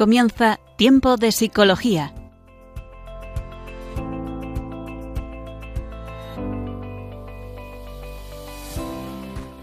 comienza 0.00 0.58
Tiempo 0.78 1.18
de 1.18 1.30
Psicología. 1.30 2.14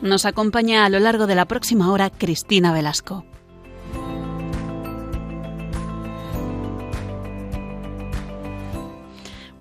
Nos 0.04 0.26
acompaña 0.26 0.86
a 0.86 0.90
lo 0.90 1.00
largo 1.00 1.26
de 1.26 1.34
la 1.34 1.46
próxima 1.46 1.92
hora 1.92 2.12
Cristina 2.12 2.72
Velasco. 2.72 3.26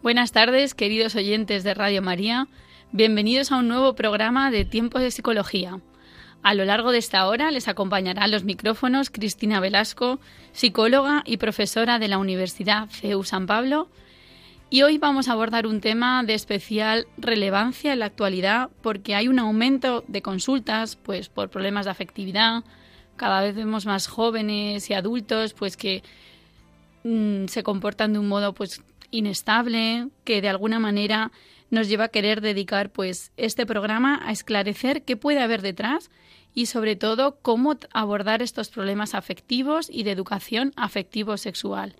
Buenas 0.02 0.32
tardes, 0.32 0.74
queridos 0.74 1.14
oyentes 1.14 1.64
de 1.64 1.72
Radio 1.72 2.02
María. 2.02 2.48
Bienvenidos 2.92 3.50
a 3.50 3.56
un 3.60 3.68
nuevo 3.68 3.94
programa 3.94 4.50
de 4.50 4.66
Tiempo 4.66 4.98
de 4.98 5.10
Psicología. 5.10 5.80
A 6.46 6.54
lo 6.54 6.64
largo 6.64 6.92
de 6.92 6.98
esta 6.98 7.26
hora 7.26 7.50
les 7.50 7.66
acompañará 7.66 8.28
los 8.28 8.44
micrófonos 8.44 9.10
Cristina 9.10 9.58
Velasco, 9.58 10.20
psicóloga 10.52 11.24
y 11.26 11.38
profesora 11.38 11.98
de 11.98 12.06
la 12.06 12.18
Universidad 12.18 12.88
CEU 12.88 13.24
San 13.24 13.48
Pablo. 13.48 13.88
Y 14.70 14.82
hoy 14.82 14.96
vamos 14.96 15.26
a 15.26 15.32
abordar 15.32 15.66
un 15.66 15.80
tema 15.80 16.22
de 16.22 16.34
especial 16.34 17.08
relevancia 17.18 17.92
en 17.92 17.98
la 17.98 18.06
actualidad 18.06 18.70
porque 18.80 19.16
hay 19.16 19.26
un 19.26 19.40
aumento 19.40 20.04
de 20.06 20.22
consultas 20.22 20.94
pues 20.94 21.28
por 21.28 21.50
problemas 21.50 21.86
de 21.86 21.90
afectividad. 21.90 22.62
Cada 23.16 23.40
vez 23.40 23.56
vemos 23.56 23.84
más 23.84 24.06
jóvenes 24.06 24.88
y 24.88 24.94
adultos 24.94 25.52
pues 25.52 25.76
que 25.76 26.04
mm, 27.02 27.46
se 27.46 27.64
comportan 27.64 28.12
de 28.12 28.20
un 28.20 28.28
modo 28.28 28.54
pues 28.54 28.84
inestable, 29.10 30.10
que 30.22 30.40
de 30.40 30.48
alguna 30.48 30.78
manera 30.78 31.32
nos 31.70 31.88
lleva 31.88 32.04
a 32.04 32.08
querer 32.10 32.40
dedicar 32.40 32.90
pues 32.90 33.32
este 33.36 33.66
programa 33.66 34.20
a 34.24 34.30
esclarecer 34.30 35.02
qué 35.02 35.16
puede 35.16 35.40
haber 35.40 35.60
detrás 35.60 36.08
y 36.56 36.66
sobre 36.66 36.96
todo 36.96 37.38
cómo 37.42 37.76
abordar 37.92 38.40
estos 38.40 38.70
problemas 38.70 39.14
afectivos 39.14 39.90
y 39.92 40.04
de 40.04 40.12
educación 40.12 40.72
afectivo-sexual. 40.74 41.94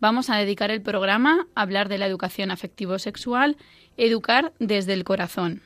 Vamos 0.00 0.30
a 0.30 0.36
dedicar 0.36 0.70
el 0.70 0.80
programa 0.80 1.46
a 1.54 1.60
hablar 1.60 1.90
de 1.90 1.98
la 1.98 2.06
educación 2.06 2.50
afectivo-sexual, 2.50 3.58
educar 3.98 4.54
desde 4.58 4.94
el 4.94 5.04
corazón. 5.04 5.60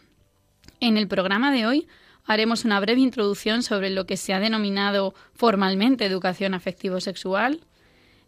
En 0.81 0.97
el 0.97 1.07
programa 1.07 1.53
de 1.53 1.67
hoy 1.67 1.87
haremos 2.25 2.65
una 2.65 2.81
breve 2.81 3.01
introducción 3.01 3.63
sobre 3.63 3.91
lo 3.91 4.07
que 4.07 4.17
se 4.17 4.35
ha 4.35 4.41
denominado 4.41 5.15
formalmente 5.35 6.05
educación 6.05 6.55
afectivo-sexual. 6.55 7.61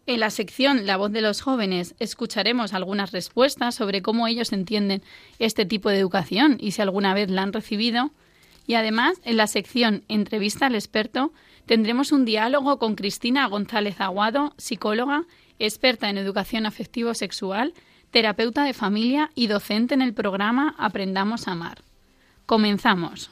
En 0.05 0.21
la 0.21 0.29
sección 0.29 0.85
La 0.85 0.95
voz 0.95 1.11
de 1.11 1.19
los 1.19 1.41
jóvenes 1.41 1.93
escucharemos 1.99 2.73
algunas 2.73 3.11
respuestas 3.11 3.75
sobre 3.75 4.01
cómo 4.01 4.27
ellos 4.27 4.53
entienden 4.53 5.03
este 5.39 5.65
tipo 5.65 5.89
de 5.89 5.99
educación 5.99 6.55
y 6.57 6.71
si 6.71 6.81
alguna 6.81 7.13
vez 7.13 7.29
la 7.29 7.41
han 7.41 7.51
recibido. 7.51 8.11
Y 8.67 8.75
además, 8.75 9.19
en 9.23 9.37
la 9.37 9.47
sección 9.47 10.03
Entrevista 10.07 10.65
al 10.67 10.75
experto, 10.75 11.31
tendremos 11.65 12.11
un 12.11 12.25
diálogo 12.25 12.79
con 12.79 12.95
Cristina 12.95 13.47
González 13.47 13.99
Aguado, 14.01 14.53
psicóloga, 14.57 15.25
experta 15.59 16.09
en 16.09 16.17
educación 16.17 16.65
afectivo-sexual, 16.65 17.73
terapeuta 18.11 18.63
de 18.63 18.73
familia 18.73 19.31
y 19.35 19.47
docente 19.47 19.93
en 19.93 20.01
el 20.01 20.13
programa 20.13 20.75
Aprendamos 20.77 21.47
a 21.47 21.51
Amar. 21.51 21.83
Comenzamos. 22.45 23.31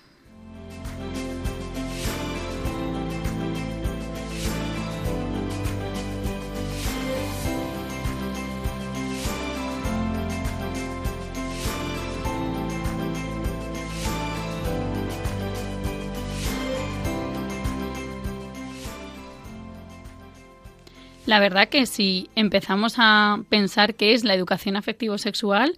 La 21.25 21.39
verdad 21.39 21.69
que 21.69 21.85
si 21.85 22.29
empezamos 22.35 22.95
a 22.97 23.39
pensar 23.49 23.95
qué 23.95 24.13
es 24.13 24.25
la 24.25 24.33
educación 24.33 24.75
afectivo-sexual, 24.75 25.77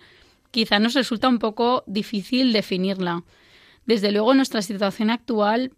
quizá 0.50 0.80
nos 0.80 0.96
resulta 0.96 1.30
un 1.30 1.38
poco 1.38 1.84
difícil 1.86 2.52
definirla. 2.52 3.24
Desde 3.86 4.12
luego, 4.12 4.34
nuestra 4.34 4.64
situación 4.64 5.12
actual 5.12 5.72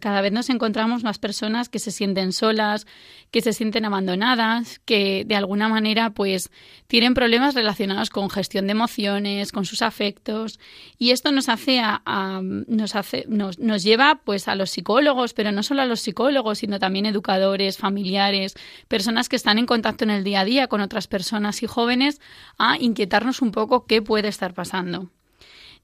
cada 0.00 0.20
vez 0.20 0.32
nos 0.32 0.50
encontramos 0.50 1.02
más 1.02 1.18
personas 1.18 1.68
que 1.70 1.78
se 1.78 1.90
sienten 1.90 2.32
solas, 2.32 2.86
que 3.30 3.40
se 3.40 3.54
sienten 3.54 3.86
abandonadas, 3.86 4.80
que 4.84 5.24
de 5.24 5.34
alguna 5.34 5.68
manera 5.68 6.10
pues 6.10 6.50
tienen 6.88 7.14
problemas 7.14 7.54
relacionados 7.54 8.10
con 8.10 8.28
gestión 8.28 8.66
de 8.66 8.72
emociones, 8.72 9.52
con 9.52 9.64
sus 9.64 9.80
afectos. 9.80 10.60
Y 10.98 11.10
esto 11.10 11.32
nos 11.32 11.48
hace 11.48 11.80
a, 11.80 12.02
nos 12.42 12.94
hace 12.94 13.24
nos, 13.28 13.58
nos 13.58 13.82
lleva 13.82 14.20
pues 14.24 14.46
a 14.48 14.54
los 14.54 14.70
psicólogos, 14.70 15.32
pero 15.32 15.52
no 15.52 15.62
solo 15.62 15.82
a 15.82 15.86
los 15.86 16.00
psicólogos, 16.00 16.58
sino 16.58 16.78
también 16.78 17.06
educadores, 17.06 17.78
familiares, 17.78 18.54
personas 18.88 19.28
que 19.28 19.36
están 19.36 19.58
en 19.58 19.66
contacto 19.66 20.04
en 20.04 20.10
el 20.10 20.24
día 20.24 20.40
a 20.40 20.44
día 20.44 20.68
con 20.68 20.82
otras 20.82 21.08
personas 21.08 21.62
y 21.62 21.66
jóvenes 21.66 22.20
a 22.58 22.76
inquietarnos 22.78 23.40
un 23.40 23.52
poco 23.52 23.86
qué 23.86 24.02
puede 24.02 24.28
estar 24.28 24.52
pasando 24.52 25.10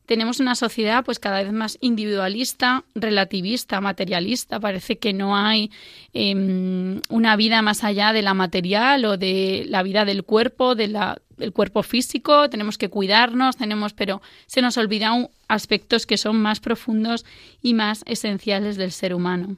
tenemos 0.06 0.40
una 0.40 0.54
sociedad 0.54 1.04
pues 1.04 1.18
cada 1.18 1.42
vez 1.42 1.52
más 1.52 1.78
individualista, 1.80 2.84
relativista, 2.94 3.80
materialista. 3.80 4.58
Parece 4.58 4.98
que 4.98 5.12
no 5.12 5.36
hay 5.36 5.70
em, 6.12 7.00
una 7.08 7.36
vida 7.36 7.62
más 7.62 7.84
allá 7.84 8.12
de 8.12 8.22
la 8.22 8.34
material 8.34 9.04
o 9.04 9.16
de 9.16 9.64
la 9.68 9.82
vida 9.82 10.04
del 10.04 10.24
cuerpo, 10.24 10.74
del 10.74 10.96
cuerpo 11.52 11.82
físico. 11.82 12.50
Tenemos 12.50 12.78
que 12.78 12.88
cuidarnos, 12.88 13.56
tenemos, 13.56 13.92
pero 13.92 14.22
se 14.46 14.62
nos 14.62 14.76
olvidan 14.76 15.28
aspectos 15.48 16.06
que 16.06 16.18
son 16.18 16.40
más 16.40 16.60
profundos 16.60 17.24
y 17.62 17.74
más 17.74 18.02
esenciales 18.06 18.76
del 18.76 18.92
ser 18.92 19.14
humano. 19.14 19.56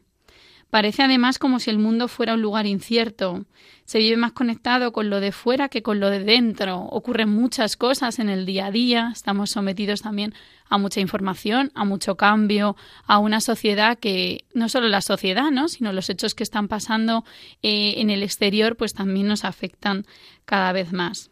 Parece 0.75 1.05
además 1.05 1.39
como 1.39 1.61
si 1.61 1.71
el 1.71 1.79
mundo 1.79 2.09
fuera 2.09 2.35
un 2.35 2.43
lugar 2.43 2.67
incierto. 2.67 3.47
Se 3.85 4.01
vive 4.01 4.17
más 4.17 4.33
conectado 4.33 4.93
con 4.93 5.09
lo 5.09 5.21
de 5.21 5.31
fuera 5.31 5.69
que 5.69 5.85
con 5.85 6.01
lo 6.01 6.11
de 6.11 6.25
dentro. 6.25 6.81
Ocurren 6.87 7.29
muchas 7.29 7.77
cosas 7.77 8.19
en 8.19 8.29
el 8.29 8.45
día 8.45 8.67
a 8.67 8.71
día. 8.73 9.11
Estamos 9.13 9.51
sometidos 9.51 10.03
también 10.03 10.35
a 10.69 10.77
mucha 10.77 10.99
información, 10.99 11.71
a 11.77 11.85
mucho 11.85 12.17
cambio, 12.17 12.75
a 13.07 13.19
una 13.19 13.41
sociedad 13.41 14.01
que 14.01 14.47
no 14.53 14.69
solo 14.69 14.89
la 14.89 15.01
sociedad, 15.01 15.53
¿no? 15.53 15.69
sino 15.69 15.93
los 15.93 16.11
hechos 16.11 16.35
que 16.35 16.43
están 16.43 16.67
pasando 16.67 17.25
eh, 17.63 17.95
en 17.99 18.11
el 18.11 18.25
exterior, 18.25 18.75
pues 18.75 18.95
también 18.95 19.29
nos 19.29 19.45
afectan 19.45 20.05
cada 20.45 20.73
vez 20.73 20.93
más. 20.93 21.31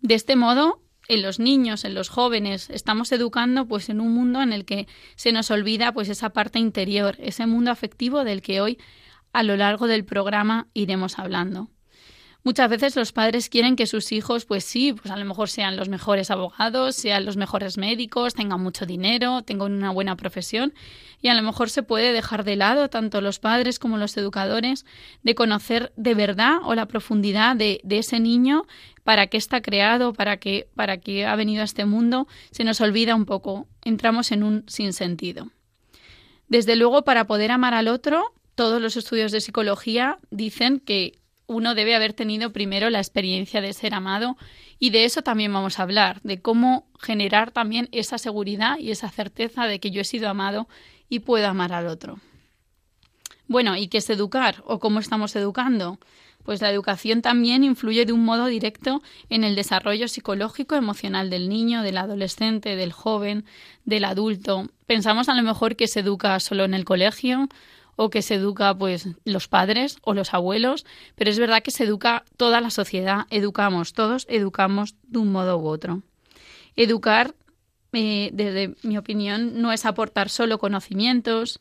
De 0.00 0.14
este 0.14 0.34
modo, 0.34 0.80
en 1.08 1.22
los 1.22 1.38
niños, 1.38 1.84
en 1.84 1.94
los 1.94 2.08
jóvenes, 2.08 2.70
estamos 2.70 3.12
educando 3.12 3.66
pues 3.66 3.88
en 3.88 4.00
un 4.00 4.12
mundo 4.12 4.42
en 4.42 4.52
el 4.52 4.64
que 4.64 4.86
se 5.14 5.32
nos 5.32 5.50
olvida 5.50 5.92
pues 5.92 6.08
esa 6.08 6.30
parte 6.30 6.58
interior, 6.58 7.16
ese 7.18 7.46
mundo 7.46 7.70
afectivo 7.70 8.24
del 8.24 8.42
que 8.42 8.60
hoy 8.60 8.78
a 9.32 9.42
lo 9.42 9.56
largo 9.56 9.86
del 9.86 10.04
programa 10.04 10.68
iremos 10.72 11.18
hablando. 11.18 11.70
Muchas 12.46 12.70
veces 12.70 12.94
los 12.94 13.10
padres 13.10 13.48
quieren 13.48 13.74
que 13.74 13.88
sus 13.88 14.12
hijos, 14.12 14.44
pues 14.44 14.62
sí, 14.62 14.92
pues 14.92 15.10
a 15.10 15.16
lo 15.16 15.24
mejor 15.24 15.48
sean 15.48 15.76
los 15.76 15.88
mejores 15.88 16.30
abogados, 16.30 16.94
sean 16.94 17.24
los 17.24 17.36
mejores 17.36 17.76
médicos, 17.76 18.34
tengan 18.34 18.62
mucho 18.62 18.86
dinero, 18.86 19.42
tengan 19.42 19.72
una 19.72 19.90
buena 19.90 20.16
profesión 20.16 20.72
y 21.20 21.26
a 21.26 21.34
lo 21.34 21.42
mejor 21.42 21.70
se 21.70 21.82
puede 21.82 22.12
dejar 22.12 22.44
de 22.44 22.54
lado 22.54 22.88
tanto 22.88 23.20
los 23.20 23.40
padres 23.40 23.80
como 23.80 23.98
los 23.98 24.16
educadores 24.16 24.86
de 25.24 25.34
conocer 25.34 25.92
de 25.96 26.14
verdad 26.14 26.58
o 26.62 26.76
la 26.76 26.86
profundidad 26.86 27.56
de, 27.56 27.80
de 27.82 27.98
ese 27.98 28.20
niño, 28.20 28.64
para 29.06 29.28
qué 29.28 29.36
está 29.36 29.62
creado, 29.62 30.12
para 30.14 30.38
qué, 30.38 30.68
para 30.74 30.96
qué 30.96 31.26
ha 31.26 31.36
venido 31.36 31.62
a 31.62 31.64
este 31.64 31.84
mundo, 31.84 32.26
se 32.50 32.64
nos 32.64 32.80
olvida 32.80 33.14
un 33.14 33.24
poco, 33.24 33.68
entramos 33.84 34.32
en 34.32 34.42
un 34.42 34.64
sinsentido. 34.66 35.52
Desde 36.48 36.74
luego, 36.74 37.04
para 37.04 37.28
poder 37.28 37.52
amar 37.52 37.72
al 37.72 37.86
otro, 37.86 38.34
todos 38.56 38.82
los 38.82 38.96
estudios 38.96 39.30
de 39.30 39.40
psicología 39.40 40.18
dicen 40.32 40.80
que 40.80 41.20
uno 41.46 41.76
debe 41.76 41.94
haber 41.94 42.14
tenido 42.14 42.52
primero 42.52 42.90
la 42.90 42.98
experiencia 42.98 43.60
de 43.60 43.74
ser 43.74 43.94
amado 43.94 44.36
y 44.80 44.90
de 44.90 45.04
eso 45.04 45.22
también 45.22 45.52
vamos 45.52 45.78
a 45.78 45.84
hablar, 45.84 46.20
de 46.24 46.42
cómo 46.42 46.88
generar 46.98 47.52
también 47.52 47.88
esa 47.92 48.18
seguridad 48.18 48.76
y 48.80 48.90
esa 48.90 49.08
certeza 49.08 49.68
de 49.68 49.78
que 49.78 49.92
yo 49.92 50.00
he 50.00 50.04
sido 50.04 50.28
amado 50.28 50.66
y 51.08 51.20
puedo 51.20 51.46
amar 51.46 51.72
al 51.72 51.86
otro. 51.86 52.18
Bueno, 53.46 53.76
¿y 53.76 53.86
qué 53.86 53.98
es 53.98 54.10
educar 54.10 54.64
o 54.66 54.80
cómo 54.80 54.98
estamos 54.98 55.36
educando? 55.36 56.00
Pues 56.46 56.62
la 56.62 56.70
educación 56.70 57.22
también 57.22 57.64
influye 57.64 58.06
de 58.06 58.12
un 58.12 58.24
modo 58.24 58.46
directo 58.46 59.02
en 59.30 59.42
el 59.42 59.56
desarrollo 59.56 60.06
psicológico 60.06 60.76
emocional 60.76 61.28
del 61.28 61.48
niño, 61.48 61.82
del 61.82 61.98
adolescente, 61.98 62.76
del 62.76 62.92
joven, 62.92 63.44
del 63.84 64.04
adulto. 64.04 64.68
Pensamos 64.86 65.28
a 65.28 65.34
lo 65.34 65.42
mejor 65.42 65.74
que 65.74 65.88
se 65.88 66.00
educa 66.00 66.38
solo 66.38 66.62
en 66.62 66.74
el 66.74 66.84
colegio 66.84 67.48
o 67.96 68.10
que 68.10 68.22
se 68.22 68.36
educa 68.36 68.72
pues 68.78 69.08
los 69.24 69.48
padres 69.48 69.98
o 70.02 70.14
los 70.14 70.34
abuelos, 70.34 70.86
pero 71.16 71.30
es 71.30 71.38
verdad 71.40 71.64
que 71.64 71.72
se 71.72 71.82
educa 71.82 72.24
toda 72.36 72.60
la 72.60 72.70
sociedad, 72.70 73.26
educamos, 73.30 73.92
todos 73.92 74.24
educamos 74.30 74.94
de 75.02 75.18
un 75.18 75.32
modo 75.32 75.58
u 75.58 75.66
otro. 75.66 76.02
Educar, 76.76 77.34
eh, 77.92 78.30
desde 78.32 78.76
mi 78.84 78.98
opinión, 78.98 79.60
no 79.60 79.72
es 79.72 79.84
aportar 79.84 80.28
solo 80.28 80.58
conocimientos, 80.58 81.58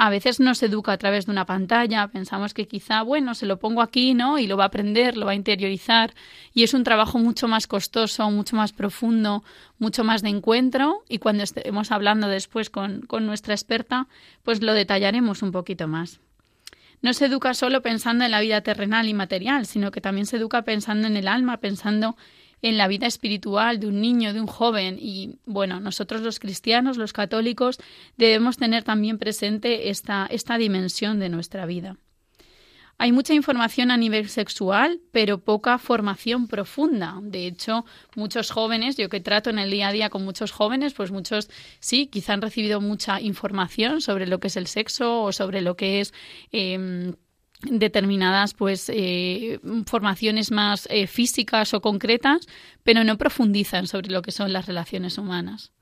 a 0.00 0.10
veces 0.10 0.38
nos 0.38 0.62
educa 0.62 0.92
a 0.92 0.96
través 0.96 1.26
de 1.26 1.32
una 1.32 1.44
pantalla, 1.44 2.06
pensamos 2.06 2.54
que 2.54 2.68
quizá, 2.68 3.02
bueno, 3.02 3.34
se 3.34 3.46
lo 3.46 3.58
pongo 3.58 3.82
aquí, 3.82 4.14
¿no? 4.14 4.38
Y 4.38 4.46
lo 4.46 4.56
va 4.56 4.62
a 4.62 4.66
aprender, 4.68 5.16
lo 5.16 5.26
va 5.26 5.32
a 5.32 5.34
interiorizar, 5.34 6.14
y 6.54 6.62
es 6.62 6.72
un 6.72 6.84
trabajo 6.84 7.18
mucho 7.18 7.48
más 7.48 7.66
costoso, 7.66 8.30
mucho 8.30 8.54
más 8.54 8.72
profundo, 8.72 9.42
mucho 9.80 10.04
más 10.04 10.22
de 10.22 10.28
encuentro, 10.28 11.02
y 11.08 11.18
cuando 11.18 11.42
estemos 11.42 11.90
hablando 11.90 12.28
después 12.28 12.70
con, 12.70 13.00
con 13.02 13.26
nuestra 13.26 13.54
experta, 13.54 14.06
pues 14.44 14.62
lo 14.62 14.72
detallaremos 14.72 15.42
un 15.42 15.50
poquito 15.50 15.88
más. 15.88 16.20
no 17.02 17.12
se 17.12 17.26
educa 17.26 17.54
solo 17.54 17.82
pensando 17.82 18.24
en 18.24 18.30
la 18.30 18.40
vida 18.40 18.60
terrenal 18.60 19.08
y 19.08 19.14
material, 19.14 19.66
sino 19.66 19.90
que 19.90 20.00
también 20.00 20.26
se 20.26 20.36
educa 20.36 20.62
pensando 20.62 21.08
en 21.08 21.16
el 21.16 21.28
alma, 21.28 21.58
pensando 21.58 22.16
en 22.62 22.76
la 22.76 22.88
vida 22.88 23.06
espiritual 23.06 23.80
de 23.80 23.86
un 23.86 24.00
niño, 24.00 24.32
de 24.32 24.40
un 24.40 24.46
joven. 24.46 24.98
Y 25.00 25.38
bueno, 25.46 25.80
nosotros 25.80 26.22
los 26.22 26.38
cristianos, 26.38 26.96
los 26.96 27.12
católicos, 27.12 27.78
debemos 28.16 28.56
tener 28.56 28.84
también 28.84 29.18
presente 29.18 29.90
esta, 29.90 30.26
esta 30.30 30.58
dimensión 30.58 31.18
de 31.18 31.28
nuestra 31.28 31.66
vida. 31.66 31.96
Hay 33.00 33.12
mucha 33.12 33.32
información 33.32 33.92
a 33.92 33.96
nivel 33.96 34.28
sexual, 34.28 35.00
pero 35.12 35.38
poca 35.38 35.78
formación 35.78 36.48
profunda. 36.48 37.20
De 37.22 37.46
hecho, 37.46 37.84
muchos 38.16 38.50
jóvenes, 38.50 38.96
yo 38.96 39.08
que 39.08 39.20
trato 39.20 39.50
en 39.50 39.60
el 39.60 39.70
día 39.70 39.88
a 39.88 39.92
día 39.92 40.10
con 40.10 40.24
muchos 40.24 40.50
jóvenes, 40.50 40.94
pues 40.94 41.12
muchos 41.12 41.48
sí, 41.78 42.08
quizá 42.08 42.32
han 42.32 42.42
recibido 42.42 42.80
mucha 42.80 43.20
información 43.20 44.00
sobre 44.00 44.26
lo 44.26 44.40
que 44.40 44.48
es 44.48 44.56
el 44.56 44.66
sexo 44.66 45.22
o 45.22 45.30
sobre 45.30 45.60
lo 45.60 45.76
que 45.76 46.00
es 46.00 46.12
em, 46.50 47.14
determinadas 47.62 48.54
pues 48.54 48.88
eh, 48.88 49.60
formaciones 49.86 50.50
más 50.50 50.86
eh, 50.90 51.06
físicas 51.06 51.74
o 51.74 51.80
concretas, 51.80 52.46
pero 52.82 53.04
no 53.04 53.18
profundizan 53.18 53.86
sobre 53.86 54.10
lo 54.10 54.22
que 54.22 54.32
son 54.32 54.52
las 54.52 54.66
relaciones 54.66 55.18
humanas. 55.18 55.72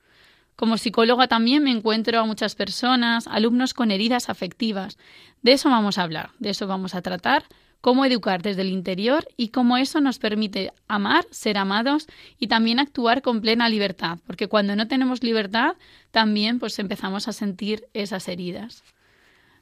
Como 0.56 0.78
psicóloga 0.78 1.28
también 1.28 1.62
me 1.62 1.70
encuentro 1.70 2.18
a 2.18 2.24
muchas 2.24 2.54
personas, 2.54 3.26
alumnos 3.26 3.74
con 3.74 3.90
heridas 3.90 4.30
afectivas. 4.30 4.96
De 5.42 5.52
eso 5.52 5.68
vamos 5.68 5.98
a 5.98 6.02
hablar, 6.02 6.30
de 6.38 6.50
eso 6.50 6.66
vamos 6.66 6.94
a 6.94 7.02
tratar, 7.02 7.44
cómo 7.82 8.06
educar 8.06 8.40
desde 8.40 8.62
el 8.62 8.70
interior 8.70 9.28
y 9.36 9.48
cómo 9.48 9.76
eso 9.76 10.00
nos 10.00 10.18
permite 10.18 10.72
amar, 10.88 11.26
ser 11.30 11.58
amados 11.58 12.06
y 12.38 12.46
también 12.46 12.80
actuar 12.80 13.20
con 13.20 13.42
plena 13.42 13.68
libertad, 13.68 14.18
porque 14.26 14.48
cuando 14.48 14.74
no 14.76 14.88
tenemos 14.88 15.22
libertad 15.22 15.76
también 16.10 16.58
pues 16.58 16.78
empezamos 16.78 17.28
a 17.28 17.32
sentir 17.32 17.86
esas 17.92 18.26
heridas. 18.28 18.82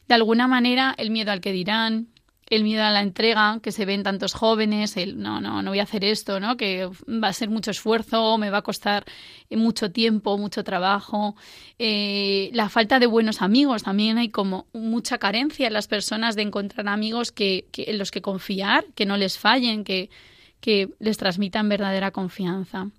De 0.08 0.14
alguna 0.14 0.46
manera, 0.46 0.94
el 0.98 1.10
miedo 1.10 1.32
al 1.32 1.40
que 1.40 1.52
dirán, 1.52 2.08
el 2.46 2.62
miedo 2.62 2.82
a 2.84 2.90
la 2.90 3.00
entrega 3.00 3.58
que 3.62 3.72
se 3.72 3.84
ven 3.84 4.02
tantos 4.02 4.34
jóvenes, 4.34 4.96
el 4.96 5.18
no, 5.18 5.40
no, 5.40 5.62
no 5.62 5.70
voy 5.70 5.80
a 5.80 5.84
hacer 5.84 6.04
esto, 6.04 6.40
¿no? 6.40 6.56
Que 6.56 6.86
va 6.86 7.28
a 7.28 7.32
ser 7.32 7.48
mucho 7.48 7.70
esfuerzo, 7.70 8.36
me 8.38 8.50
va 8.50 8.58
a 8.58 8.62
costar 8.62 9.04
mucho 9.50 9.90
tiempo, 9.90 10.36
mucho 10.36 10.62
trabajo. 10.62 11.36
Eh, 11.78 12.50
la 12.52 12.68
falta 12.68 12.98
de 12.98 13.06
buenos 13.06 13.40
amigos, 13.40 13.84
también 13.84 14.18
hay 14.18 14.28
como 14.28 14.66
mucha 14.72 15.18
carencia 15.18 15.66
en 15.66 15.72
las 15.72 15.88
personas 15.88 16.36
de 16.36 16.42
encontrar 16.42 16.88
amigos 16.88 17.32
que, 17.32 17.66
en 17.74 17.98
los 17.98 18.10
que 18.10 18.20
confiar, 18.20 18.84
que 18.94 19.06
no 19.06 19.16
les 19.16 19.38
fallen, 19.38 19.84
que, 19.84 20.10
que 20.60 20.90
les 20.98 21.16
transmitan 21.16 21.68
verdadera 21.68 22.10
confianza. 22.10 22.90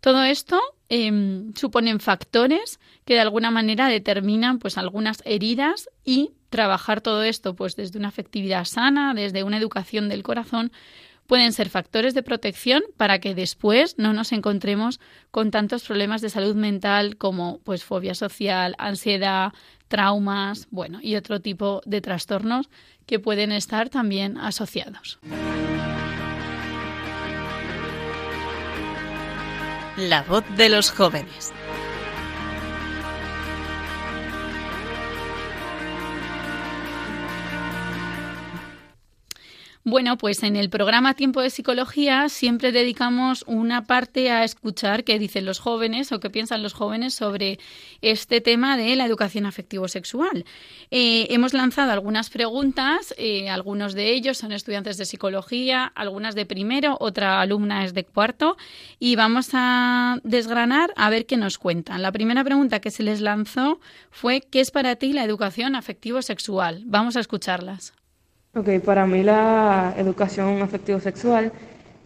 Todo 0.00 0.22
esto 0.22 0.60
eh, 0.96 1.10
suponen 1.56 1.98
factores 1.98 2.78
que 3.04 3.14
de 3.14 3.20
alguna 3.20 3.50
manera 3.50 3.88
determinan 3.88 4.60
pues 4.60 4.78
algunas 4.78 5.22
heridas 5.24 5.90
y 6.04 6.34
trabajar 6.50 7.00
todo 7.00 7.24
esto 7.24 7.56
pues 7.56 7.74
desde 7.74 7.98
una 7.98 8.08
afectividad 8.08 8.64
sana, 8.64 9.12
desde 9.12 9.42
una 9.42 9.58
educación 9.58 10.08
del 10.08 10.22
corazón, 10.22 10.70
pueden 11.26 11.52
ser 11.52 11.68
factores 11.68 12.14
de 12.14 12.22
protección 12.22 12.84
para 12.96 13.18
que 13.18 13.34
después 13.34 13.96
no 13.98 14.12
nos 14.12 14.30
encontremos 14.30 15.00
con 15.32 15.50
tantos 15.50 15.82
problemas 15.82 16.20
de 16.20 16.30
salud 16.30 16.54
mental 16.54 17.16
como 17.16 17.58
pues 17.64 17.82
fobia 17.82 18.14
social, 18.14 18.76
ansiedad, 18.78 19.52
traumas, 19.88 20.68
bueno, 20.70 21.00
y 21.02 21.16
otro 21.16 21.40
tipo 21.40 21.80
de 21.86 22.02
trastornos 22.02 22.70
que 23.04 23.18
pueden 23.18 23.50
estar 23.50 23.88
también 23.88 24.38
asociados. 24.38 25.18
La 29.96 30.22
voz 30.22 30.44
de 30.56 30.68
los 30.68 30.90
jóvenes. 30.90 31.52
Bueno, 39.86 40.16
pues 40.16 40.42
en 40.42 40.56
el 40.56 40.70
programa 40.70 41.12
Tiempo 41.12 41.42
de 41.42 41.50
Psicología 41.50 42.30
siempre 42.30 42.72
dedicamos 42.72 43.44
una 43.46 43.84
parte 43.84 44.30
a 44.30 44.42
escuchar 44.42 45.04
qué 45.04 45.18
dicen 45.18 45.44
los 45.44 45.58
jóvenes 45.58 46.10
o 46.10 46.20
qué 46.20 46.30
piensan 46.30 46.62
los 46.62 46.72
jóvenes 46.72 47.12
sobre 47.12 47.58
este 48.00 48.40
tema 48.40 48.78
de 48.78 48.96
la 48.96 49.04
educación 49.04 49.44
afectivo-sexual. 49.44 50.46
Eh, 50.90 51.26
hemos 51.28 51.52
lanzado 51.52 51.92
algunas 51.92 52.30
preguntas, 52.30 53.14
eh, 53.18 53.50
algunos 53.50 53.92
de 53.92 54.14
ellos 54.14 54.38
son 54.38 54.52
estudiantes 54.52 54.96
de 54.96 55.04
psicología, 55.04 55.84
algunas 55.84 56.34
de 56.34 56.46
primero, 56.46 56.96
otra 56.98 57.42
alumna 57.42 57.84
es 57.84 57.92
de 57.92 58.04
cuarto, 58.04 58.56
y 58.98 59.16
vamos 59.16 59.50
a 59.52 60.18
desgranar 60.24 60.94
a 60.96 61.10
ver 61.10 61.26
qué 61.26 61.36
nos 61.36 61.58
cuentan. 61.58 62.00
La 62.00 62.10
primera 62.10 62.42
pregunta 62.42 62.80
que 62.80 62.90
se 62.90 63.02
les 63.02 63.20
lanzó 63.20 63.80
fue 64.10 64.40
¿qué 64.40 64.60
es 64.60 64.70
para 64.70 64.96
ti 64.96 65.12
la 65.12 65.24
educación 65.24 65.76
afectivo-sexual? 65.76 66.84
Vamos 66.86 67.16
a 67.16 67.20
escucharlas. 67.20 67.92
Ok, 68.56 68.68
para 68.84 69.04
mí 69.04 69.24
la 69.24 69.94
educación 69.96 70.62
afectivo-sexual 70.62 71.50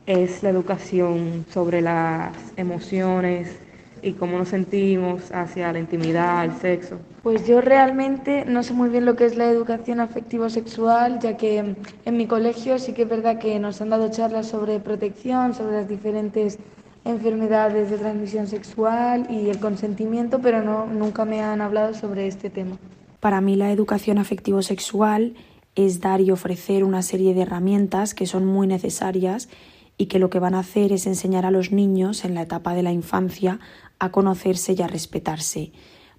es 0.06 0.43
la 0.43 0.49
educación 0.49 1.45
sobre 1.50 1.83
las 1.83 2.33
emociones 2.56 3.59
y 4.00 4.12
cómo 4.12 4.39
nos 4.39 4.49
sentimos 4.49 5.31
hacia 5.31 5.71
la 5.75 5.79
intimidad, 5.79 6.47
el 6.47 6.53
sexo. 6.55 6.97
Pues 7.23 7.47
yo 7.47 7.61
realmente 7.61 8.47
no 8.47 8.62
sé 8.62 8.73
muy 8.73 8.89
bien 8.89 9.05
lo 9.05 9.15
que 9.15 9.27
es 9.27 9.37
la 9.37 9.50
educación 9.50 10.00
afectivo-sexual, 10.00 11.19
ya 11.21 11.37
que 11.37 11.77
en 12.06 12.17
mi 12.17 12.27
colegio 12.27 12.79
sí 12.79 12.95
que 12.95 13.03
es 13.03 13.09
verdad 13.11 13.39
que 13.39 13.59
nos 13.59 13.83
han 13.83 13.91
dado 13.91 14.11
charlas 14.11 14.47
sobre 14.47 14.81
protección, 14.81 15.53
sobre 15.53 15.73
las 15.73 15.89
diferentes 15.89 16.59
enfermedades 17.05 17.91
de 17.91 17.99
transmisión 17.99 18.47
sexual 18.47 19.27
y 19.29 19.50
el 19.50 19.61
consentimiento, 19.61 20.39
pero 20.41 20.62
no, 20.62 20.87
nunca 20.87 21.27
me 21.27 21.43
han 21.43 21.61
hablado 21.61 21.93
sobre 21.93 22.27
este 22.27 22.49
tema. 22.49 22.79
Para 23.21 23.43
mí 23.43 23.55
la 23.55 23.71
educación 23.71 24.17
afectivo-sexual 24.17 25.35
es 25.79 26.01
dar 26.01 26.21
y 26.21 26.33
ofrecer 26.33 26.83
una 26.83 27.03
serie 27.03 27.35
de 27.35 27.43
herramientas 27.43 28.13
que 28.13 28.27
son 28.27 28.45
muy 28.45 28.67
necesarias 28.67 29.49
y 29.97 30.07
que 30.07 30.19
lo 30.19 30.29
que 30.29 30.41
van 30.41 30.57
a 30.57 30.59
hacer 30.59 30.93
es 30.93 31.07
enseñar 31.07 31.47
a 31.47 31.53
los 31.53 31.71
niños 31.71 32.25
en 32.25 32.35
la 32.35 32.43
etapa 32.43 32.75
de 32.75 32.83
la 32.83 32.91
infancia 32.91 33.61
a 34.01 34.11
conocerse 34.11 34.73
y 34.73 34.83
a 34.83 34.89
respetarse 34.89 35.71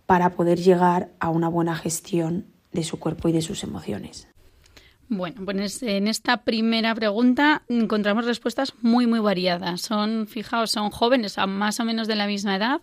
para 0.06 0.32
poder 0.32 0.60
llegar 0.60 1.12
a 1.20 1.30
una 1.30 1.50
buena 1.50 1.76
gestión 1.76 2.46
de 2.72 2.86
su 2.86 3.00
cuerpo 3.00 3.28
y 3.28 3.34
de 3.34 3.42
sus 3.42 3.64
emociones. 3.66 4.30
Bueno, 5.12 5.42
pues 5.44 5.82
en 5.82 6.08
esta 6.08 6.44
primera 6.44 6.94
pregunta 6.94 7.64
encontramos 7.68 8.26
respuestas 8.26 8.76
muy, 8.82 9.08
muy 9.08 9.20
variadas. 9.20 9.82
Son, 9.82 10.28
fijaos, 10.28 10.70
son 10.70 10.92
jóvenes 10.92 11.40
a 11.40 11.48
más 11.48 11.80
o 11.80 11.84
menos 11.84 12.08
de 12.08 12.16
la 12.16 12.28
misma 12.28 12.56
edad, 12.56 12.82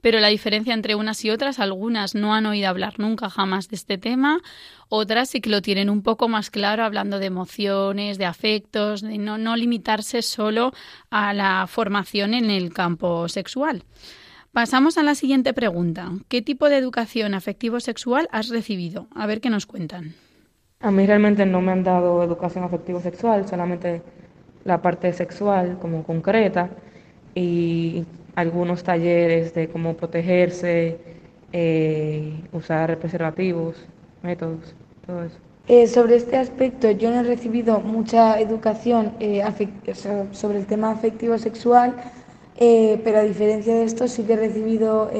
pero 0.00 0.18
la 0.18 0.28
diferencia 0.28 0.72
entre 0.72 0.94
unas 0.94 1.22
y 1.26 1.30
otras, 1.30 1.58
algunas 1.58 2.14
no 2.14 2.34
han 2.34 2.46
oído 2.46 2.70
hablar 2.70 2.98
nunca 2.98 3.28
jamás 3.28 3.68
de 3.68 3.76
este 3.76 3.98
tema, 3.98 4.40
otras 4.88 5.28
sí 5.28 5.42
que 5.42 5.50
lo 5.50 5.60
tienen 5.60 5.90
un 5.90 6.02
poco 6.02 6.28
más 6.28 6.48
claro 6.48 6.82
hablando 6.82 7.18
de 7.18 7.26
emociones, 7.26 8.16
de 8.16 8.24
afectos, 8.24 9.02
de 9.02 9.18
no, 9.18 9.36
no 9.36 9.54
limitarse 9.54 10.22
solo 10.22 10.72
a 11.10 11.34
la 11.34 11.66
formación 11.66 12.32
en 12.32 12.50
el 12.50 12.72
campo 12.72 13.28
sexual. 13.28 13.84
Pasamos 14.50 14.96
a 14.96 15.02
la 15.02 15.14
siguiente 15.14 15.52
pregunta. 15.52 16.10
¿Qué 16.28 16.40
tipo 16.40 16.70
de 16.70 16.78
educación 16.78 17.34
afectivo-sexual 17.34 18.28
has 18.32 18.48
recibido? 18.48 19.08
A 19.14 19.26
ver 19.26 19.42
qué 19.42 19.50
nos 19.50 19.66
cuentan. 19.66 20.14
A 20.86 20.92
mí 20.92 21.04
realmente 21.04 21.44
no 21.44 21.60
me 21.60 21.72
han 21.72 21.82
dado 21.82 22.22
educación 22.22 22.62
afectivo-sexual, 22.62 23.48
solamente 23.48 24.02
la 24.62 24.80
parte 24.80 25.12
sexual 25.12 25.78
como 25.82 26.04
concreta 26.04 26.70
y 27.34 28.04
algunos 28.36 28.84
talleres 28.84 29.52
de 29.52 29.66
cómo 29.66 29.94
protegerse, 29.94 30.96
eh, 31.52 32.40
usar 32.52 32.96
preservativos, 32.98 33.84
métodos, 34.22 34.76
todo 35.04 35.24
eso. 35.24 35.36
Eh, 35.66 35.88
sobre 35.88 36.14
este 36.14 36.36
aspecto, 36.36 36.88
yo 36.92 37.10
no 37.10 37.18
he 37.18 37.24
recibido 37.24 37.80
mucha 37.80 38.38
educación 38.38 39.10
eh, 39.18 39.42
sobre 40.30 40.58
el 40.60 40.66
tema 40.66 40.92
afectivo-sexual, 40.92 41.96
pero 42.56 43.18
a 43.18 43.22
diferencia 43.22 43.74
de 43.74 43.82
esto 43.82 44.06
sí 44.06 44.22
que 44.22 44.34
he 44.34 44.36
recibido 44.36 45.10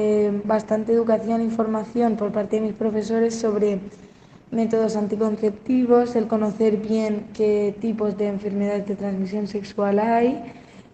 bastante 0.45 0.93
educación 0.93 1.41
e 1.41 1.43
información 1.43 2.15
por 2.15 2.31
parte 2.31 2.55
de 2.55 2.61
mis 2.61 2.73
profesores 2.73 3.35
sobre 3.35 3.79
métodos 4.51 4.95
anticonceptivos, 4.95 6.15
el 6.15 6.27
conocer 6.27 6.77
bien 6.77 7.27
qué 7.33 7.75
tipos 7.79 8.17
de 8.17 8.27
enfermedades 8.27 8.87
de 8.87 8.95
transmisión 8.95 9.47
sexual 9.47 9.99
hay, 9.99 10.41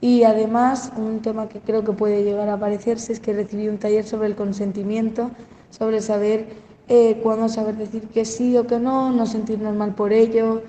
y 0.03 0.23
además, 0.23 0.91
un 0.97 1.21
tema 1.21 1.47
que 1.47 1.59
creo 1.59 1.85
que 1.85 1.93
puede 1.93 2.25
llegar 2.25 2.49
a 2.49 2.55
aparecerse 2.55 3.13
es 3.13 3.21
que 3.21 3.31
recibí 3.31 3.69
un 3.69 3.77
taller 3.77 4.05
sobre 4.05 4.27
el 4.27 4.35
consentimiento, 4.35 5.31
sobre 5.69 6.01
saber 6.01 6.47
eh, 6.89 7.21
cuándo 7.23 7.47
saber 7.47 7.77
decir 7.77 8.09
que 8.09 8.25
sí 8.25 8.57
o 8.57 8.67
que 8.67 8.79
no, 8.79 9.13
no 9.13 9.25
sentirnos 9.25 9.73
mal 9.73 9.95
por 9.95 10.11
ello 10.11 10.61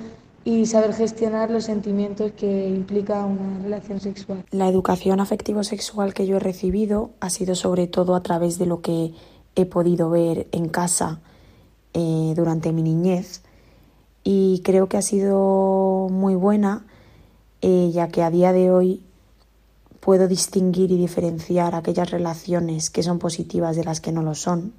y 0.45 0.67
saber 0.67 0.93
gestionar 0.93 1.51
los 1.51 1.65
sentimientos 1.65 2.31
que 2.31 2.69
implica 2.69 3.25
una 3.25 3.59
relación 3.61 3.99
sexual. 3.99 4.45
La 4.53 4.69
educación 4.69 5.19
afectivo-sexual 5.19 6.15
que 6.15 6.29
yo 6.29 6.37
he 6.37 6.41
recibido 6.41 7.11
ha 7.19 7.29
sido 7.29 7.57
sobre 7.57 7.89
todo 7.89 8.15
a 8.15 8.23
través 8.23 8.61
de 8.61 8.67
lo 8.67 8.83
que 8.83 9.15
he 9.57 9.67
podido 9.67 10.11
ver 10.11 10.47
en 10.53 10.69
casa 10.69 11.21
eh, 11.95 12.35
durante 12.37 12.73
mi 12.73 12.83
niñez. 12.83 13.43
Y 14.23 14.61
creo 14.65 14.89
que 14.89 14.97
ha 14.97 15.03
sido 15.03 16.09
muy 16.11 16.35
buena 16.35 16.85
eh, 17.67 17.91
ya 17.95 18.09
que 18.09 18.23
a 18.23 18.29
día 18.31 18.53
de 18.53 18.71
hoy 18.71 19.03
puedo 20.01 20.29
distinguir 20.29 20.93
y 20.93 20.99
diferenciar 20.99 21.75
aquellas 21.75 22.11
relaciones 22.11 22.91
que 22.91 23.03
son 23.03 23.19
positivas 23.19 23.75
de 23.75 23.85
las 23.85 24.03
que 24.03 24.13
no 24.13 24.23
lo 24.23 24.35
son, 24.35 24.75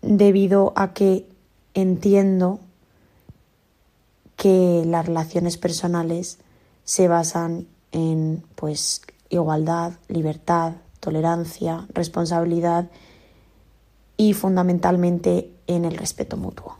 debido 0.00 0.72
a 0.76 0.94
que 0.94 1.28
entiendo 1.74 2.60
que 4.36 4.82
las 4.86 5.04
relaciones 5.04 5.58
personales 5.58 6.38
se 6.84 7.06
basan 7.06 7.66
en 7.92 8.42
pues 8.54 9.02
igualdad, 9.28 9.92
libertad, 10.08 10.76
tolerancia, 11.00 11.86
responsabilidad 11.92 12.88
y 14.20 14.34
fundamentalmente 14.34 15.54
en 15.66 15.86
el 15.86 15.96
respeto 15.96 16.36
mutuo. 16.36 16.79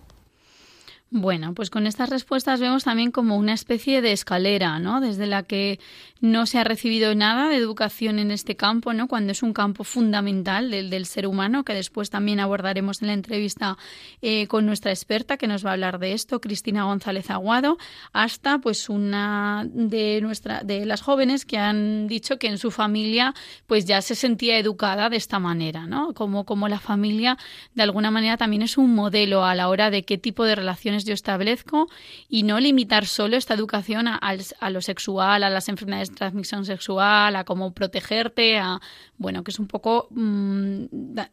Bueno, 1.13 1.55
pues 1.55 1.71
con 1.71 1.89
estas 1.89 2.09
respuestas 2.09 2.61
vemos 2.61 2.85
también 2.85 3.11
como 3.11 3.37
una 3.37 3.53
especie 3.53 4.01
de 4.01 4.13
escalera, 4.13 4.79
¿no? 4.79 5.01
Desde 5.01 5.27
la 5.27 5.43
que 5.43 5.81
no 6.21 6.47
se 6.47 6.61
ha 6.61 6.65
recibido 6.65 7.13
nada 7.17 7.49
de 7.49 7.57
educación 7.57 8.21
en 8.21 8.31
este 8.31 8.55
campo, 8.55 8.93
¿no? 8.93 9.09
Cuando 9.09 9.33
es 9.33 9.43
un 9.43 9.53
campo 9.53 9.83
fundamental 9.83 10.71
del, 10.71 10.89
del 10.89 11.07
ser 11.07 11.27
humano, 11.27 11.65
que 11.65 11.75
después 11.75 12.11
también 12.11 12.39
abordaremos 12.39 13.03
en 13.03 13.09
la 13.09 13.15
entrevista 13.15 13.77
eh, 14.23 14.47
con 14.47 14.67
nuestra 14.67 14.93
experta 14.93 15.37
que 15.37 15.49
nos 15.49 15.67
va 15.67 15.71
a 15.71 15.73
hablar 15.73 15.99
de 15.99 16.13
esto, 16.13 16.41
Cristina 16.41 16.85
González 16.85 17.29
Aguado, 17.29 17.77
hasta 18.13 18.59
pues 18.59 18.89
una 18.89 19.67
de 19.69 20.21
nuestra, 20.21 20.63
de 20.63 20.87
las 20.87 21.01
jóvenes 21.01 21.45
que 21.45 21.59
han 21.59 22.07
dicho 22.07 22.39
que 22.39 22.47
en 22.47 22.59
su 22.59 22.71
familia 22.71 23.35
pues 23.67 23.85
ya 23.85 24.01
se 24.01 24.15
sentía 24.15 24.59
educada 24.59 25.09
de 25.09 25.17
esta 25.17 25.41
manera, 25.41 25.87
¿no? 25.89 26.15
Como, 26.15 26.45
como 26.45 26.69
la 26.69 26.79
familia 26.79 27.37
de 27.75 27.83
alguna 27.83 28.13
manera 28.13 28.37
también 28.37 28.63
es 28.63 28.79
un 28.79 28.95
modelo 28.95 29.45
a 29.45 29.57
la 29.57 29.69
hora 29.69 29.91
de 29.91 30.05
qué 30.05 30.17
tipo 30.17 30.45
de 30.45 30.55
relaciones 30.55 31.00
yo 31.05 31.15
establezco 31.15 31.89
y 32.29 32.43
no 32.43 32.61
limitar 32.61 33.07
solo 33.07 33.37
esta 33.37 33.55
educación 33.55 34.07
a, 34.09 34.71
lo 34.71 34.81
sexual, 34.81 35.43
a 35.43 35.51
las 35.51 35.69
enfermedades 35.69 36.11
de 36.11 36.17
transmisión 36.17 36.65
sexual, 36.65 37.37
a 37.37 37.45
cómo 37.45 37.73
protegerte, 37.73 38.59
a 38.59 38.81
bueno, 39.19 39.45
que 39.45 39.51
es 39.51 39.59
un 39.59 39.67
poco 39.67 40.09
mm, 40.11 40.85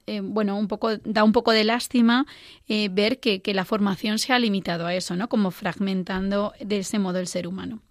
eh, 0.06 0.22
bueno, 0.22 0.58
un 0.58 0.68
poco 0.68 0.98
da 0.98 1.24
un 1.24 1.32
poco 1.32 1.52
de 1.52 1.64
lástima 1.64 2.26
eh, 2.68 2.90
ver 2.92 3.20
que, 3.20 3.42
que 3.42 3.54
la 3.54 3.66
formación 3.66 4.20
se 4.20 4.34
ha 4.34 4.40
limitado 4.40 4.86
a 4.86 4.94
eso, 4.94 5.16
¿no? 5.16 5.30
Como 5.30 5.52
fragmentando 5.52 6.54
de 6.60 6.80
ese 6.80 7.00
modo 7.00 7.20
el 7.20 7.28
ser 7.28 7.48
humano. 7.48 7.82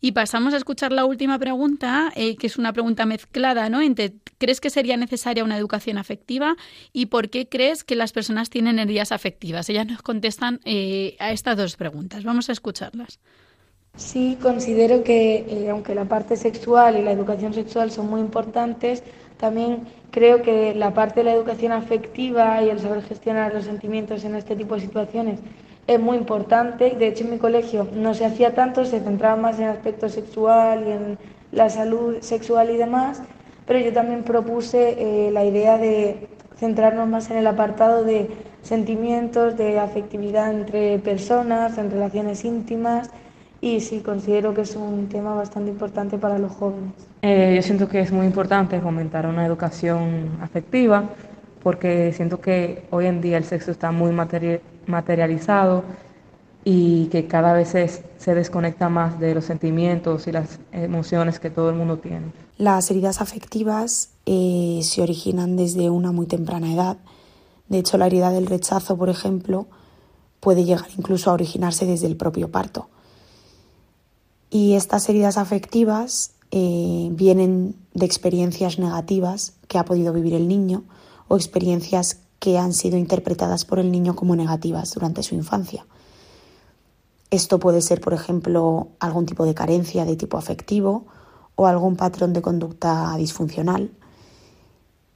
Y 0.00 0.12
pasamos 0.12 0.54
a 0.54 0.58
escuchar 0.58 0.92
la 0.92 1.04
última 1.04 1.38
pregunta, 1.38 2.12
eh, 2.14 2.36
que 2.36 2.46
es 2.46 2.56
una 2.56 2.72
pregunta 2.72 3.04
mezclada, 3.04 3.68
¿no? 3.68 3.80
Entre, 3.80 4.14
¿crees 4.38 4.60
que 4.60 4.70
sería 4.70 4.96
necesaria 4.96 5.44
una 5.44 5.56
educación 5.56 5.98
afectiva? 5.98 6.56
¿Y 6.92 7.06
por 7.06 7.30
qué 7.30 7.48
crees 7.48 7.84
que 7.84 7.96
las 7.96 8.12
personas 8.12 8.50
tienen 8.50 8.78
heridas 8.78 9.12
afectivas? 9.12 9.68
Ellas 9.68 9.86
nos 9.86 10.02
contestan 10.02 10.60
eh, 10.64 11.16
a 11.18 11.32
estas 11.32 11.56
dos 11.56 11.76
preguntas. 11.76 12.24
Vamos 12.24 12.48
a 12.48 12.52
escucharlas. 12.52 13.20
Sí, 13.96 14.38
considero 14.40 15.02
que 15.02 15.44
eh, 15.48 15.70
aunque 15.70 15.94
la 15.94 16.04
parte 16.04 16.36
sexual 16.36 16.96
y 16.96 17.02
la 17.02 17.10
educación 17.10 17.52
sexual 17.52 17.90
son 17.90 18.08
muy 18.08 18.20
importantes, 18.20 19.02
también 19.38 19.88
creo 20.10 20.42
que 20.42 20.74
la 20.74 20.94
parte 20.94 21.20
de 21.20 21.24
la 21.24 21.32
educación 21.32 21.72
afectiva 21.72 22.62
y 22.62 22.70
el 22.70 22.78
saber 22.78 23.02
gestionar 23.02 23.54
los 23.54 23.64
sentimientos 23.64 24.24
en 24.24 24.34
este 24.34 24.54
tipo 24.56 24.74
de 24.74 24.82
situaciones 24.82 25.40
es 25.88 25.98
muy 25.98 26.16
importante. 26.16 26.90
De 26.90 27.08
hecho, 27.08 27.24
en 27.24 27.30
mi 27.30 27.38
colegio 27.38 27.88
no 27.92 28.14
se 28.14 28.24
hacía 28.24 28.54
tanto, 28.54 28.84
se 28.84 29.00
centraba 29.00 29.36
más 29.36 29.58
en 29.58 29.64
el 29.64 29.70
aspecto 29.70 30.08
sexual 30.08 30.84
y 30.86 30.90
en 30.90 31.18
la 31.50 31.70
salud 31.70 32.18
sexual 32.20 32.70
y 32.70 32.76
demás, 32.76 33.22
pero 33.68 33.78
yo 33.80 33.92
también 33.92 34.24
propuse 34.24 34.96
eh, 34.98 35.30
la 35.30 35.44
idea 35.44 35.76
de 35.76 36.26
centrarnos 36.56 37.06
más 37.06 37.30
en 37.30 37.36
el 37.36 37.46
apartado 37.46 38.02
de 38.02 38.28
sentimientos, 38.62 39.56
de 39.58 39.78
afectividad 39.78 40.50
entre 40.50 40.98
personas, 40.98 41.76
en 41.76 41.90
relaciones 41.90 42.44
íntimas 42.44 43.10
y 43.60 43.80
sí, 43.80 44.00
considero 44.00 44.54
que 44.54 44.62
es 44.62 44.74
un 44.74 45.08
tema 45.08 45.34
bastante 45.34 45.70
importante 45.70 46.16
para 46.16 46.38
los 46.38 46.52
jóvenes. 46.52 46.92
Eh, 47.22 47.52
yo 47.56 47.62
siento 47.62 47.88
que 47.88 48.00
es 48.00 48.10
muy 48.10 48.24
importante 48.24 48.80
fomentar 48.80 49.26
una 49.26 49.44
educación 49.44 50.38
afectiva 50.40 51.04
porque 51.62 52.12
siento 52.14 52.40
que 52.40 52.84
hoy 52.90 53.06
en 53.06 53.20
día 53.20 53.36
el 53.36 53.44
sexo 53.44 53.70
está 53.70 53.90
muy 53.90 54.12
materializado 54.86 55.84
y 56.70 57.06
que 57.06 57.26
cada 57.26 57.54
vez 57.54 57.70
se, 57.70 58.34
desconecta 58.34 58.90
más 58.90 59.18
de 59.18 59.34
los 59.34 59.46
sentimientos 59.46 60.26
y 60.26 60.32
las 60.32 60.58
emociones 60.70 61.40
que 61.40 61.48
todo 61.48 61.70
el 61.70 61.76
mundo 61.76 61.96
tiene. 61.96 62.30
Las 62.58 62.90
heridas 62.90 63.22
afectivas 63.22 64.10
eh, 64.26 64.80
se 64.82 65.00
originan 65.00 65.56
desde 65.56 65.88
una 65.88 66.12
muy 66.12 66.26
temprana 66.26 66.70
edad. 66.70 66.98
De 67.68 67.78
hecho, 67.78 67.96
la 67.96 68.04
herida 68.04 68.28
del 68.32 68.44
rechazo, 68.44 68.98
por 68.98 69.08
ejemplo, 69.08 69.66
puede 70.40 70.64
llegar 70.64 70.88
incluso 70.98 71.30
a 71.30 71.32
originarse 71.32 71.86
desde 71.86 72.06
el 72.06 72.18
propio 72.18 72.50
parto. 72.50 72.90
Y 74.50 74.74
estas 74.74 75.08
heridas 75.08 75.38
afectivas 75.38 76.32
eh, 76.50 77.08
vienen 77.12 77.76
de 77.94 78.04
experiencias 78.04 78.78
negativas 78.78 79.54
que 79.68 79.78
ha 79.78 79.86
podido 79.86 80.12
vivir 80.12 80.34
el 80.34 80.48
niño 80.48 80.84
o 81.28 81.36
experiencias 81.36 82.18
que 82.40 82.58
han 82.58 82.74
sido 82.74 82.98
interpretadas 82.98 83.64
por 83.64 83.78
el 83.78 83.90
niño 83.90 84.14
como 84.14 84.36
negativas 84.36 84.92
durante 84.92 85.22
su 85.22 85.34
infancia. 85.34 85.86
Esto 87.30 87.58
puede 87.58 87.82
ser, 87.82 88.00
por 88.00 88.14
ejemplo, 88.14 88.88
algún 89.00 89.26
tipo 89.26 89.44
de 89.44 89.54
carencia 89.54 90.04
de 90.04 90.16
tipo 90.16 90.38
afectivo 90.38 91.06
o 91.56 91.66
algún 91.66 91.96
patrón 91.96 92.32
de 92.32 92.40
conducta 92.42 93.14
disfuncional. 93.16 93.90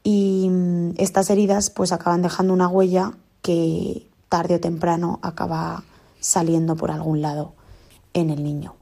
Y 0.04 0.49
mm, 0.50 0.95
estas 0.99 1.31
heridas 1.31 1.71
pues 1.71 1.92
acaban 1.92 2.23
dejando 2.23 2.52
una 2.52 2.69
huella 2.69 3.12
que 3.40 4.09
tarde 4.28 4.57
o 4.57 4.61
temprano 4.61 5.21
acaba 5.23 5.85
saliendo 6.21 6.76
por 6.76 6.90
algún 6.90 7.23
lado 7.23 7.54
en 8.12 8.31
el 8.31 8.42
niño. 8.42 8.75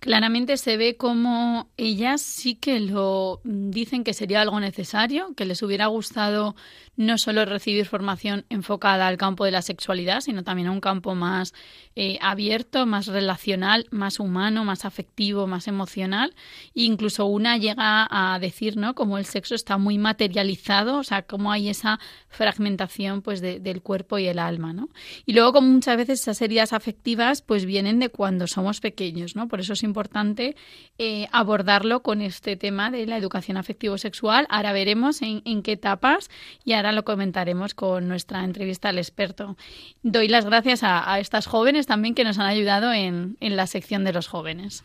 Claramente 0.00 0.56
se 0.58 0.76
ve 0.76 0.96
como 0.96 1.70
ellas 1.76 2.22
sí 2.22 2.54
que 2.54 2.78
lo 2.78 3.40
dicen 3.42 4.04
que 4.04 4.14
sería 4.14 4.40
algo 4.40 4.60
necesario, 4.60 5.34
que 5.34 5.44
les 5.44 5.60
hubiera 5.62 5.86
gustado 5.86 6.54
no 6.98 7.16
solo 7.16 7.44
recibir 7.44 7.86
formación 7.86 8.44
enfocada 8.48 9.06
al 9.06 9.16
campo 9.16 9.44
de 9.44 9.52
la 9.52 9.62
sexualidad, 9.62 10.20
sino 10.20 10.42
también 10.42 10.68
a 10.68 10.72
un 10.72 10.80
campo 10.80 11.14
más 11.14 11.54
eh, 11.94 12.18
abierto, 12.20 12.86
más 12.86 13.06
relacional, 13.06 13.86
más 13.90 14.18
humano, 14.18 14.64
más 14.64 14.84
afectivo, 14.84 15.46
más 15.46 15.68
emocional. 15.68 16.34
E 16.74 16.82
incluso 16.82 17.26
una 17.26 17.56
llega 17.56 18.06
a 18.10 18.38
decir, 18.40 18.76
¿no? 18.76 18.94
Como 18.94 19.16
el 19.16 19.26
sexo 19.26 19.54
está 19.54 19.78
muy 19.78 19.96
materializado, 19.96 20.98
o 20.98 21.04
sea, 21.04 21.22
como 21.22 21.52
hay 21.52 21.68
esa 21.68 22.00
fragmentación 22.28 23.22
pues 23.22 23.40
de, 23.40 23.60
del 23.60 23.80
cuerpo 23.80 24.18
y 24.18 24.26
el 24.26 24.40
alma, 24.40 24.72
¿no? 24.72 24.88
Y 25.24 25.34
luego 25.34 25.52
como 25.52 25.68
muchas 25.68 25.96
veces 25.96 26.20
esas 26.20 26.42
heridas 26.42 26.72
afectivas 26.72 27.42
pues 27.42 27.64
vienen 27.64 28.00
de 28.00 28.08
cuando 28.08 28.48
somos 28.48 28.80
pequeños, 28.80 29.36
¿no? 29.36 29.46
Por 29.46 29.60
eso 29.60 29.72
es 29.72 29.84
importante 29.88 30.54
eh, 30.98 31.26
abordarlo 31.32 32.02
con 32.02 32.20
este 32.22 32.56
tema 32.56 32.90
de 32.90 33.06
la 33.06 33.16
educación 33.16 33.56
afectivo-sexual. 33.56 34.46
Ahora 34.50 34.72
veremos 34.72 35.22
en, 35.22 35.62
qué 35.62 35.72
etapas 35.72 36.30
y 36.64 36.74
ahora 36.74 36.92
lo 36.92 37.04
comentaremos 37.04 37.74
con 37.74 38.06
nuestra 38.06 38.44
entrevista 38.44 38.90
al 38.90 38.98
experto. 38.98 39.56
Doy 40.02 40.28
las 40.28 40.44
gracias 40.44 40.82
a, 40.82 41.12
a 41.12 41.18
estas 41.18 41.46
jóvenes 41.46 41.86
también 41.86 42.14
que 42.14 42.24
nos 42.24 42.38
han 42.38 42.46
ayudado 42.46 42.92
en, 42.92 43.36
en 43.40 43.56
la 43.56 43.66
sección 43.66 44.04
de 44.04 44.12
los 44.12 44.28
jóvenes. 44.28 44.84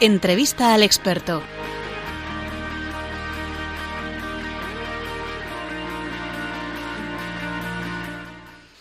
Entrevista 0.00 0.74
al 0.74 0.82
experto. 0.82 1.42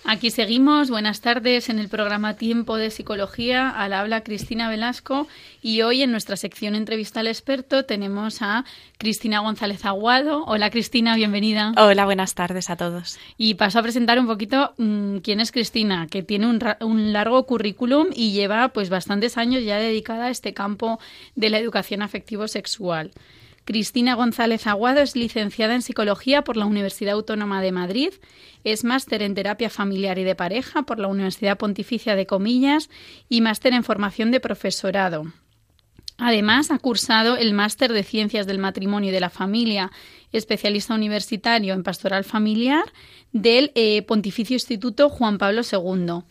Aquí 0.10 0.32
seguimos. 0.32 0.90
Buenas 0.90 1.20
tardes 1.20 1.68
en 1.68 1.80
el 1.80 1.90
programa 1.90 2.36
Tiempo 2.36 2.78
de 2.78 2.92
Psicología. 2.92 3.70
Al 3.70 3.92
habla 3.92 4.24
Cristina 4.24 4.70
Velasco 4.70 5.28
y 5.62 5.82
hoy 5.82 6.02
en 6.02 6.12
nuestra 6.12 6.38
sección 6.38 6.76
Entrevista 6.76 7.20
al 7.20 7.28
experto 7.28 7.84
tenemos 7.84 8.42
a 8.42 8.64
Cristina 8.98 9.42
González 9.42 9.84
Aguado. 9.84 10.46
Hola 10.46 10.70
Cristina, 10.70 11.18
bienvenida. 11.18 11.74
Hola, 11.76 12.06
buenas 12.06 12.36
tardes 12.36 12.70
a 12.70 12.78
todos. 12.78 13.20
Y 13.38 13.56
paso 13.56 13.80
a 13.80 13.84
presentar 13.84 14.18
un 14.18 14.28
poquito 14.28 14.74
mmm, 14.78 15.18
quién 15.18 15.42
es 15.42 15.52
Cristina, 15.52 16.08
que 16.10 16.24
tiene 16.24 16.48
un, 16.48 16.62
un, 16.80 17.12
largo 17.12 17.46
currículum 17.46 18.08
y 18.16 18.32
lleva 18.32 18.70
pues 18.70 18.90
bastantes 18.90 19.38
años 19.38 19.66
ya 19.66 19.76
dedicada 19.76 20.28
a 20.28 20.30
este 20.30 20.54
campo 20.54 21.02
de 21.36 21.50
la 21.50 21.60
educación 21.60 22.02
afectivo 22.02 22.48
sexual. 22.48 23.12
Cristina 23.68 24.16
González 24.16 24.66
Aguado 24.66 25.02
es 25.02 25.18
licenciada 25.18 25.76
en 25.76 25.82
Psicología 25.82 26.46
por 26.46 26.56
la 26.56 26.66
Universidad 26.66 27.16
Autónoma 27.16 27.62
de 27.62 27.74
Madrid, 27.74 28.14
es 28.64 28.86
máster 28.86 29.22
en 29.22 29.36
Terapia 29.36 29.70
Familiar 29.70 30.18
y 30.18 30.24
de 30.24 30.36
Pareja 30.36 30.84
por 30.84 31.00
la 31.00 31.10
Universidad 31.10 31.58
Pontificia 31.58 32.16
de 32.16 32.26
Comillas 32.26 32.90
y 33.28 33.42
máster 33.42 33.74
en 33.74 33.84
Formación 33.84 34.32
de 34.32 34.40
Profesorado. 34.40 35.26
Además, 36.18 36.72
ha 36.72 36.80
cursado 36.80 37.36
el 37.36 37.54
máster 37.54 37.92
de 37.92 38.04
Ciencias 38.04 38.48
del 38.48 38.58
Matrimonio 38.58 39.10
y 39.10 39.14
de 39.14 39.20
la 39.20 39.30
Familia, 39.30 39.92
especialista 40.32 40.96
universitario 40.96 41.74
en 41.74 41.84
pastoral 41.84 42.24
familiar 42.24 42.86
del 43.42 43.72
eh, 43.76 44.02
Pontificio 44.04 44.56
Instituto 44.56 45.10
Juan 45.10 45.38
Pablo 45.38 45.62
II 45.62 46.24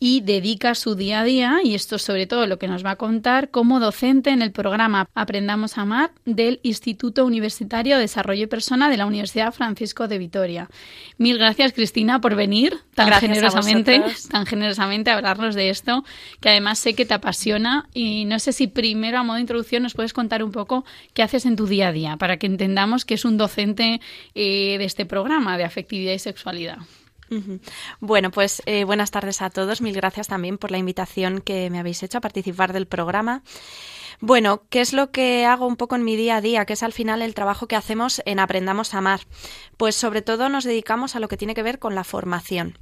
y 0.00 0.20
dedica 0.20 0.74
su 0.74 0.96
día 0.96 1.20
a 1.20 1.24
día, 1.24 1.60
y 1.62 1.74
esto 1.74 1.96
es 1.96 2.02
sobre 2.02 2.26
todo 2.26 2.46
lo 2.46 2.58
que 2.58 2.68
nos 2.68 2.84
va 2.84 2.90
a 2.90 2.96
contar, 2.96 3.50
como 3.50 3.80
docente 3.80 4.30
en 4.30 4.42
el 4.42 4.52
programa 4.52 5.08
Aprendamos 5.14 5.78
a 5.78 5.82
Amar 5.82 6.10
del 6.26 6.60
Instituto 6.62 7.24
Universitario 7.24 7.94
de 7.94 8.02
Desarrollo 8.02 8.42
y 8.42 8.46
Persona 8.46 8.90
de 8.90 8.96
la 8.96 9.06
Universidad 9.06 9.54
Francisco 9.54 10.06
de 10.06 10.18
Vitoria. 10.18 10.68
Mil 11.16 11.38
gracias, 11.38 11.72
Cristina, 11.72 12.20
por 12.20 12.34
venir 12.34 12.80
tan 12.94 13.06
gracias 13.06 13.30
generosamente, 13.30 14.02
tan 14.30 14.44
generosamente 14.46 15.10
a 15.10 15.16
hablarnos 15.16 15.54
de 15.54 15.70
esto, 15.70 16.04
que 16.40 16.50
además 16.50 16.78
sé 16.78 16.94
que 16.94 17.06
te 17.06 17.14
apasiona 17.14 17.88
y 17.94 18.24
no 18.26 18.38
sé 18.40 18.52
si 18.52 18.66
primero 18.66 19.18
a 19.18 19.22
modo 19.22 19.36
de 19.36 19.42
introducción 19.42 19.84
nos 19.84 19.94
puedes 19.94 20.12
contar 20.12 20.44
un 20.44 20.52
poco 20.52 20.84
qué 21.14 21.22
haces 21.22 21.46
en 21.46 21.56
tu 21.56 21.66
día 21.66 21.88
a 21.88 21.92
día 21.92 22.16
para 22.16 22.36
que 22.36 22.46
entendamos 22.46 23.04
que 23.04 23.14
es 23.14 23.24
un 23.24 23.38
docente 23.38 24.00
eh, 24.34 24.76
de 24.76 24.84
este 24.84 25.06
programa 25.06 25.56
de 25.56 25.64
afectividad 25.64 26.12
y 26.12 26.18
sexualidad. 26.18 26.53
Bueno, 28.00 28.30
pues 28.30 28.62
eh, 28.66 28.84
buenas 28.84 29.10
tardes 29.10 29.42
a 29.42 29.50
todos. 29.50 29.80
Mil 29.80 29.94
gracias 29.94 30.28
también 30.28 30.58
por 30.58 30.70
la 30.70 30.78
invitación 30.78 31.40
que 31.40 31.70
me 31.70 31.78
habéis 31.78 32.02
hecho 32.02 32.18
a 32.18 32.20
participar 32.20 32.72
del 32.72 32.86
programa. 32.86 33.42
Bueno, 34.20 34.62
¿qué 34.70 34.80
es 34.80 34.92
lo 34.92 35.10
que 35.10 35.44
hago 35.44 35.66
un 35.66 35.76
poco 35.76 35.96
en 35.96 36.04
mi 36.04 36.16
día 36.16 36.36
a 36.36 36.40
día? 36.40 36.64
Que 36.64 36.74
es 36.74 36.82
al 36.82 36.92
final 36.92 37.22
el 37.22 37.34
trabajo 37.34 37.66
que 37.66 37.76
hacemos 37.76 38.22
en 38.26 38.38
Aprendamos 38.38 38.94
a 38.94 38.98
Amar. 38.98 39.20
Pues 39.76 39.96
sobre 39.96 40.22
todo 40.22 40.48
nos 40.48 40.64
dedicamos 40.64 41.16
a 41.16 41.20
lo 41.20 41.28
que 41.28 41.36
tiene 41.36 41.54
que 41.54 41.62
ver 41.62 41.78
con 41.78 41.94
la 41.94 42.04
formación. 42.04 42.78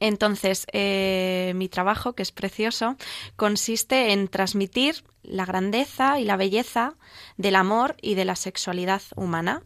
Entonces, 0.00 0.66
eh, 0.72 1.52
mi 1.56 1.68
trabajo, 1.68 2.14
que 2.14 2.22
es 2.22 2.32
precioso, 2.32 2.96
consiste 3.36 4.12
en 4.12 4.28
transmitir 4.28 5.04
la 5.22 5.46
grandeza 5.46 6.20
y 6.20 6.24
la 6.24 6.36
belleza 6.36 6.94
del 7.36 7.56
amor 7.56 7.96
y 8.02 8.14
de 8.14 8.26
la 8.26 8.36
sexualidad 8.36 9.02
humana 9.16 9.62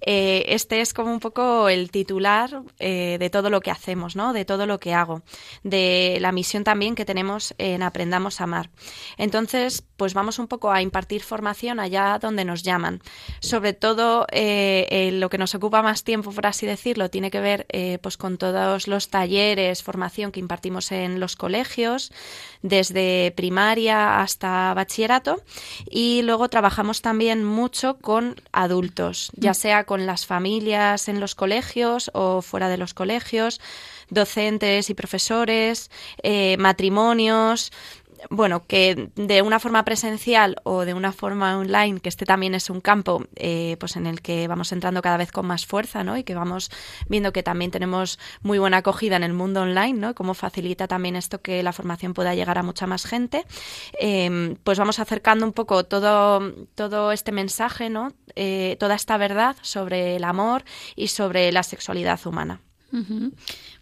eh, 0.00 0.44
este 0.48 0.80
es 0.80 0.94
como 0.94 1.12
un 1.12 1.20
poco 1.20 1.68
el 1.68 1.90
titular 1.90 2.62
eh, 2.78 3.16
de 3.18 3.30
todo 3.30 3.50
lo 3.50 3.60
que 3.60 3.70
hacemos, 3.70 4.16
¿no? 4.16 4.32
De 4.32 4.44
todo 4.44 4.66
lo 4.66 4.78
que 4.78 4.94
hago, 4.94 5.22
de 5.62 6.18
la 6.20 6.32
misión 6.32 6.64
también 6.64 6.94
que 6.94 7.04
tenemos 7.04 7.54
en 7.58 7.82
Aprendamos 7.82 8.40
a 8.40 8.44
Amar. 8.44 8.70
Entonces, 9.16 9.84
pues 9.96 10.14
vamos 10.14 10.38
un 10.38 10.46
poco 10.46 10.70
a 10.70 10.82
impartir 10.82 11.22
formación 11.22 11.80
allá 11.80 12.18
donde 12.20 12.44
nos 12.44 12.62
llaman. 12.62 13.00
Sobre 13.40 13.72
todo, 13.72 14.26
eh, 14.30 15.10
lo 15.12 15.30
que 15.30 15.38
nos 15.38 15.54
ocupa 15.54 15.82
más 15.82 16.04
tiempo, 16.04 16.32
por 16.32 16.46
así 16.46 16.66
decirlo, 16.66 17.10
tiene 17.10 17.30
que 17.30 17.40
ver 17.40 17.66
pues 18.02 18.16
con 18.16 18.38
todos 18.38 18.88
los 18.88 19.08
talleres, 19.08 19.82
formación 19.82 20.32
que 20.32 20.40
impartimos 20.40 20.92
en 20.92 21.20
los 21.20 21.36
colegios, 21.36 22.12
desde 22.62 23.32
primaria 23.36 24.20
hasta 24.20 24.72
bachillerato, 24.74 25.42
y 25.90 26.22
luego 26.22 26.48
trabajamos 26.48 27.02
también 27.02 27.44
mucho 27.44 27.98
con 27.98 28.36
adultos, 28.52 29.30
ya 29.34 29.54
sea 29.54 29.84
con 29.84 30.06
las 30.06 30.26
familias 30.26 31.08
en 31.08 31.20
los 31.20 31.34
colegios 31.34 32.10
o 32.14 32.42
fuera 32.42 32.68
de 32.68 32.78
los 32.78 32.94
colegios, 32.94 33.60
docentes 34.10 34.90
y 34.90 34.94
profesores, 34.94 35.90
eh, 36.22 36.56
matrimonios, 36.58 37.70
bueno, 38.30 38.66
que 38.66 39.10
de 39.14 39.42
una 39.42 39.58
forma 39.60 39.84
presencial 39.84 40.56
o 40.64 40.84
de 40.84 40.94
una 40.94 41.12
forma 41.12 41.58
online, 41.58 42.00
que 42.00 42.08
este 42.08 42.24
también 42.24 42.54
es 42.54 42.70
un 42.70 42.80
campo 42.80 43.24
eh, 43.36 43.76
pues 43.78 43.96
en 43.96 44.06
el 44.06 44.20
que 44.20 44.48
vamos 44.48 44.72
entrando 44.72 45.02
cada 45.02 45.16
vez 45.16 45.32
con 45.32 45.46
más 45.46 45.66
fuerza, 45.66 46.04
¿no? 46.04 46.16
Y 46.16 46.24
que 46.24 46.34
vamos 46.34 46.70
viendo 47.08 47.32
que 47.32 47.42
también 47.42 47.70
tenemos 47.70 48.18
muy 48.42 48.58
buena 48.58 48.78
acogida 48.78 49.16
en 49.16 49.22
el 49.22 49.32
mundo 49.32 49.62
online, 49.62 49.94
¿no? 49.94 50.14
Cómo 50.14 50.34
facilita 50.34 50.88
también 50.88 51.16
esto 51.16 51.40
que 51.40 51.62
la 51.62 51.72
formación 51.72 52.14
pueda 52.14 52.34
llegar 52.34 52.58
a 52.58 52.62
mucha 52.62 52.86
más 52.86 53.04
gente. 53.04 53.44
Em, 54.00 54.56
pues 54.64 54.78
vamos 54.78 54.98
acercando 54.98 55.46
un 55.46 55.52
poco 55.52 55.84
todo, 55.84 56.54
todo 56.74 57.12
este 57.12 57.32
mensaje, 57.32 57.90
¿no? 57.90 58.12
Eh, 58.34 58.76
toda 58.78 58.94
esta 58.94 59.16
verdad 59.16 59.56
sobre 59.62 60.16
el 60.16 60.24
amor 60.24 60.64
y 60.96 61.08
sobre 61.08 61.50
la 61.52 61.62
sexualidad 61.62 62.20
humana. 62.26 62.60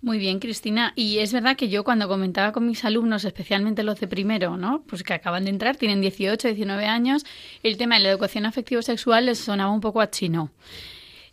Muy 0.02 0.18
bien, 0.18 0.38
Cristina. 0.38 0.92
Y 0.94 1.18
es 1.18 1.32
verdad 1.32 1.56
que 1.56 1.68
yo 1.68 1.82
cuando 1.82 2.08
comentaba 2.08 2.52
con 2.52 2.66
mis 2.66 2.84
alumnos, 2.84 3.24
especialmente 3.24 3.82
los 3.82 3.98
de 3.98 4.06
primero, 4.06 4.56
¿no? 4.56 4.82
Pues 4.86 5.02
que 5.02 5.14
acaban 5.14 5.44
de 5.44 5.50
entrar, 5.50 5.76
tienen 5.76 6.00
18, 6.00 6.48
19 6.48 6.86
años, 6.86 7.24
el 7.62 7.76
tema 7.76 7.96
de 7.96 8.02
la 8.02 8.10
educación 8.10 8.46
afectivo-sexual 8.46 9.26
les 9.26 9.38
sonaba 9.38 9.70
un 9.72 9.80
poco 9.80 10.00
a 10.00 10.10
chino. 10.10 10.50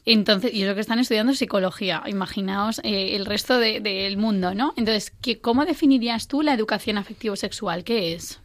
Entonces, 0.06 0.54
y 0.54 0.64
eso 0.64 0.76
que 0.76 0.82
están 0.82 1.00
estudiando 1.00 1.34
psicología, 1.34 2.04
imaginaos 2.08 2.80
eh, 2.84 3.16
el 3.16 3.26
resto 3.26 3.58
del 3.58 4.18
mundo, 4.18 4.54
¿no? 4.54 4.74
Entonces, 4.76 5.14
¿cómo 5.42 5.66
definirías 5.66 6.28
tú 6.28 6.42
la 6.42 6.54
educación 6.54 6.98
afectivo-sexual? 6.98 7.84
¿Qué 7.84 8.14
es? 8.14 8.40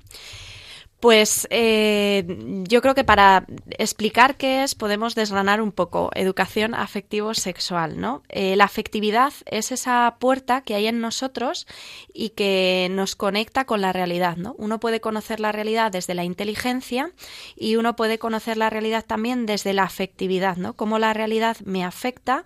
Pues 1.01 1.47
eh, 1.51 2.25
yo 2.65 2.83
creo 2.83 2.97
que 2.97 3.05
para 3.05 3.47
explicar 3.79 4.37
qué 4.37 4.65
es 4.65 4.75
podemos 4.75 5.15
desgranar 5.15 5.63
un 5.63 5.71
poco 5.71 6.11
educación 6.15 6.75
afectivo-sexual, 6.75 8.01
¿no? 8.01 8.25
Eh, 8.29 8.57
la 8.57 8.65
afectividad 8.65 9.33
es 9.47 9.71
esa 9.71 10.17
puerta 10.19 10.63
que 10.63 10.75
hay 10.75 10.89
en 10.89 11.01
nosotros 11.01 11.69
y 12.13 12.31
que 12.31 12.89
nos 12.91 13.15
conecta 13.15 13.65
con 13.65 13.81
la 13.81 13.93
realidad, 13.93 14.39
¿no? 14.39 14.57
Uno 14.59 14.81
puede 14.81 15.01
conocer 15.01 15.39
la 15.39 15.53
realidad 15.53 15.93
desde 15.93 16.15
la 16.15 16.25
inteligencia 16.25 17.13
y 17.55 17.77
uno 17.77 17.95
puede 17.95 18.19
conocer 18.19 18.57
la 18.57 18.69
realidad 18.69 19.05
también 19.07 19.47
desde 19.47 19.75
la 19.75 19.85
afectividad, 19.85 20.57
¿no? 20.57 20.75
Cómo 20.75 20.99
la 20.99 21.15
realidad 21.15 21.59
me 21.65 21.85
afecta 21.85 22.45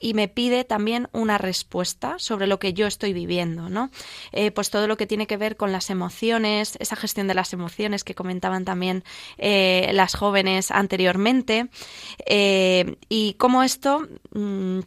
y 0.00 0.14
me 0.14 0.26
pide 0.26 0.64
también 0.64 1.08
una 1.12 1.38
respuesta 1.38 2.18
sobre 2.18 2.48
lo 2.48 2.58
que 2.58 2.72
yo 2.72 2.88
estoy 2.88 3.12
viviendo, 3.12 3.68
¿no? 3.68 3.92
Eh, 4.32 4.50
pues 4.50 4.70
todo 4.70 4.88
lo 4.88 4.96
que 4.96 5.06
tiene 5.06 5.28
que 5.28 5.36
ver 5.36 5.56
con 5.56 5.70
las 5.70 5.88
emociones, 5.88 6.76
esa 6.80 6.96
gestión 6.96 7.28
de 7.28 7.34
las 7.34 7.52
emociones 7.52 7.91
que 8.04 8.14
comentaban 8.14 8.64
también 8.64 9.04
eh, 9.38 9.90
las 9.92 10.14
jóvenes 10.14 10.70
anteriormente, 10.70 11.68
eh, 12.26 12.96
y 13.08 13.34
cómo 13.34 13.62
esto 13.62 14.08
mm, 14.32 14.80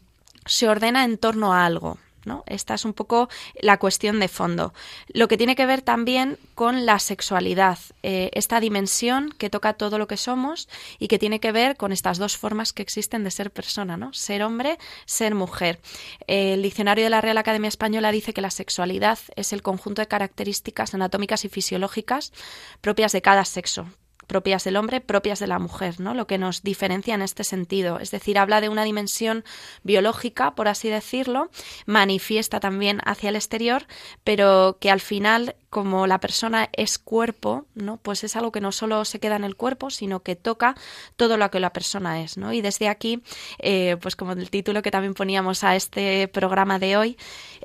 se 0.45 0.67
ordena 0.67 1.03
en 1.03 1.17
torno 1.17 1.53
a 1.53 1.65
algo. 1.65 1.97
Esta 2.45 2.73
es 2.73 2.85
un 2.85 2.93
poco 2.93 3.29
la 3.61 3.77
cuestión 3.77 4.19
de 4.19 4.27
fondo. 4.27 4.73
Lo 5.07 5.27
que 5.27 5.37
tiene 5.37 5.55
que 5.55 5.65
ver 5.65 5.81
también 5.81 6.37
con 6.55 6.85
la 6.85 6.99
sexualidad, 6.99 7.77
eh, 8.03 8.31
esta 8.33 8.59
dimensión 8.59 9.33
que 9.37 9.49
toca 9.49 9.73
todo 9.73 9.97
lo 9.97 10.07
que 10.07 10.17
somos 10.17 10.67
y 10.99 11.07
que 11.07 11.19
tiene 11.19 11.39
que 11.39 11.51
ver 11.51 11.77
con 11.77 11.91
estas 11.91 12.17
dos 12.17 12.37
formas 12.37 12.73
que 12.73 12.81
existen 12.81 13.23
de 13.23 13.31
ser 13.31 13.51
persona, 13.51 13.97
¿no? 13.97 14.13
Ser 14.13 14.43
hombre, 14.43 14.77
ser 15.05 15.35
mujer. 15.35 15.79
el 16.27 16.61
diccionario 16.61 17.03
de 17.03 17.09
la 17.09 17.21
Real 17.21 17.37
Academia 17.37 17.67
Española 17.67 18.11
dice 18.11 18.33
que 18.33 18.41
la 18.41 18.49
sexualidad 18.49 19.19
es 19.35 19.53
el 19.53 19.61
conjunto 19.61 20.01
de 20.01 20.07
características 20.07 20.93
anatómicas 20.93 21.45
y 21.45 21.49
fisiológicas 21.49 22.33
propias 22.81 23.11
de 23.11 23.21
cada 23.21 23.45
sexo, 23.45 23.87
propias 24.27 24.63
del 24.63 24.77
hombre, 24.77 25.01
propias 25.01 25.39
de 25.39 25.47
la 25.47 25.59
mujer, 25.59 25.99
¿no? 25.99 26.13
Lo 26.13 26.27
que 26.27 26.37
nos 26.37 26.63
diferencia 26.63 27.15
en 27.15 27.21
este 27.21 27.43
sentido. 27.43 27.99
Es 27.99 28.11
decir, 28.11 28.37
habla 28.37 28.61
de 28.61 28.69
una 28.69 28.83
dimensión 28.83 29.43
biológica, 29.83 30.55
por 30.55 30.67
así 30.67 30.89
decirlo, 30.89 31.49
manifiesta 31.85 32.59
también 32.59 32.99
hacia 33.05 33.29
el 33.29 33.35
exterior, 33.35 33.87
pero 34.23 34.77
que 34.79 34.91
al 34.91 35.01
final 35.01 35.55
como 35.75 36.07
la 36.07 36.21
persona 36.21 36.69
es 36.71 36.97
cuerpo, 36.97 37.65
¿no? 37.73 37.97
Pues 37.97 38.23
es 38.23 38.37
algo 38.37 38.53
que 38.53 38.61
no 38.61 38.71
solo 38.71 39.03
se 39.03 39.19
queda 39.19 39.35
en 39.35 39.43
el 39.43 39.57
cuerpo, 39.57 39.89
sino 39.89 40.21
que 40.21 40.37
toca 40.37 40.73
todo 41.17 41.35
lo 41.35 41.51
que 41.51 41.59
la 41.59 41.73
persona 41.73 42.21
es, 42.21 42.37
¿no? 42.37 42.53
Y 42.53 42.61
desde 42.61 42.87
aquí, 42.87 43.21
eh, 43.59 43.97
pues 44.01 44.15
como 44.15 44.31
el 44.31 44.49
título 44.49 44.81
que 44.81 44.89
también 44.89 45.13
poníamos 45.13 45.65
a 45.65 45.75
este 45.75 46.29
programa 46.29 46.79
de 46.79 46.95
hoy, 46.95 47.17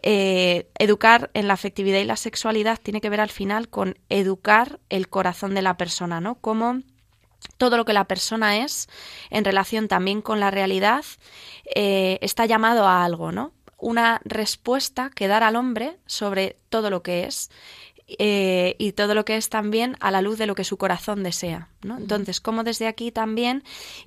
eh, 0.03 0.69
educar 0.77 1.31
en 1.35 1.47
la 1.47 1.55
afectividad 1.55 2.01
y 2.01 2.05
la 2.05 2.17
sexualidad 2.17 2.81
tiene 2.83 3.01
que 3.01 3.11
ver 3.11 3.21
al 3.21 3.31
final 3.31 3.69
con 3.69 3.97
educar 4.09 4.81
el 4.89 5.09
corazón 5.09 5.55
de 5.55 5.63
la 5.63 5.77
persona, 5.77 6.21
¿no? 6.21 6.35
Como 6.35 6.81
todo 7.59 7.77
lo 7.77 7.85
que 7.85 7.93
la 7.93 8.07
persona 8.07 8.57
es 8.65 8.89
en 9.31 9.45
relación 9.45 9.87
también 9.87 10.21
con 10.21 10.41
la 10.41 10.51
realidad 10.51 11.05
eh, 11.77 12.19
está 12.23 12.45
llamado 12.45 12.89
a 12.89 13.05
algo, 13.05 13.31
¿no? 13.31 13.53
Una 13.79 14.21
respuesta 14.25 15.11
que 15.15 15.29
dar 15.29 15.45
al 15.45 15.55
hombre 15.55 15.97
sobre 16.07 16.59
todo 16.69 16.91
lo 16.91 17.03
que 17.03 17.25
es 17.25 17.51
eh, 18.19 18.77
y 18.79 18.93
todo 18.93 19.15
lo 19.15 19.25
que 19.25 19.37
es 19.37 19.49
también 19.49 19.97
a 20.01 20.11
la 20.11 20.23
luz 20.23 20.39
de 20.39 20.47
lo 20.47 20.55
que 20.55 20.65
su 20.65 20.77
corazón 20.77 21.23
desea. 21.23 21.69
¿no? 21.83 21.99
Entonces, 21.99 22.41
cómo 22.41 22.65
desde 22.65 22.87
aquí 22.87 23.11
también 23.11 23.63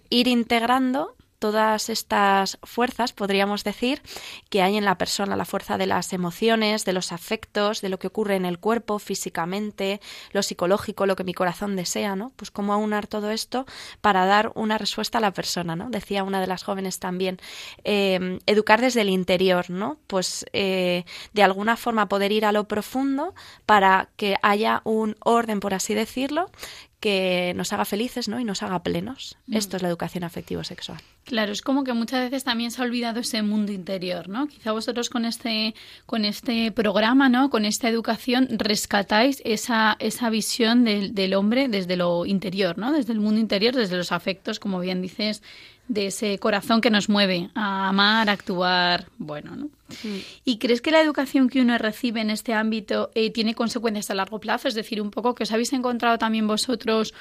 ir 0.10 0.28
integrando 0.28 1.16
todas 1.44 1.90
estas 1.90 2.58
fuerzas, 2.64 3.12
podríamos 3.12 3.66
decir, 3.66 4.02
que 4.50 4.62
hay 4.62 4.78
en 4.78 4.86
la 4.86 4.98
persona, 4.98 5.36
la 5.36 5.44
fuerza 5.44 5.78
de 5.78 5.88
las 5.88 6.14
emociones, 6.14 6.86
de 6.86 6.94
los 6.94 7.12
afectos, 7.12 7.82
de 7.82 7.90
lo 7.90 8.00
que 8.00 8.08
ocurre 8.08 8.38
en 8.38 8.46
el 8.46 8.60
cuerpo 8.60 8.98
físicamente, 8.98 10.00
lo 10.32 10.42
psicológico, 10.42 11.06
lo 11.06 11.18
que 11.18 11.26
mi 11.26 11.34
corazón 11.34 11.76
desea, 11.76 12.16
¿no? 12.16 12.32
Pues 12.38 12.50
cómo 12.50 12.72
aunar 12.72 13.08
todo 13.08 13.30
esto 13.30 13.66
para 14.00 14.26
dar 14.26 14.54
una 14.56 14.78
respuesta 14.78 15.18
a 15.18 15.22
la 15.22 15.34
persona, 15.34 15.76
¿no? 15.76 15.90
Decía 15.90 16.24
una 16.24 16.40
de 16.40 16.48
las 16.48 16.64
jóvenes 16.64 17.00
también, 17.00 17.40
eh, 17.84 18.40
educar 18.46 18.80
desde 18.80 19.02
el 19.02 19.10
interior, 19.10 19.70
¿no? 19.70 19.98
Pues 20.08 20.46
eh, 20.54 21.04
de 21.34 21.44
alguna 21.44 21.76
forma 21.76 22.08
poder 22.08 22.32
ir 22.32 22.46
a 22.46 22.54
lo 22.54 22.70
profundo 22.70 23.36
para 23.66 24.08
que 24.16 24.38
haya 24.44 24.80
un 24.86 25.18
orden, 25.20 25.60
por 25.60 25.74
así 25.74 25.94
decirlo, 25.94 26.50
que 27.02 27.52
nos 27.58 27.74
haga 27.74 27.84
felices 27.84 28.30
¿no? 28.30 28.40
y 28.40 28.46
nos 28.46 28.64
haga 28.64 28.82
plenos. 28.82 29.36
Mm. 29.48 29.58
Esto 29.58 29.76
es 29.76 29.84
la 29.84 29.90
educación 29.90 30.24
afectivo-sexual. 30.24 31.02
Claro, 31.26 31.54
es 31.54 31.62
como 31.62 31.86
que 31.86 31.94
muchas 31.94 32.20
veces 32.22 32.44
también 32.44 32.70
se 32.70 32.82
ha 32.82 32.86
olvidado 32.86 33.22
ese 33.22 33.42
mundo 33.42 33.72
interior, 33.72 34.28
¿no? 34.28 34.48
Quizá 34.48 34.74
vosotros 34.74 35.10
con 35.10 35.24
este, 35.24 35.74
con 36.06 36.26
este 36.26 36.72
programa, 36.74 37.30
¿no? 37.30 37.50
Con 37.50 37.64
esta 37.64 37.88
educación 37.88 38.48
rescatáis 38.52 39.42
esa, 39.46 39.96
esa 40.00 40.30
visión 40.30 40.84
del, 40.84 41.16
del 41.16 41.34
hombre 41.34 41.70
desde 41.70 41.96
lo 41.96 42.26
interior, 42.26 42.78
¿no? 42.78 42.92
Desde 42.92 43.14
el 43.14 43.22
mundo 43.22 43.40
interior, 43.40 43.74
desde 43.74 43.96
los 43.96 44.12
afectos, 44.12 44.60
como 44.60 44.82
bien 44.82 45.02
dices, 45.02 45.42
de 45.88 46.08
ese 46.08 46.40
corazón 46.40 46.82
que 46.82 46.90
nos 46.90 47.10
mueve 47.10 47.50
a 47.56 47.90
amar, 47.90 48.30
a 48.30 48.34
actuar, 48.34 49.08
bueno, 49.18 49.56
¿no? 49.56 49.70
¿Y 50.44 50.58
crees 50.58 50.82
que 50.82 50.92
la 50.92 51.02
educación 51.02 51.50
que 51.50 51.62
uno 51.62 51.78
recibe 51.78 52.22
en 52.22 52.32
este 52.32 52.54
ámbito 52.54 53.12
eh, 53.14 53.32
tiene 53.32 53.54
consecuencias 53.54 54.10
a 54.10 54.16
largo 54.16 54.40
plazo? 54.40 54.68
Es 54.68 54.74
decir, 54.74 55.02
un 55.02 55.12
poco 55.12 55.36
que 55.36 55.44
os 55.44 55.52
habéis 55.52 55.72
encontrado 55.74 56.18
también 56.18 56.48
vosotros 56.48 57.14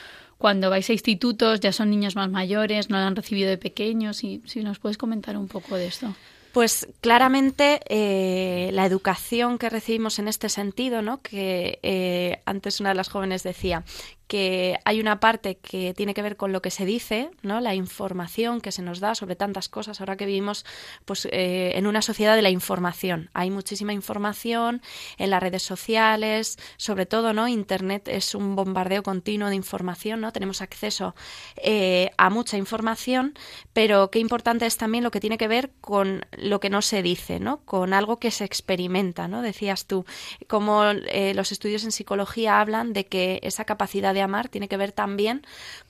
cuando 0.42 0.70
vais 0.70 0.90
a 0.90 0.92
institutos, 0.92 1.61
ya 1.61 1.70
son 1.70 1.88
niños 1.88 2.16
más 2.16 2.28
mayores, 2.28 2.90
no 2.90 2.98
lo 2.98 3.05
han 3.05 3.14
recibido 3.14 3.48
de 3.48 3.59
pequeños, 3.59 4.24
y 4.24 4.42
si 4.44 4.64
nos 4.64 4.81
puedes 4.81 4.98
comentar 4.98 5.37
un 5.37 5.46
poco 5.46 5.76
de 5.76 5.87
esto. 5.87 6.16
Pues 6.52 6.88
claramente 7.00 7.81
eh, 7.88 8.70
la 8.72 8.85
educación 8.85 9.57
que 9.57 9.70
recibimos 9.70 10.18
en 10.18 10.26
este 10.26 10.48
sentido, 10.48 11.00
¿no? 11.00 11.22
que 11.22 11.78
eh, 11.85 12.42
antes 12.44 12.81
una 12.81 12.88
de 12.88 12.96
las 12.96 13.09
jóvenes 13.09 13.44
decía 13.44 13.85
que 14.26 14.78
hay 14.85 15.00
una 15.00 15.20
parte 15.20 15.58
que 15.58 15.94
tiene 15.94 16.14
que 16.14 16.22
ver 16.22 16.37
con 16.37 16.52
lo 16.52 16.62
que 16.62 16.70
se 16.70 16.87
dice, 16.87 17.30
¿no? 17.42 17.61
La 17.61 17.74
información 17.74 18.61
que 18.61 18.72
se 18.72 18.82
nos 18.82 19.00
da 19.00 19.14
sobre 19.14 19.37
tantas 19.37 19.68
cosas. 19.68 20.00
Ahora 20.00 20.16
que 20.16 20.26
vivimos, 20.26 20.64
pues, 21.04 21.26
eh, 21.30 21.72
en 21.74 21.87
una 21.87 22.02
sociedad 22.02 22.37
de 22.37 22.42
la 22.42 22.50
información, 22.50 23.30
hay 23.35 23.50
muchísima 23.50 23.92
información 23.92 24.82
en 25.18 25.30
las 25.30 25.42
redes 25.42 25.62
sociales, 25.62 26.58
sobre 26.76 27.06
todo, 27.06 27.32
¿no? 27.32 27.48
Internet 27.48 28.08
es 28.08 28.35
un 28.35 28.56
bombardeo 28.56 29.02
continuo 29.02 29.48
de 29.48 29.56
información, 29.56 30.20
¿no? 30.20 30.32
Tenemos 30.32 30.62
acceso 30.62 31.14
eh, 31.56 32.11
a 32.16 32.30
mucha 32.30 32.56
información, 32.56 33.35
pero 33.72 34.11
qué 34.11 34.18
importante 34.18 34.66
es 34.66 34.76
también 34.76 35.04
lo 35.04 35.11
que 35.11 35.20
tiene 35.20 35.38
que 35.38 35.48
ver 35.48 35.72
con 35.80 36.24
lo 36.32 36.61
que 36.61 36.70
no 36.70 36.82
se 36.82 37.02
dice, 37.02 37.40
¿no? 37.40 37.64
Con 37.64 37.92
algo 37.92 38.18
que 38.18 38.30
se 38.30 38.44
experimenta, 38.44 39.28
¿no? 39.28 39.42
Decías 39.42 39.87
tú, 39.87 40.04
como 40.48 40.85
eh, 40.85 41.35
los 41.35 41.52
estudios 41.52 41.85
en 41.85 41.92
psicología 41.92 42.61
hablan 42.61 42.92
de 42.92 43.06
que 43.06 43.40
esa 43.42 43.64
capacidad 43.64 44.12
de 44.12 44.22
amar 44.22 44.48
tiene 44.48 44.68
que 44.68 44.77
ver 44.77 44.92
también 44.92 45.42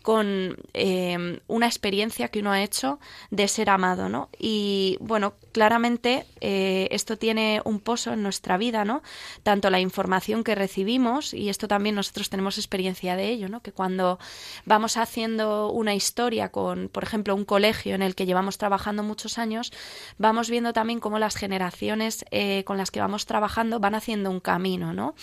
con 0.03 0.57
eh, 0.75 1.41
una 1.47 1.67
experiencia 1.67 2.29
que 2.29 2.41
uno 2.41 2.53
ha 2.53 2.63
hecho 2.63 2.99
de 3.31 3.49
ser 3.49 3.71
amado, 3.71 4.09
¿no? 4.09 4.29
Y 4.39 4.99
bueno, 5.01 5.35
claramente 5.53 6.27
eh, 6.41 6.89
esto 6.91 7.17
tiene 7.17 7.63
un 7.65 7.79
pozo 7.79 8.13
en 8.13 8.23
nuestra 8.23 8.57
vida, 8.57 8.85
¿no? 8.85 9.03
Tanto 9.43 9.71
la 9.71 9.81
información 9.81 10.45
que 10.45 10.55
recibimos, 10.55 11.35
y 11.35 11.49
esto 11.49 11.69
también 11.69 11.95
nosotros 11.95 12.31
tenemos 12.31 12.59
experiencia 12.59 13.17
de 13.17 13.29
ello, 13.29 13.49
¿no? 13.49 13.61
Que 13.61 13.73
cuando 13.73 14.19
vamos 14.65 14.97
haciendo 14.97 15.71
una 15.71 15.95
historia 15.95 16.51
con, 16.51 16.89
por 16.89 17.05
ejemplo, 17.05 17.35
un 17.35 17.45
colegio 17.45 17.95
en 17.95 18.03
el 18.03 18.15
que 18.15 18.27
llevamos 18.27 18.59
trabajando 18.59 19.03
muchos 19.03 19.39
años, 19.39 19.73
vamos 20.19 20.51
viendo 20.51 20.73
también 20.73 21.01
cómo 21.01 21.19
las 21.19 21.37
generaciones 21.37 22.25
eh, 22.31 22.65
con 22.65 22.77
las 22.77 22.91
que 22.91 23.01
vamos 23.01 23.27
trabajando 23.27 23.79
van 23.79 23.95
haciendo 23.95 24.31
un 24.31 24.41
camino, 24.41 24.93
¿no? 24.93 25.15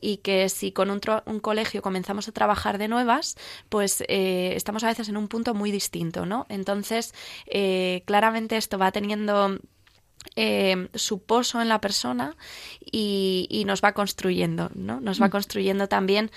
Y 0.00 0.18
que 0.18 0.48
si 0.48 0.70
con 0.70 0.90
un, 0.90 1.00
un 1.26 1.40
colegio 1.40 1.82
comenzamos 1.82 2.28
a 2.28 2.32
trabajar 2.32 2.47
de 2.78 2.88
nuevas, 2.88 3.36
pues 3.68 4.02
eh, 4.08 4.52
estamos 4.56 4.82
a 4.84 4.88
veces 4.88 5.08
en 5.08 5.16
un 5.16 5.28
punto 5.28 5.54
muy 5.54 5.70
distinto, 5.70 6.26
¿no? 6.26 6.46
Entonces, 6.48 7.14
eh, 7.46 8.02
claramente 8.06 8.56
esto 8.56 8.78
va 8.78 8.90
teniendo 8.90 9.58
eh, 10.34 10.88
su 10.94 11.22
pozo 11.22 11.60
en 11.60 11.68
la 11.68 11.80
persona 11.80 12.36
y, 12.90 13.64
nos 13.66 13.82
va 13.82 13.92
construyendo, 13.92 14.70
¿no? 14.74 15.00
Nos 15.00 15.20
va 15.20 15.26
mm. 15.26 15.30
construyendo 15.30 15.88
también 15.88 16.30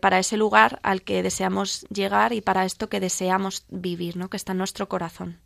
para 0.00 0.18
ese 0.18 0.36
lugar 0.36 0.80
al 0.82 1.02
que 1.02 1.22
deseamos 1.22 1.86
llegar 1.88 2.32
y 2.32 2.40
para 2.40 2.64
esto 2.64 2.88
que 2.88 3.00
deseamos 3.00 3.64
vivir, 3.68 4.16
¿no? 4.16 4.28
Que 4.28 4.36
está 4.36 4.52
en 4.52 4.58
nuestro 4.58 4.88
corazón. 4.88 5.38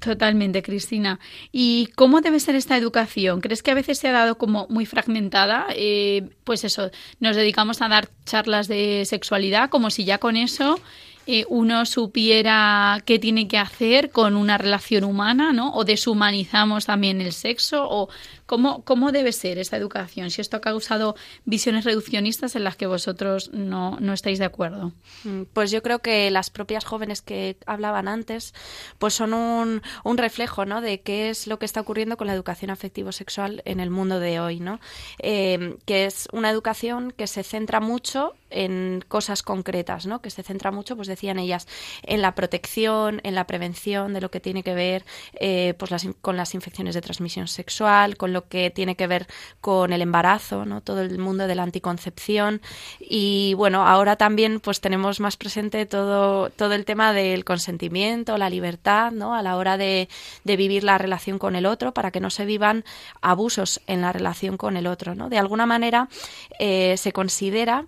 Totalmente, 0.00 0.62
Cristina. 0.62 1.18
¿Y 1.50 1.88
cómo 1.96 2.20
debe 2.20 2.38
ser 2.38 2.54
esta 2.54 2.76
educación? 2.76 3.40
¿Crees 3.40 3.62
que 3.62 3.72
a 3.72 3.74
veces 3.74 3.98
se 3.98 4.08
ha 4.08 4.12
dado 4.12 4.38
como 4.38 4.66
muy 4.68 4.86
fragmentada? 4.86 5.66
Eh, 5.74 6.28
pues 6.44 6.62
eso, 6.62 6.90
nos 7.18 7.34
dedicamos 7.34 7.82
a 7.82 7.88
dar 7.88 8.08
charlas 8.24 8.68
de 8.68 9.04
sexualidad 9.06 9.70
como 9.70 9.90
si 9.90 10.04
ya 10.04 10.18
con 10.18 10.36
eso 10.36 10.78
eh, 11.30 11.44
uno 11.50 11.84
supiera 11.84 13.02
qué 13.04 13.18
tiene 13.18 13.48
que 13.48 13.58
hacer 13.58 14.10
con 14.10 14.34
una 14.34 14.56
relación 14.56 15.04
humana, 15.04 15.52
¿no? 15.52 15.74
O 15.74 15.84
deshumanizamos 15.84 16.86
también 16.86 17.20
el 17.20 17.32
sexo, 17.32 17.86
o 17.86 18.08
cómo, 18.48 18.82
cómo 18.82 19.12
debe 19.12 19.32
ser 19.32 19.58
esta 19.58 19.76
educación, 19.76 20.30
si 20.30 20.40
esto 20.40 20.56
ha 20.56 20.60
causado 20.62 21.14
visiones 21.44 21.84
reduccionistas 21.84 22.56
en 22.56 22.64
las 22.64 22.76
que 22.76 22.86
vosotros 22.86 23.50
no, 23.52 23.98
no 24.00 24.14
estáis 24.14 24.38
de 24.38 24.46
acuerdo. 24.46 24.92
Mm, 25.24 25.42
pues 25.52 25.70
yo 25.70 25.82
creo 25.82 25.98
que 25.98 26.30
las 26.30 26.48
propias 26.48 26.86
jóvenes 26.86 27.20
que 27.20 27.58
hablaban 27.66 28.08
antes, 28.08 28.54
pues 28.98 29.12
son 29.12 29.34
un, 29.34 29.82
un 30.02 30.16
reflejo, 30.16 30.64
¿no? 30.64 30.80
De 30.80 31.02
qué 31.02 31.28
es 31.28 31.46
lo 31.46 31.58
que 31.58 31.66
está 31.66 31.82
ocurriendo 31.82 32.16
con 32.16 32.26
la 32.26 32.32
educación 32.32 32.70
afectivo-sexual 32.70 33.60
en 33.66 33.80
el 33.80 33.90
mundo 33.90 34.18
de 34.18 34.40
hoy, 34.40 34.60
¿no? 34.60 34.80
Eh, 35.18 35.76
que 35.84 36.06
es 36.06 36.26
una 36.32 36.48
educación 36.48 37.12
que 37.12 37.26
se 37.26 37.42
centra 37.42 37.80
mucho 37.80 38.34
en 38.50 39.04
cosas 39.08 39.42
concretas, 39.42 40.06
¿no? 40.06 40.20
Que 40.20 40.30
se 40.30 40.42
centra 40.42 40.70
mucho, 40.70 40.96
pues 40.96 41.08
decían 41.08 41.38
ellas, 41.38 41.66
en 42.02 42.22
la 42.22 42.34
protección, 42.34 43.20
en 43.24 43.34
la 43.34 43.46
prevención 43.46 44.12
de 44.14 44.20
lo 44.20 44.30
que 44.30 44.40
tiene 44.40 44.62
que 44.62 44.74
ver 44.74 45.04
eh, 45.34 45.74
pues 45.78 45.90
las, 45.90 46.06
con 46.20 46.36
las 46.36 46.54
infecciones 46.54 46.94
de 46.94 47.00
transmisión 47.00 47.48
sexual, 47.48 48.16
con 48.16 48.32
lo 48.32 48.48
que 48.48 48.70
tiene 48.70 48.96
que 48.96 49.06
ver 49.06 49.26
con 49.60 49.92
el 49.92 50.02
embarazo, 50.02 50.64
¿no? 50.64 50.80
Todo 50.80 51.02
el 51.02 51.18
mundo 51.18 51.46
de 51.46 51.54
la 51.54 51.62
anticoncepción 51.62 52.60
y 53.00 53.54
bueno, 53.54 53.86
ahora 53.86 54.16
también 54.16 54.60
pues 54.60 54.80
tenemos 54.80 55.20
más 55.20 55.36
presente 55.36 55.86
todo, 55.86 56.50
todo 56.50 56.74
el 56.74 56.84
tema 56.84 57.12
del 57.12 57.44
consentimiento, 57.44 58.38
la 58.38 58.50
libertad, 58.50 59.12
¿no? 59.12 59.34
A 59.34 59.42
la 59.42 59.56
hora 59.56 59.76
de, 59.76 60.08
de 60.44 60.56
vivir 60.56 60.84
la 60.84 60.98
relación 60.98 61.38
con 61.38 61.56
el 61.56 61.66
otro 61.66 61.92
para 61.92 62.10
que 62.10 62.20
no 62.20 62.30
se 62.30 62.44
vivan 62.44 62.84
abusos 63.20 63.80
en 63.86 64.00
la 64.00 64.12
relación 64.12 64.56
con 64.56 64.76
el 64.76 64.86
otro, 64.86 65.14
¿no? 65.14 65.28
De 65.28 65.38
alguna 65.38 65.66
manera 65.66 66.08
eh, 66.58 66.96
se 66.96 67.12
considera 67.12 67.86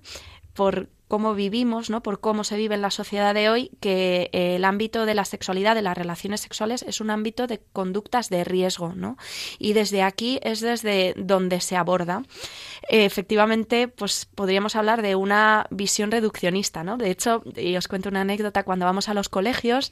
por 0.55 0.89
cómo 1.11 1.35
vivimos, 1.35 1.91
¿no? 1.91 2.05
por 2.05 2.21
cómo 2.21 2.45
se 2.45 2.57
vive 2.57 2.77
en 2.77 2.83
la 2.83 2.93
sociedad 2.93 3.35
de 3.35 3.51
hoy, 3.51 3.73
que 3.81 4.31
eh, 4.33 4.55
el 4.55 4.65
ámbito 4.65 5.07
de 5.07 5.15
la 5.15 5.25
sexualidad, 5.25 5.75
de 5.75 5.83
las 5.83 5.99
relaciones 5.99 6.41
sexuales, 6.41 6.85
es 6.87 7.01
un 7.01 7.11
ámbito 7.11 7.49
de 7.49 7.61
conductas 7.73 8.31
de 8.31 8.45
riesgo. 8.45 8.93
¿no? 8.95 9.19
Y 9.59 9.73
desde 9.73 10.03
aquí 10.03 10.39
es 10.45 10.61
desde 10.61 11.15
donde 11.17 11.61
se 11.61 11.77
aborda. 11.77 12.23
efectivamente, 12.89 13.89
pues 13.89 14.29
podríamos 14.33 14.77
hablar 14.77 15.03
de 15.03 15.17
una 15.17 15.67
visión 15.71 16.13
reduccionista. 16.13 16.85
¿no? 16.85 16.97
De 16.97 17.11
hecho, 17.11 17.43
y 17.57 17.77
os 17.77 17.89
cuento 17.89 18.09
una 18.09 18.21
anécdota, 18.21 18.63
cuando 18.63 18.87
vamos 18.87 19.09
a 19.09 19.15
los 19.15 19.29
colegios 19.29 19.91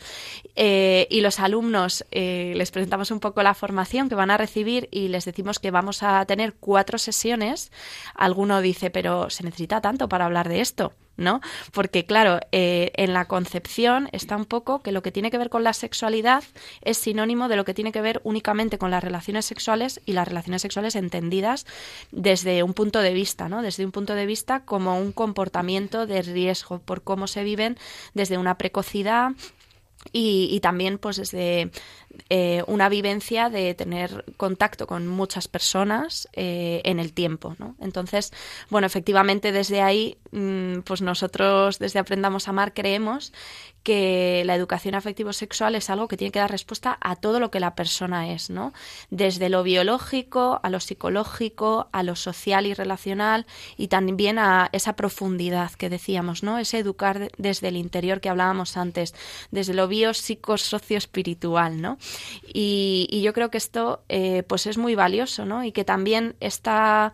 eh, 0.55 1.09
y 1.11 1.21
los 1.21 1.41
alumnos 1.41 2.07
eh, 2.13 2.53
les 2.55 2.71
presentamos 2.71 3.11
un 3.11 3.19
poco 3.19 3.43
la 3.43 3.55
formación 3.55 4.09
que 4.09 4.15
van 4.15 4.31
a 4.31 4.37
recibir 4.37 4.89
y 4.93 5.09
les 5.09 5.25
decimos 5.25 5.59
que 5.59 5.73
vamos 5.73 6.05
a 6.05 6.25
tener 6.27 6.55
cuatro 6.55 6.97
sesiones, 6.97 7.73
alguno 8.15 8.61
dice, 8.61 8.91
pero 8.91 9.31
¿se 9.31 9.43
necesita 9.43 9.81
tanto 9.81 10.09
para 10.09 10.25
hablar 10.25 10.49
de 10.49 10.61
esto? 10.61 10.93
¿No? 11.19 11.41
Porque, 11.73 12.07
claro, 12.07 12.41
eh, 12.53 12.93
en 12.95 13.13
la 13.13 13.27
concepción 13.27 14.09
está 14.13 14.37
un 14.37 14.47
poco 14.47 14.81
que 14.81 14.93
lo 14.93 15.03
que 15.03 15.13
tiene 15.13 15.31
que 15.31 15.37
ver 15.37 15.51
con 15.51 15.65
la 15.65 15.75
sexualidad 15.75 16.45
es 16.81 16.97
sinónimo 16.97 17.49
de 17.49 17.57
lo 17.57 17.65
que 17.65 17.75
tiene 17.75 17.93
que 17.93 18.01
ver 18.01 18.21
únicamente 18.25 18.79
con 18.79 18.91
las 18.91 19.05
relaciones 19.05 19.45
sexuales 19.45 20.01
y 20.07 20.13
las 20.13 20.27
relaciones 20.27 20.63
sexuales 20.63 20.95
entendidas 20.95 21.67
desde 22.13 22.63
un 22.63 22.73
punto 22.73 23.01
de 23.01 23.13
vista, 23.13 23.49
¿no? 23.49 23.61
Desde 23.61 23.85
un 23.85 23.93
punto 23.93 24.15
de 24.15 24.27
vista 24.27 24.65
como 24.65 24.99
un 24.99 25.13
comportamiento 25.13 26.07
de 26.07 26.23
riesgo 26.23 26.79
por 26.79 27.03
cómo 27.03 27.27
se 27.27 27.43
viven 27.43 27.77
desde 28.15 28.39
una 28.39 28.57
precocidad 28.57 29.33
y, 30.13 30.49
y, 30.53 30.61
también 30.61 30.99
pues 30.99 31.17
desde 31.17 31.73
eh, 32.31 32.63
una 32.67 32.89
vivencia 32.89 33.49
de 33.49 33.75
tener 33.75 34.25
contacto 34.37 34.87
con 34.87 35.07
muchas 35.07 35.49
personas 35.49 36.29
eh, 36.33 36.81
en 36.85 36.99
el 37.01 37.13
tiempo. 37.13 37.55
¿no? 37.59 37.75
Entonces, 37.81 38.33
bueno, 38.71 38.87
efectivamente 38.87 39.53
desde 39.53 39.81
ahí, 39.83 40.19
mm, 40.33 40.81
pues 40.81 41.01
nosotros 41.03 41.79
desde 41.79 41.99
Aprendamos 41.99 42.47
a 42.47 42.51
Amar 42.51 42.75
creemos 42.75 43.33
que 43.83 44.43
la 44.45 44.55
educación 44.55 44.95
afectivo-sexual 44.95 45.75
es 45.75 45.89
algo 45.89 46.09
que 46.09 46.17
tiene 46.17 46.33
que 46.33 46.41
dar 46.41 46.51
respuesta 46.51 46.99
a 47.01 47.17
todo 47.17 47.41
lo 47.41 47.51
que 47.51 47.61
la 47.61 47.75
persona 47.75 48.33
es, 48.33 48.51
¿no? 48.51 48.73
Desde 49.11 49.49
lo 49.49 49.63
biológico 49.63 50.61
a 50.63 50.69
lo 50.69 50.81
psicológico, 50.81 51.89
a 51.93 52.03
lo 52.03 52.17
social 52.17 52.67
y 52.67 52.75
relacional 52.75 53.47
y 53.77 53.89
también 53.89 54.39
a 54.39 54.69
esa 54.73 54.95
profundidad 54.95 55.73
que 55.73 55.89
decíamos, 55.89 56.43
¿no? 56.43 56.59
Ese 56.59 56.79
educar 56.79 57.31
desde 57.39 57.69
el 57.69 57.77
interior 57.77 58.21
que 58.21 58.29
hablábamos 58.29 58.77
antes, 58.77 59.15
desde 59.51 59.75
lo 59.75 59.89
bio, 59.89 60.13
psico, 60.13 60.59
socio, 60.59 60.99
espiritual, 60.99 61.81
¿no? 61.81 61.98
Y, 62.53 63.21
yo 63.23 63.33
creo 63.33 63.51
que 63.51 63.59
esto 63.59 64.05
eh, 64.09 64.43
pues 64.45 64.67
es 64.67 64.79
muy 64.79 64.95
valioso, 64.95 65.45
¿no? 65.45 65.65
Y 65.65 65.73
que 65.73 65.85
también 65.85 66.37
esta, 66.41 67.13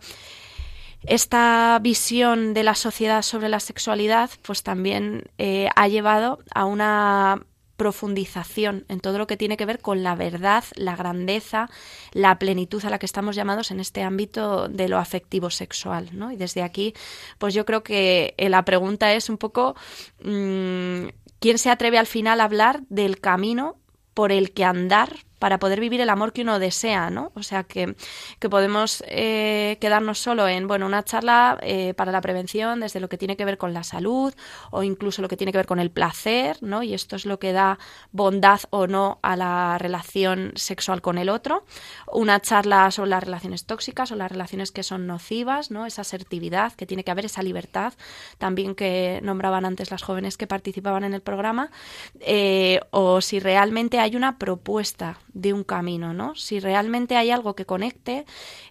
esta 1.03 1.79
visión 1.81 2.53
de 2.53 2.63
la 2.63 2.75
sociedad 2.75 3.21
sobre 3.21 3.49
la 3.49 3.59
sexualidad 3.59 4.29
pues 4.43 4.63
también 4.63 5.23
eh, 5.37 5.69
ha 5.75 5.87
llevado 5.87 6.39
a 6.53 6.65
una 6.65 7.45
profundización 7.77 8.85
en 8.87 8.99
todo 8.99 9.17
lo 9.17 9.27
que 9.27 9.37
tiene 9.37 9.57
que 9.57 9.65
ver 9.65 9.79
con 9.79 10.03
la 10.03 10.15
verdad, 10.15 10.63
la 10.75 10.95
grandeza, 10.95 11.69
la 12.13 12.39
plenitud 12.39 12.83
a 12.85 12.89
la 12.89 12.99
que 12.99 13.05
estamos 13.05 13.35
llamados 13.35 13.71
en 13.71 13.79
este 13.79 14.01
ámbito 14.01 14.67
de 14.67 14.87
lo 14.87 14.97
afectivo 14.97 15.49
sexual, 15.49 16.09
¿no? 16.13 16.31
Y 16.31 16.37
desde 16.37 16.63
aquí, 16.63 16.93
pues 17.37 17.53
yo 17.53 17.65
creo 17.65 17.83
que 17.83 18.33
eh, 18.37 18.49
la 18.49 18.63
pregunta 18.63 19.13
es 19.13 19.29
un 19.29 19.37
poco 19.37 19.75
mm, 20.23 21.07
quién 21.39 21.57
se 21.57 21.69
atreve 21.69 21.97
al 21.97 22.07
final 22.07 22.39
a 22.39 22.45
hablar 22.45 22.81
del 22.89 23.19
camino 23.19 23.77
por 24.15 24.31
el 24.31 24.51
que 24.51 24.63
andar 24.63 25.09
para 25.39 25.59
poder 25.59 25.79
vivir 25.79 26.01
el 26.01 26.09
amor 26.09 26.33
que 26.33 26.41
uno 26.41 26.59
desea, 26.59 27.09
¿no? 27.09 27.31
O 27.35 27.43
sea, 27.43 27.63
que, 27.63 27.95
que 28.39 28.49
podemos 28.49 29.03
eh, 29.07 29.77
quedarnos 29.81 30.19
solo 30.19 30.47
en, 30.47 30.67
bueno, 30.67 30.85
una 30.85 31.03
charla 31.03 31.57
eh, 31.61 31.93
para 31.93 32.11
la 32.11 32.21
prevención 32.21 32.79
desde 32.79 32.99
lo 32.99 33.09
que 33.09 33.17
tiene 33.17 33.35
que 33.37 33.45
ver 33.45 33.57
con 33.57 33.73
la 33.73 33.83
salud 33.83 34.33
o 34.71 34.83
incluso 34.83 35.21
lo 35.21 35.27
que 35.27 35.37
tiene 35.37 35.51
que 35.51 35.57
ver 35.57 35.65
con 35.65 35.79
el 35.79 35.91
placer, 35.91 36.57
¿no? 36.61 36.83
Y 36.83 36.93
esto 36.93 37.15
es 37.15 37.25
lo 37.25 37.39
que 37.39 37.51
da 37.51 37.79
bondad 38.11 38.61
o 38.69 38.87
no 38.87 39.19
a 39.21 39.35
la 39.35 39.77
relación 39.77 40.53
sexual 40.55 41.01
con 41.01 41.17
el 41.17 41.29
otro. 41.29 41.65
Una 42.11 42.39
charla 42.39 42.89
sobre 42.91 43.09
las 43.09 43.23
relaciones 43.23 43.65
tóxicas 43.65 44.11
o 44.11 44.15
las 44.15 44.31
relaciones 44.31 44.71
que 44.71 44.83
son 44.83 45.07
nocivas, 45.07 45.71
¿no? 45.71 45.85
Esa 45.85 46.01
asertividad 46.01 46.73
que 46.73 46.85
tiene 46.85 47.03
que 47.03 47.11
haber, 47.11 47.25
esa 47.25 47.43
libertad 47.43 47.93
también 48.37 48.75
que 48.75 49.19
nombraban 49.23 49.65
antes 49.65 49.91
las 49.91 50.03
jóvenes 50.03 50.37
que 50.37 50.47
participaban 50.47 51.03
en 51.03 51.13
el 51.13 51.21
programa. 51.21 51.71
Eh, 52.19 52.79
o 52.91 53.21
si 53.21 53.39
realmente 53.39 53.99
hay 53.99 54.15
una 54.15 54.37
propuesta 54.37 55.19
de 55.35 55.53
un 55.53 55.63
camino, 55.63 56.13
¿no? 56.13 56.33
Si 56.33 56.59
realmente 56.59 57.15
hay 57.15 57.29
algo 57.29 57.55
que 57.55 57.65
conecte, 57.65 58.25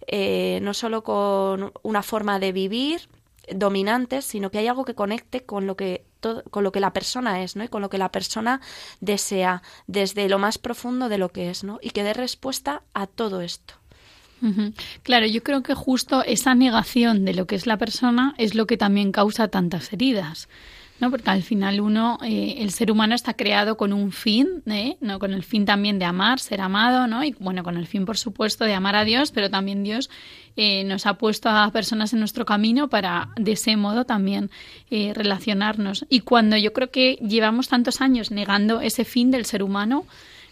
eh, 0.09 0.59
no 0.63 0.75
solo 0.75 1.05
con 1.05 1.73
una 1.83 2.03
forma 2.03 2.41
de 2.41 2.51
vivir 2.51 3.09
dominante, 3.53 4.23
sino 4.23 4.51
que 4.51 4.59
hay 4.59 4.67
algo 4.67 4.85
que 4.85 4.95
conecte 4.95 5.45
con 5.45 5.69
lo 5.69 5.77
que 5.77 6.05
con 6.51 6.65
lo 6.65 6.73
que 6.73 6.81
la 6.81 6.95
persona 6.95 7.43
es, 7.43 7.55
¿no? 7.55 7.65
Y 7.65 7.69
con 7.69 7.83
lo 7.83 7.91
que 7.91 7.99
la 7.99 8.11
persona 8.11 8.63
desea 9.01 9.63
desde 9.87 10.27
lo 10.31 10.39
más 10.39 10.57
profundo 10.57 11.11
de 11.11 11.19
lo 11.19 11.29
que 11.29 11.51
es, 11.51 11.65
¿no? 11.65 11.79
Y 11.83 11.91
que 11.91 12.03
dé 12.03 12.15
respuesta 12.15 12.83
a 12.95 13.07
todo 13.07 13.43
esto. 13.43 13.75
Claro, 15.03 15.27
yo 15.27 15.43
creo 15.43 15.63
que 15.63 15.75
justo 15.75 16.23
esa 16.23 16.55
negación 16.55 17.25
de 17.25 17.35
lo 17.35 17.47
que 17.47 17.57
es 17.57 17.67
la 17.67 17.79
persona 17.79 18.35
es 18.37 18.55
lo 18.55 18.67
que 18.67 18.77
también 18.77 19.13
causa 19.13 19.49
tantas 19.49 19.93
heridas. 19.93 20.49
¿No? 21.05 21.11
Porque 21.11 21.29
al 21.29 21.43
final 21.43 21.81
uno, 21.81 22.19
eh, 22.25 22.57
el 22.61 22.71
ser 22.71 22.91
humano 22.91 23.15
está 23.15 23.35
creado 23.35 23.77
con 23.77 23.93
un 23.93 24.11
fin, 24.11 24.63
¿eh? 24.67 24.97
¿no? 25.03 25.19
Con 25.19 25.35
el 25.35 25.43
fin 25.43 25.67
también 25.67 25.99
de 25.99 26.07
amar, 26.07 26.41
ser 26.41 26.63
amado, 26.63 27.07
¿no? 27.07 27.23
Y 27.23 27.37
bueno, 27.39 27.63
con 27.63 27.77
el 27.77 27.87
fin, 27.87 28.07
por 28.07 28.17
supuesto, 28.17 28.65
de 28.65 28.73
amar 28.73 28.97
a 28.97 29.05
Dios, 29.05 29.31
pero 29.31 29.51
también 29.51 29.83
Dios 29.83 30.09
eh, 30.57 30.83
nos 30.85 31.05
ha 31.05 31.15
puesto 31.15 31.51
a 31.51 31.71
personas 31.73 32.15
en 32.15 32.21
nuestro 32.21 32.47
camino 32.47 32.89
para 32.89 33.29
de 33.37 33.53
ese 33.53 33.77
modo 33.77 34.07
también 34.07 34.51
relacionarnos. 34.91 36.07
Y 36.09 36.21
cuando 36.21 36.57
yo 36.57 36.73
creo 36.73 36.91
que 36.91 37.15
llevamos 37.17 37.69
tantos 37.69 38.01
años 38.01 38.31
negando 38.31 38.81
ese 38.81 39.05
fin 39.05 39.33
del 39.33 39.45
ser 39.45 39.63
humano, 39.63 40.07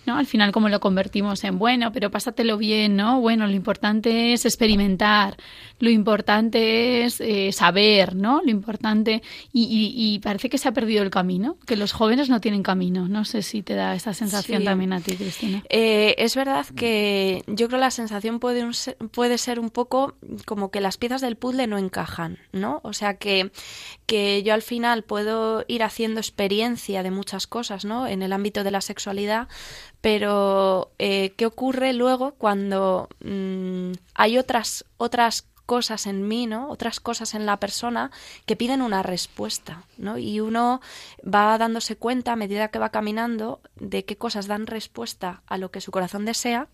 ¿no? 0.06 0.16
Al 0.16 0.26
final 0.26 0.52
como 0.52 0.68
lo 0.68 0.80
convertimos 0.80 1.44
en 1.44 1.58
bueno, 1.58 1.92
pero 1.92 2.10
pásatelo 2.10 2.58
bien, 2.58 2.96
¿no? 2.96 3.20
Bueno, 3.20 3.46
lo 3.46 3.52
importante 3.52 4.32
es 4.32 4.44
experimentar, 4.44 5.36
lo 5.78 5.90
importante 5.90 7.04
es 7.04 7.20
eh, 7.20 7.52
saber, 7.52 8.14
¿no? 8.14 8.40
Lo 8.44 8.50
importante 8.50 9.22
y, 9.52 10.20
parece 10.22 10.48
que 10.48 10.58
se 10.58 10.68
ha 10.68 10.72
perdido 10.72 11.02
el 11.02 11.10
camino, 11.10 11.56
que 11.66 11.76
los 11.76 11.92
jóvenes 11.92 12.28
no 12.28 12.40
tienen 12.40 12.62
camino. 12.62 13.08
No 13.08 13.24
sé 13.24 13.42
si 13.42 13.62
te 13.62 13.74
da 13.74 13.94
esa 13.94 14.14
sensación 14.14 14.64
también 14.64 14.92
a 14.92 15.00
ti, 15.00 15.16
Cristina. 15.16 15.62
Eh, 15.68 16.14
es 16.18 16.36
verdad 16.36 16.66
que 16.76 17.42
yo 17.46 17.68
creo 17.68 17.80
la 17.80 17.90
sensación 17.90 18.38
puede, 18.38 18.64
puede 19.12 19.38
ser 19.38 19.58
un 19.58 19.70
poco 19.70 20.14
como 20.46 20.70
que 20.70 20.80
las 20.80 20.96
piezas 20.96 21.20
del 21.20 21.36
puzzle 21.36 21.66
no 21.66 21.78
encajan, 21.78 22.38
¿no? 22.52 22.80
O 22.84 22.92
sea 22.92 23.14
que, 23.14 23.50
que 24.06 24.42
yo 24.42 24.54
al 24.54 24.62
final 24.62 25.02
puedo 25.02 25.64
ir 25.68 25.82
haciendo 25.82 26.20
experiencia 26.20 27.02
de 27.02 27.10
muchas 27.10 27.46
cosas, 27.46 27.84
¿no? 27.84 28.06
En 28.06 28.22
el 28.22 28.32
ámbito 28.32 28.64
de 28.64 28.70
la 28.70 28.80
sexualidad, 28.80 29.48
pero 30.02 30.92
eh, 30.98 31.32
¿qué 31.36 31.46
ocurre 31.46 31.94
luego 31.94 32.32
cuando 32.32 33.08
mm, 33.24 33.92
hay 34.14 34.36
otras, 34.36 34.84
otras 34.98 35.46
cosas 35.64 36.06
en 36.06 36.26
mí, 36.26 36.46
¿no? 36.46 36.68
Otras 36.68 37.00
cosas 37.00 37.34
en 37.34 37.46
la 37.46 37.58
persona 37.58 38.10
que 38.44 38.56
piden 38.56 38.82
una 38.82 39.02
respuesta, 39.02 39.84
¿no? 39.96 40.18
Y 40.18 40.40
uno 40.40 40.80
va 41.24 41.56
dándose 41.56 41.96
cuenta 41.96 42.32
a 42.32 42.36
medida 42.36 42.68
que 42.68 42.80
va 42.80 42.90
caminando 42.90 43.60
de 43.76 44.04
qué 44.04 44.16
cosas 44.16 44.48
dan 44.48 44.66
respuesta 44.66 45.42
a 45.46 45.56
lo 45.56 45.70
que 45.70 45.80
su 45.80 45.92
corazón 45.92 46.24
desea 46.24 46.68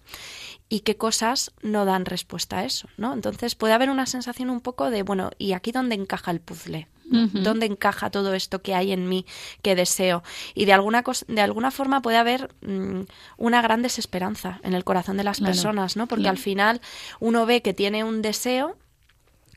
y 0.70 0.80
qué 0.80 0.96
cosas 0.96 1.52
no 1.62 1.84
dan 1.84 2.06
respuesta 2.06 2.58
a 2.58 2.64
eso, 2.64 2.88
¿no? 2.96 3.12
Entonces 3.12 3.54
puede 3.54 3.74
haber 3.74 3.90
una 3.90 4.06
sensación 4.06 4.48
un 4.48 4.62
poco 4.62 4.90
de, 4.90 5.02
bueno, 5.02 5.30
¿y 5.38 5.52
aquí 5.52 5.70
dónde 5.70 5.94
encaja 5.94 6.30
el 6.30 6.40
puzzle? 6.40 6.88
¿Dónde 7.10 7.66
encaja 7.66 8.10
todo 8.10 8.34
esto 8.34 8.60
que 8.60 8.74
hay 8.74 8.92
en 8.92 9.08
mí 9.08 9.24
que 9.62 9.74
deseo? 9.74 10.22
Y 10.54 10.66
de 10.66 10.72
alguna, 10.72 11.02
de 11.26 11.40
alguna 11.40 11.70
forma 11.70 12.02
puede 12.02 12.18
haber 12.18 12.54
mm, 12.60 13.02
una 13.36 13.62
gran 13.62 13.82
desesperanza 13.82 14.60
en 14.62 14.74
el 14.74 14.84
corazón 14.84 15.16
de 15.16 15.24
las 15.24 15.40
personas, 15.40 15.96
¿no? 15.96 16.06
Porque 16.06 16.28
al 16.28 16.38
final 16.38 16.80
uno 17.20 17.46
ve 17.46 17.62
que 17.62 17.74
tiene 17.74 18.04
un 18.04 18.22
deseo, 18.22 18.76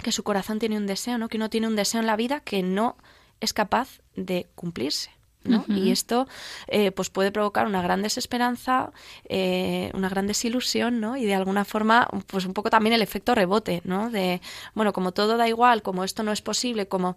que 0.02 0.12
su 0.12 0.24
corazón 0.24 0.60
tiene 0.60 0.78
un 0.78 0.88
deseo, 0.88 1.18
¿no? 1.18 1.28
Que 1.28 1.38
uno 1.38 1.50
tiene 1.50 1.68
un 1.68 1.76
deseo 1.76 2.00
en 2.00 2.08
la 2.08 2.16
vida 2.16 2.40
que 2.40 2.64
no 2.64 2.96
es 3.40 3.54
capaz 3.54 4.00
de 4.16 4.48
cumplirse. 4.56 5.12
Y 5.44 5.92
esto 5.92 6.28
eh, 6.68 6.92
pues 6.92 7.10
puede 7.10 7.32
provocar 7.32 7.66
una 7.66 7.82
gran 7.82 8.04
desesperanza, 8.04 8.92
eh, 9.28 9.90
una 9.94 10.08
gran 10.08 10.28
desilusión, 10.28 11.00
¿no? 11.00 11.18
Y 11.18 11.26
de 11.26 11.34
alguna 11.34 11.66
forma, 11.66 12.08
pues 12.28 12.46
un 12.46 12.54
poco 12.54 12.70
también 12.70 12.94
el 12.94 13.02
efecto 13.02 13.34
rebote, 13.34 13.82
¿no? 13.84 14.12
De, 14.12 14.40
bueno, 14.76 14.94
como 14.94 15.14
todo 15.14 15.38
da 15.38 15.48
igual, 15.48 15.82
como 15.82 16.04
esto 16.04 16.22
no 16.22 16.32
es 16.32 16.42
posible, 16.42 16.88
como, 16.88 17.16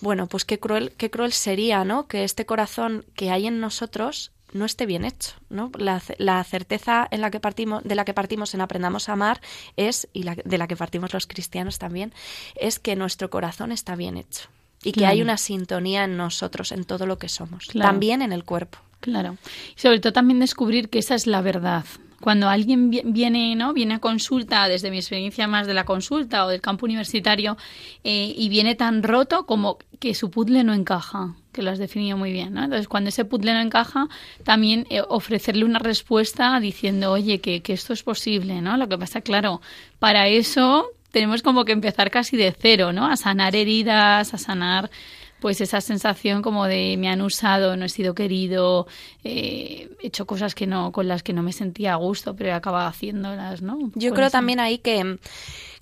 bueno, 0.00 0.26
pues 0.26 0.44
qué 0.44 0.58
cruel, 0.58 0.92
qué 0.96 1.10
cruel 1.10 1.32
sería, 1.32 1.84
¿no? 1.84 2.06
Que 2.06 2.24
este 2.24 2.46
corazón 2.46 3.04
que 3.14 3.30
hay 3.30 3.46
en 3.46 3.60
nosotros 3.60 4.32
no 4.52 4.64
esté 4.64 4.86
bien 4.86 5.04
hecho, 5.04 5.34
¿no? 5.48 5.70
La, 5.76 6.02
la, 6.18 6.42
certeza 6.44 7.06
en 7.10 7.20
la 7.20 7.30
que 7.30 7.40
partimos, 7.40 7.84
de 7.84 7.94
la 7.94 8.04
que 8.04 8.14
partimos 8.14 8.54
en 8.54 8.62
aprendamos 8.62 9.08
a 9.08 9.12
amar 9.12 9.40
es 9.76 10.08
y 10.12 10.22
la, 10.22 10.34
de 10.34 10.58
la 10.58 10.66
que 10.66 10.76
partimos 10.76 11.12
los 11.12 11.26
cristianos 11.26 11.78
también 11.78 12.12
es 12.56 12.78
que 12.78 12.96
nuestro 12.96 13.30
corazón 13.30 13.70
está 13.70 13.94
bien 13.96 14.16
hecho 14.16 14.48
y 14.82 14.92
que 14.92 15.06
hay 15.06 15.22
una 15.22 15.36
sintonía 15.36 16.04
en 16.04 16.16
nosotros, 16.16 16.72
en 16.72 16.84
todo 16.84 17.06
lo 17.06 17.18
que 17.18 17.28
somos, 17.28 17.66
también 17.68 18.22
en 18.22 18.32
el 18.32 18.44
cuerpo. 18.44 18.78
Claro. 19.00 19.36
Y 19.76 19.80
sobre 19.80 20.00
todo 20.00 20.12
también 20.12 20.40
descubrir 20.40 20.88
que 20.88 20.98
esa 20.98 21.14
es 21.14 21.26
la 21.26 21.40
verdad. 21.40 21.84
Cuando 22.20 22.50
alguien 22.50 22.90
viene, 22.90 23.56
¿no? 23.56 23.72
viene 23.72 23.94
a 23.94 23.98
consulta, 23.98 24.68
desde 24.68 24.90
mi 24.90 24.98
experiencia 24.98 25.46
más 25.48 25.66
de 25.66 25.72
la 25.72 25.84
consulta 25.84 26.44
o 26.44 26.48
del 26.50 26.60
campo 26.60 26.84
universitario, 26.84 27.56
eh, 28.04 28.34
y 28.36 28.50
viene 28.50 28.74
tan 28.74 29.02
roto 29.02 29.46
como 29.46 29.78
que 29.98 30.14
su 30.14 30.30
puzzle 30.30 30.62
no 30.62 30.74
encaja, 30.74 31.34
que 31.52 31.62
lo 31.62 31.70
has 31.70 31.78
definido 31.78 32.18
muy 32.18 32.30
bien. 32.32 32.52
¿no? 32.52 32.64
Entonces, 32.64 32.88
cuando 32.88 33.08
ese 33.08 33.24
puzzle 33.24 33.54
no 33.54 33.60
encaja, 33.60 34.08
también 34.44 34.86
eh, 34.90 35.00
ofrecerle 35.08 35.64
una 35.64 35.78
respuesta 35.78 36.60
diciendo, 36.60 37.10
oye, 37.10 37.40
que, 37.40 37.62
que 37.62 37.72
esto 37.72 37.94
es 37.94 38.02
posible. 38.02 38.60
¿no? 38.60 38.76
Lo 38.76 38.86
que 38.86 38.98
pasa, 38.98 39.22
claro, 39.22 39.62
para 39.98 40.28
eso 40.28 40.90
tenemos 41.10 41.42
como 41.42 41.64
que 41.64 41.72
empezar 41.72 42.10
casi 42.10 42.36
de 42.36 42.54
cero, 42.58 42.92
¿no? 42.92 43.06
A 43.06 43.16
sanar 43.16 43.56
heridas, 43.56 44.34
a 44.34 44.38
sanar 44.38 44.90
pues 45.40 45.60
esa 45.60 45.80
sensación 45.80 46.42
como 46.42 46.66
de 46.66 46.96
me 46.98 47.08
han 47.08 47.22
usado, 47.22 47.76
no 47.76 47.86
he 47.86 47.88
sido 47.88 48.14
querido, 48.14 48.86
eh, 49.24 49.88
he 50.00 50.06
hecho 50.06 50.26
cosas 50.26 50.54
que 50.54 50.66
no 50.66 50.92
con 50.92 51.08
las 51.08 51.22
que 51.22 51.32
no 51.32 51.42
me 51.42 51.52
sentía 51.52 51.94
a 51.94 51.96
gusto, 51.96 52.36
pero 52.36 52.50
he 52.50 52.52
acabado 52.52 52.86
haciéndolas, 52.86 53.62
¿no? 53.62 53.90
Yo 53.94 54.12
creo 54.12 54.30
también 54.30 54.60
ahí 54.60 54.78
que, 54.78 55.18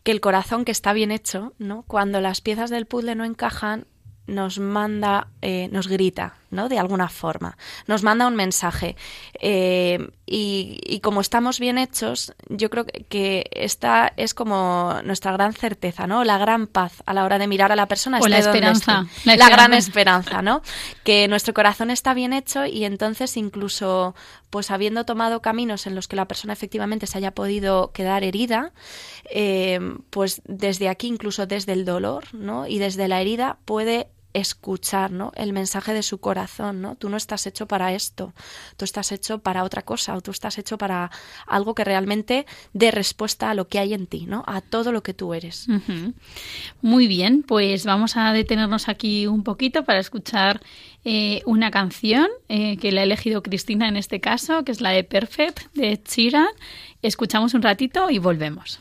que 0.04 0.12
el 0.12 0.20
corazón 0.20 0.64
que 0.64 0.72
está 0.72 0.92
bien 0.92 1.10
hecho, 1.10 1.52
¿no? 1.58 1.82
Cuando 1.82 2.20
las 2.20 2.40
piezas 2.40 2.70
del 2.70 2.86
puzzle 2.86 3.16
no 3.16 3.24
encajan, 3.24 3.86
nos 4.26 4.58
manda, 4.58 5.28
eh, 5.42 5.68
nos 5.72 5.88
grita, 5.88 6.36
¿no? 6.50 6.68
De 6.68 6.78
alguna 6.78 7.08
forma. 7.08 7.56
Nos 7.86 8.02
manda 8.02 8.26
un 8.26 8.36
mensaje. 8.36 8.96
Eh, 9.40 10.10
y, 10.26 11.00
como 11.02 11.20
estamos 11.20 11.58
bien 11.58 11.78
hechos, 11.78 12.34
yo 12.48 12.68
creo 12.68 12.84
que 13.08 13.48
esta 13.52 14.12
es 14.16 14.34
como 14.34 14.96
nuestra 15.04 15.32
gran 15.32 15.54
certeza, 15.54 16.06
¿no? 16.06 16.24
La 16.24 16.36
gran 16.36 16.66
paz 16.66 17.02
a 17.06 17.14
la 17.14 17.24
hora 17.24 17.38
de 17.38 17.46
mirar 17.46 17.72
a 17.72 17.76
la 17.76 17.86
persona. 17.86 18.18
O 18.20 18.28
la 18.28 18.38
esperanza, 18.38 19.06
la, 19.24 19.36
la 19.36 19.48
gran 19.48 19.72
esperanza, 19.72 20.42
¿no? 20.42 20.62
Que 21.02 21.28
nuestro 21.28 21.54
corazón 21.54 21.90
está 21.90 22.12
bien 22.12 22.32
hecho 22.32 22.66
y 22.66 22.84
entonces 22.84 23.36
incluso, 23.36 24.14
pues 24.50 24.70
habiendo 24.70 25.04
tomado 25.04 25.40
caminos 25.40 25.86
en 25.86 25.94
los 25.94 26.08
que 26.08 26.16
la 26.16 26.28
persona 26.28 26.52
efectivamente 26.52 27.06
se 27.06 27.18
haya 27.18 27.30
podido 27.30 27.92
quedar 27.92 28.22
herida, 28.24 28.72
eh, 29.30 29.80
pues 30.10 30.42
desde 30.44 30.88
aquí, 30.88 31.06
incluso 31.06 31.46
desde 31.46 31.72
el 31.72 31.84
dolor, 31.84 32.34
¿no? 32.34 32.66
Y 32.66 32.78
desde 32.78 33.08
la 33.08 33.20
herida 33.20 33.58
puede 33.64 34.08
escuchar 34.32 35.10
¿no? 35.10 35.32
el 35.36 35.52
mensaje 35.52 35.94
de 35.94 36.02
su 36.02 36.18
corazón, 36.18 36.82
¿no? 36.82 36.96
Tú 36.96 37.08
no 37.08 37.16
estás 37.16 37.46
hecho 37.46 37.66
para 37.66 37.92
esto, 37.92 38.34
tú 38.76 38.84
estás 38.84 39.12
hecho 39.12 39.38
para 39.38 39.64
otra 39.64 39.82
cosa, 39.82 40.16
o 40.16 40.20
tú 40.20 40.30
estás 40.30 40.58
hecho 40.58 40.78
para 40.78 41.10
algo 41.46 41.74
que 41.74 41.84
realmente 41.84 42.46
dé 42.72 42.90
respuesta 42.90 43.50
a 43.50 43.54
lo 43.54 43.68
que 43.68 43.78
hay 43.78 43.94
en 43.94 44.06
ti, 44.06 44.26
¿no? 44.26 44.44
A 44.46 44.60
todo 44.60 44.92
lo 44.92 45.02
que 45.02 45.14
tú 45.14 45.34
eres. 45.34 45.66
Muy 46.82 47.06
bien, 47.06 47.42
pues 47.42 47.84
vamos 47.84 48.16
a 48.16 48.32
detenernos 48.32 48.88
aquí 48.88 49.26
un 49.26 49.42
poquito 49.42 49.84
para 49.84 50.00
escuchar 50.00 50.60
eh, 51.04 51.42
una 51.46 51.70
canción 51.70 52.28
eh, 52.48 52.76
que 52.76 52.92
la 52.92 53.00
ha 53.00 53.04
elegido 53.04 53.42
Cristina 53.42 53.88
en 53.88 53.96
este 53.96 54.20
caso, 54.20 54.64
que 54.64 54.72
es 54.72 54.80
la 54.80 54.90
de 54.90 55.04
Perfect 55.04 55.72
de 55.74 56.02
Chira. 56.02 56.48
Escuchamos 57.02 57.54
un 57.54 57.62
ratito 57.62 58.10
y 58.10 58.18
volvemos. 58.18 58.80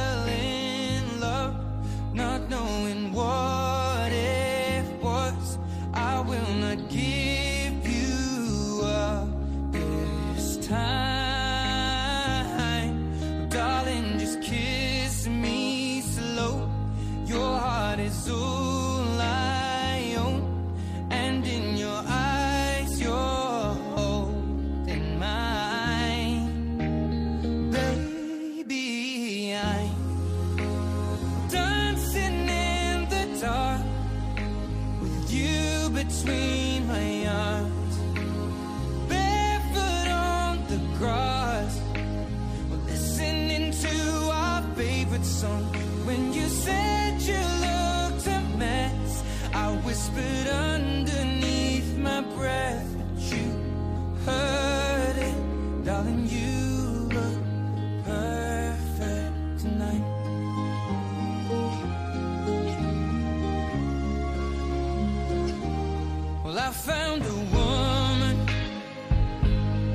found 66.85 67.21
a 67.23 67.33
woman 67.55 68.47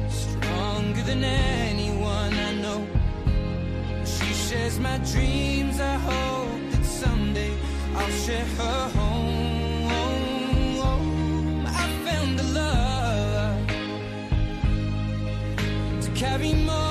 stronger 0.08 1.02
than 1.02 1.24
anyone 1.24 2.32
I 2.32 2.54
know. 2.62 2.86
She 4.04 4.32
shares 4.32 4.78
my 4.78 4.98
dreams. 4.98 5.80
I 5.80 5.94
hope 5.94 6.70
that 6.70 6.84
someday 6.84 7.52
I'll 7.96 8.10
share 8.24 8.44
her 8.44 8.88
home. 8.98 9.86
I 11.66 11.88
found 12.06 12.38
a 12.38 12.44
love 12.60 13.66
to 16.04 16.10
carry 16.14 16.52
more. 16.54 16.85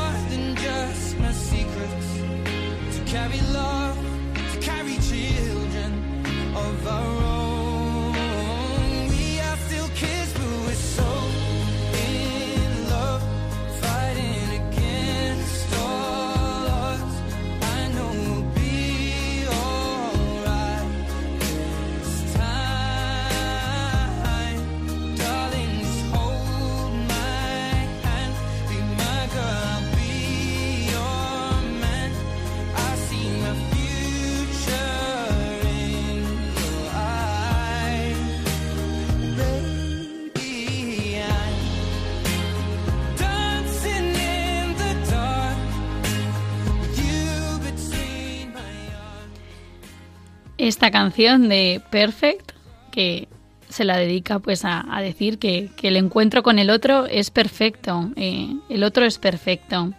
Esta 50.65 50.89
canción 50.89 51.47
de 51.47 51.80
Perfect, 51.91 52.54
que 52.91 53.28
se 53.69 53.84
la 53.84 53.97
dedica 53.97 54.39
pues 54.39 54.65
a, 54.65 54.84
decir 54.99 55.38
que, 55.38 55.69
el 55.84 55.95
encuentro 55.95 56.41
con 56.41 56.58
el 56.58 56.71
otro 56.71 57.06
es 57.06 57.30
perfecto, 57.30 58.10
eh, 58.15 58.51
el 58.67 58.84
otro 58.84 59.06
es 59.06 59.19
perfecto. 59.19 59.91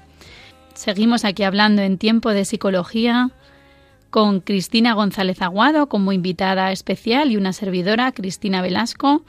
Seguimos 0.74 1.24
aquí 1.24 1.44
hablando 1.44 1.82
en 1.82 1.98
tiempo 1.98 2.30
de 2.30 2.44
psicología 2.44 3.30
con 4.10 4.40
Cristina 4.40 4.94
González 4.94 5.40
Aguado 5.40 5.88
como 5.88 6.12
invitada 6.12 6.72
especial 6.72 7.30
y 7.30 7.36
una 7.36 7.52
servidora, 7.52 8.10
Cristina 8.10 8.60
Velasco. 8.60 9.22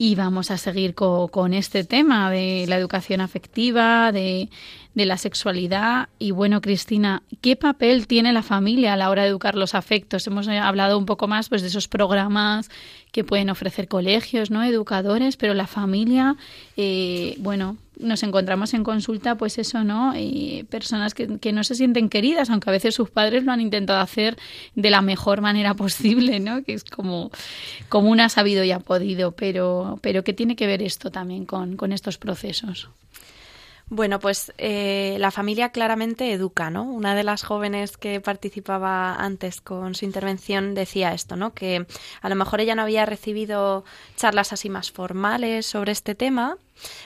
Y 0.00 0.14
vamos 0.14 0.52
a 0.52 0.58
seguir 0.58 0.94
co- 0.94 1.26
con, 1.26 1.54
este 1.54 1.82
tema 1.82 2.30
de 2.30 2.66
la 2.68 2.76
educación 2.76 3.20
afectiva, 3.20 4.12
de, 4.12 4.48
de 4.94 5.06
la 5.06 5.16
sexualidad. 5.16 6.08
Y 6.18 6.32
bueno, 6.32 6.60
Cristina, 6.60 7.22
¿qué 7.40 7.56
papel 7.56 8.06
tiene 8.06 8.32
la 8.32 8.42
familia 8.42 8.94
a 8.94 8.96
la 8.96 9.10
hora 9.10 9.22
de 9.22 9.28
educar 9.28 9.54
los 9.54 9.74
afectos? 9.74 10.26
Hemos 10.26 10.48
eh, 10.48 10.58
hablado 10.58 10.98
un 10.98 11.06
poco 11.06 11.28
más 11.28 11.48
pues, 11.48 11.62
de 11.62 11.68
esos 11.68 11.88
programas 11.88 12.70
que 13.12 13.24
pueden 13.24 13.50
ofrecer 13.50 13.88
colegios, 13.88 14.50
¿no? 14.50 14.62
Educadores, 14.62 15.36
pero 15.36 15.54
la 15.54 15.66
familia, 15.66 16.36
eh, 16.76 17.36
bueno, 17.38 17.76
nos 17.98 18.22
encontramos 18.22 18.74
en 18.74 18.84
consulta, 18.84 19.36
pues 19.36 19.58
eso, 19.58 19.82
¿no? 19.82 20.12
Eh, 20.14 20.64
personas 20.68 21.14
que, 21.14 21.38
que 21.38 21.52
no 21.52 21.64
se 21.64 21.74
sienten 21.74 22.08
queridas, 22.08 22.50
aunque 22.50 22.70
a 22.70 22.72
veces 22.72 22.94
sus 22.94 23.10
padres 23.10 23.44
lo 23.44 23.52
han 23.52 23.60
intentado 23.60 24.00
hacer 24.00 24.36
de 24.74 24.90
la 24.90 25.02
mejor 25.02 25.40
manera 25.40 25.74
posible, 25.84 26.40
¿no? 26.40 26.62
Que 26.64 26.74
es 26.74 26.84
como, 26.84 27.30
como 27.88 28.08
sabido 28.28 28.64
y 28.64 28.72
ha 28.72 28.80
podido, 28.80 29.32
pero, 29.32 29.98
pero 30.02 30.24
¿qué 30.24 30.32
tiene 30.32 30.56
que 30.56 30.66
ver 30.66 30.82
esto 30.82 31.10
también 31.10 31.44
con, 31.44 31.76
con 31.76 31.92
estos 31.92 32.18
procesos? 32.18 32.88
Bueno, 33.90 34.18
pues 34.20 34.52
eh, 34.58 35.16
la 35.18 35.30
familia 35.30 35.70
claramente 35.70 36.30
educa, 36.32 36.68
¿no? 36.68 36.82
Una 36.82 37.14
de 37.14 37.24
las 37.24 37.42
jóvenes 37.42 37.96
que 37.96 38.20
participaba 38.20 39.14
antes 39.14 39.62
con 39.62 39.94
su 39.94 40.04
intervención 40.04 40.74
decía 40.74 41.14
esto, 41.14 41.36
¿no? 41.36 41.54
Que 41.54 41.86
a 42.20 42.28
lo 42.28 42.34
mejor 42.34 42.60
ella 42.60 42.74
no 42.74 42.82
había 42.82 43.06
recibido 43.06 43.84
charlas 44.14 44.52
así 44.52 44.68
más 44.68 44.92
formales 44.92 45.64
sobre 45.64 45.92
este 45.92 46.14
tema, 46.14 46.58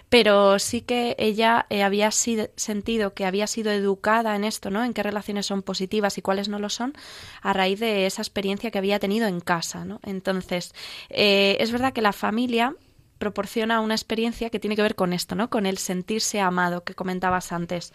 pero 0.08 0.58
sí 0.58 0.80
que 0.80 1.14
ella 1.18 1.66
eh, 1.70 1.84
había 1.84 2.10
sido, 2.10 2.48
sentido 2.56 3.14
que 3.14 3.26
había 3.26 3.46
sido 3.46 3.70
educada 3.70 4.34
en 4.34 4.42
esto, 4.42 4.70
¿no? 4.70 4.82
En 4.82 4.92
qué 4.92 5.04
relaciones 5.04 5.46
son 5.46 5.62
positivas 5.62 6.18
y 6.18 6.22
cuáles 6.22 6.48
no 6.48 6.58
lo 6.58 6.68
son, 6.68 6.94
a 7.42 7.52
raíz 7.52 7.78
de 7.78 8.06
esa 8.06 8.22
experiencia 8.22 8.72
que 8.72 8.78
había 8.78 8.98
tenido 8.98 9.28
en 9.28 9.40
casa, 9.40 9.84
¿no? 9.84 10.00
Entonces, 10.02 10.74
eh, 11.10 11.56
es 11.60 11.70
verdad 11.70 11.92
que 11.92 12.02
la 12.02 12.12
familia 12.12 12.74
proporciona 13.22 13.80
una 13.80 13.94
experiencia 13.94 14.50
que 14.50 14.58
tiene 14.58 14.74
que 14.74 14.82
ver 14.82 14.96
con 14.96 15.12
esto, 15.12 15.36
¿no? 15.36 15.48
Con 15.48 15.64
el 15.64 15.78
sentirse 15.78 16.40
amado 16.40 16.82
que 16.82 16.96
comentabas 16.96 17.52
antes. 17.52 17.92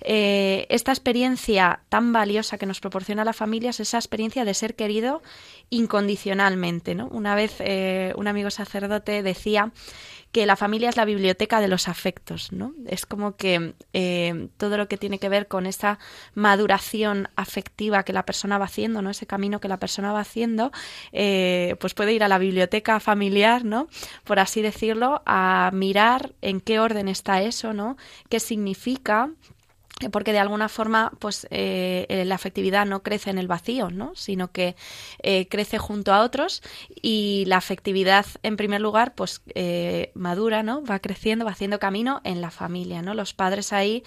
Eh, 0.00 0.66
esta 0.70 0.90
experiencia 0.90 1.80
tan 1.90 2.14
valiosa 2.14 2.56
que 2.56 2.64
nos 2.64 2.80
proporciona 2.80 3.22
la 3.22 3.34
familia 3.34 3.70
es 3.70 3.80
esa 3.80 3.98
experiencia 3.98 4.46
de 4.46 4.54
ser 4.54 4.76
querido 4.76 5.20
incondicionalmente, 5.70 6.94
¿no? 6.94 7.06
Una 7.08 7.34
vez 7.34 7.56
eh, 7.60 8.12
un 8.16 8.26
amigo 8.26 8.50
sacerdote 8.50 9.22
decía 9.22 9.72
que 10.32 10.46
la 10.46 10.56
familia 10.56 10.88
es 10.88 10.96
la 10.96 11.04
biblioteca 11.04 11.60
de 11.60 11.68
los 11.68 11.88
afectos, 11.88 12.52
¿no? 12.52 12.72
Es 12.86 13.04
como 13.04 13.36
que 13.36 13.74
eh, 13.92 14.48
todo 14.58 14.76
lo 14.76 14.86
que 14.86 14.96
tiene 14.96 15.18
que 15.18 15.28
ver 15.28 15.48
con 15.48 15.66
esa 15.66 15.98
maduración 16.34 17.28
afectiva 17.34 18.04
que 18.04 18.12
la 18.12 18.24
persona 18.24 18.58
va 18.58 18.66
haciendo, 18.66 19.02
¿no? 19.02 19.10
Ese 19.10 19.26
camino 19.26 19.60
que 19.60 19.68
la 19.68 19.78
persona 19.78 20.12
va 20.12 20.20
haciendo, 20.20 20.70
eh, 21.12 21.76
pues 21.80 21.94
puede 21.94 22.12
ir 22.12 22.22
a 22.22 22.28
la 22.28 22.38
biblioteca 22.38 23.00
familiar, 23.00 23.64
¿no? 23.64 23.88
Por 24.24 24.38
así 24.38 24.62
decirlo, 24.62 25.22
a 25.26 25.70
mirar 25.72 26.32
en 26.42 26.60
qué 26.60 26.78
orden 26.78 27.08
está 27.08 27.42
eso, 27.42 27.72
¿no? 27.72 27.96
¿Qué 28.28 28.38
significa? 28.38 29.30
Porque 30.08 30.32
de 30.32 30.38
alguna 30.38 30.68
forma 30.68 31.12
pues 31.18 31.46
eh, 31.50 32.22
la 32.26 32.34
afectividad 32.34 32.86
no 32.86 33.02
crece 33.02 33.30
en 33.30 33.38
el 33.38 33.48
vacío 33.48 33.90
no 33.90 34.12
sino 34.14 34.50
que 34.50 34.76
eh, 35.22 35.46
crece 35.48 35.78
junto 35.78 36.12
a 36.12 36.22
otros 36.22 36.62
y 37.02 37.44
la 37.46 37.58
afectividad 37.58 38.26
en 38.42 38.56
primer 38.56 38.80
lugar 38.80 39.14
pues 39.14 39.42
eh, 39.54 40.10
madura 40.14 40.62
no 40.62 40.82
va 40.84 41.00
creciendo 41.00 41.44
va 41.44 41.52
haciendo 41.52 41.78
camino 41.78 42.20
en 42.24 42.40
la 42.40 42.50
familia 42.50 43.02
no 43.02 43.14
los 43.14 43.34
padres 43.34 43.72
ahí 43.72 44.02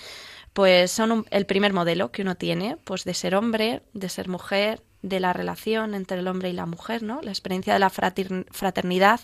pues 0.54 0.92
son 0.92 1.12
un, 1.12 1.26
el 1.30 1.46
primer 1.46 1.74
modelo 1.74 2.12
que 2.12 2.24
uno 2.24 2.36
tiene 2.36 2.78
pues 2.84 3.04
de 3.04 3.14
ser 3.14 3.36
hombre 3.36 3.84
de 3.94 4.10
ser 4.10 4.28
mujer 4.30 4.82
de 5.04 5.20
la 5.20 5.34
relación 5.34 5.94
entre 5.94 6.20
el 6.20 6.28
hombre 6.28 6.50
y 6.50 6.54
la 6.54 6.66
mujer, 6.66 7.04
¿no? 7.04 7.22
La 7.22 7.32
experiencia 7.32 7.74
de 7.74 7.80
la 7.80 7.90
fraternidad 7.92 9.20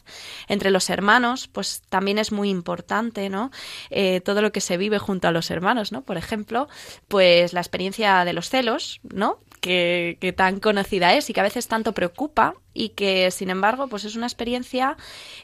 entre 0.47 0.69
los 0.69 0.89
hermanos, 0.89 1.47
pues 1.47 1.81
también 1.89 2.19
es 2.19 2.31
muy 2.31 2.49
importante, 2.49 3.29
¿no? 3.29 3.49
Eh, 3.89 4.21
todo 4.21 4.41
lo 4.41 4.51
que 4.51 4.61
se 4.61 4.77
vive 4.77 4.99
junto 4.99 5.27
a 5.27 5.31
los 5.31 5.49
hermanos, 5.49 5.91
¿no? 5.91 6.03
Por 6.03 6.17
ejemplo, 6.17 6.67
pues 7.07 7.53
la 7.53 7.61
experiencia 7.61 8.25
de 8.25 8.33
los 8.33 8.49
celos, 8.49 8.99
¿no? 9.03 9.39
Que, 9.61 10.17
que, 10.21 10.31
tan 10.31 10.59
conocida 10.59 11.15
es 11.15 11.29
y 11.29 11.33
que 11.33 11.41
a 11.41 11.43
veces 11.43 11.67
tanto 11.67 11.93
preocupa 11.93 12.55
y 12.73 12.89
que, 12.89 13.31
sin 13.31 13.49
embargo, 13.49 13.87
pues 13.87 14.05
es 14.05 14.15
una 14.15 14.25
experiencia 14.25 14.95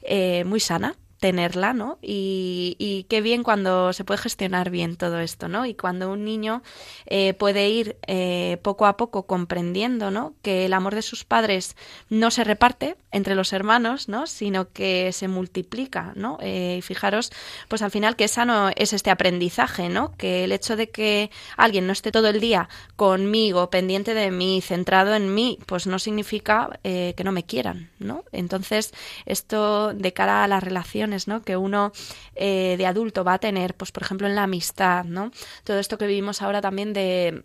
eh, 0.03 0.43
muy 0.45 0.59
sana, 0.59 0.95
tenerla, 1.19 1.73
¿no? 1.73 1.97
Y, 2.01 3.05
qué 3.09 3.21
bien 3.21 3.43
cuando 3.43 3.93
se 3.93 4.03
puede 4.03 4.19
gestionar 4.19 4.69
bien 4.69 4.95
todo 4.95 5.19
esto, 5.19 5.47
¿no? 5.47 5.65
Y 5.65 5.73
cuando 5.75 6.11
un 6.11 6.23
niño 6.25 6.61
eh, 7.05 7.33
puede 7.33 7.69
ir 7.69 7.97
eh, 8.07 8.57
poco 8.61 8.85
a 8.85 8.97
poco 8.97 9.25
comprendiendo, 9.25 10.11
¿no? 10.11 10.33
Que 10.41 10.65
el 10.65 10.73
amor 10.73 10.95
de 10.95 11.01
sus 11.01 11.23
padres 11.23 11.75
no 12.09 12.31
se 12.31 12.43
reparte 12.43 12.95
entre 13.11 13.35
los 13.35 13.53
hermanos, 13.53 14.09
¿no? 14.09 14.27
Sino 14.27 14.71
que 14.71 15.11
se 15.13 15.27
multiplica, 15.27 16.13
¿no? 16.15 16.37
Eh, 16.41 16.75
y 16.79 16.81
fijaros, 16.81 17.31
pues 17.69 17.81
al 17.81 17.91
final 17.91 18.15
que 18.15 18.25
esa 18.25 18.45
no 18.45 18.69
es 18.75 18.93
este 18.93 19.09
aprendizaje, 19.09 19.89
¿no? 19.89 20.13
Que 20.17 20.43
el 20.43 20.51
hecho 20.51 20.75
de 20.75 20.89
que 20.89 21.31
alguien 21.57 21.87
no 21.87 21.93
esté 21.93 22.11
todo 22.11 22.27
el 22.27 22.39
día 22.39 22.69
conmigo, 22.95 23.69
pendiente 23.69 24.13
de 24.13 24.31
mí, 24.31 24.61
centrado 24.61 25.15
en 25.15 25.33
mí, 25.33 25.59
pues 25.65 25.87
no 25.87 25.99
significa 25.99 26.79
eh, 26.83 27.13
que 27.15 27.23
no 27.23 27.31
me 27.31 27.43
quieran, 27.43 27.89
¿no? 27.99 28.23
Entonces, 28.31 28.93
esto 29.25 29.93
de 29.93 30.13
cara 30.13 30.43
a 30.43 30.47
las 30.47 30.63
¿no? 31.07 31.41
que 31.41 31.57
uno 31.57 31.91
eh, 32.35 32.75
de 32.77 32.85
adulto 32.85 33.23
va 33.23 33.33
a 33.33 33.39
tener, 33.39 33.75
pues 33.75 33.91
por 33.91 34.03
ejemplo 34.03 34.27
en 34.27 34.35
la 34.35 34.43
amistad, 34.43 35.05
¿no? 35.05 35.31
Todo 35.63 35.79
esto 35.79 35.97
que 35.97 36.07
vivimos 36.07 36.41
ahora 36.41 36.61
también 36.61 36.93
de 36.93 37.43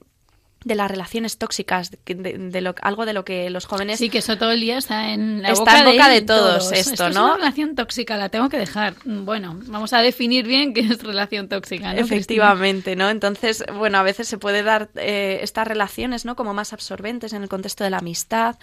de 0.64 0.74
las 0.74 0.90
relaciones 0.90 1.38
tóxicas, 1.38 1.90
de, 1.90 2.14
de, 2.14 2.38
de 2.38 2.60
lo, 2.60 2.74
algo 2.82 3.06
de 3.06 3.12
lo 3.12 3.24
que 3.24 3.48
los 3.50 3.66
jóvenes... 3.66 3.98
Sí, 3.98 4.10
que 4.10 4.18
eso 4.18 4.36
todo 4.36 4.52
el 4.52 4.60
día 4.60 4.78
está 4.78 5.12
en 5.12 5.42
la 5.42 5.50
está 5.50 5.60
boca, 5.60 5.78
en 5.78 5.84
boca 5.86 6.08
de, 6.08 6.14
de, 6.16 6.22
todos, 6.22 6.58
todos. 6.58 6.72
esto, 6.72 6.90
esto, 6.92 7.04
¿no? 7.04 7.10
Es 7.10 7.16
una 7.16 7.36
relación 7.36 7.74
tóxica, 7.74 8.16
la 8.16 8.28
tengo 8.28 8.48
que 8.48 8.58
dejar. 8.58 8.94
Bueno, 9.04 9.58
vamos 9.66 9.92
a 9.92 10.00
definir 10.00 10.46
bien 10.46 10.74
qué 10.74 10.80
es 10.80 11.02
relación 11.02 11.48
tóxica, 11.48 11.94
¿no? 11.94 12.00
Efectivamente, 12.00 12.96
¿no? 12.96 13.08
Entonces, 13.08 13.64
bueno, 13.74 13.98
a 13.98 14.02
veces 14.02 14.28
se 14.28 14.36
puede 14.38 14.62
dar 14.62 14.90
eh, 14.96 15.40
estas 15.42 15.66
relaciones, 15.66 16.24
¿no? 16.24 16.36
Como 16.36 16.52
más 16.52 16.72
absorbentes 16.72 17.32
en 17.32 17.42
el 17.42 17.48
contexto 17.48 17.84
de 17.84 17.90
la 17.90 17.98
amistad, 17.98 18.56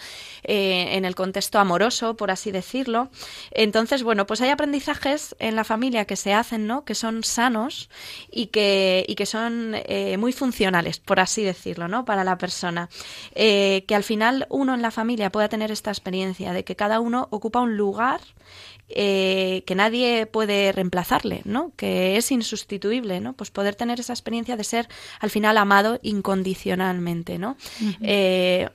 eh, 0.44 0.90
en 0.92 1.04
el 1.04 1.14
contexto 1.14 1.58
amoroso, 1.58 2.16
por 2.16 2.30
así 2.30 2.52
decirlo. 2.52 3.10
Entonces, 3.50 4.02
bueno, 4.02 4.26
pues 4.26 4.40
hay 4.40 4.50
aprendizajes 4.50 5.34
en 5.38 5.56
la 5.56 5.64
familia 5.64 6.04
que 6.04 6.16
se 6.16 6.32
hacen, 6.32 6.66
¿no? 6.66 6.84
Que 6.84 6.94
son 6.94 7.24
sanos 7.24 7.90
y 8.30 8.46
que, 8.46 9.04
y 9.08 9.14
que 9.16 9.26
son 9.26 9.74
eh, 9.74 10.16
muy 10.16 10.32
funcionales, 10.32 11.00
por 11.00 11.18
así 11.18 11.42
decirlo, 11.42 11.87
¿no? 11.88 12.04
Para 12.04 12.24
la 12.24 12.38
persona. 12.38 12.88
Eh, 13.34 13.84
que 13.88 13.94
al 13.94 14.04
final 14.04 14.46
uno 14.50 14.74
en 14.74 14.82
la 14.82 14.90
familia 14.90 15.30
pueda 15.30 15.48
tener 15.48 15.70
esta 15.70 15.90
experiencia 15.90 16.52
de 16.52 16.64
que 16.64 16.76
cada 16.76 17.00
uno 17.00 17.28
ocupa 17.30 17.60
un 17.60 17.76
lugar 17.76 18.20
eh, 18.90 19.64
que 19.66 19.74
nadie 19.74 20.24
puede 20.24 20.72
reemplazarle, 20.72 21.42
¿no? 21.44 21.72
Que 21.76 22.16
es 22.16 22.32
insustituible, 22.32 23.20
¿no? 23.20 23.34
Pues 23.34 23.50
poder 23.50 23.74
tener 23.74 24.00
esa 24.00 24.14
experiencia 24.14 24.56
de 24.56 24.64
ser 24.64 24.88
al 25.20 25.28
final 25.28 25.58
amado 25.58 25.98
incondicionalmente, 26.02 27.38
¿no? 27.38 27.56
Uh 27.80 27.84
-huh. 27.84 27.96
eh, 28.00 28.68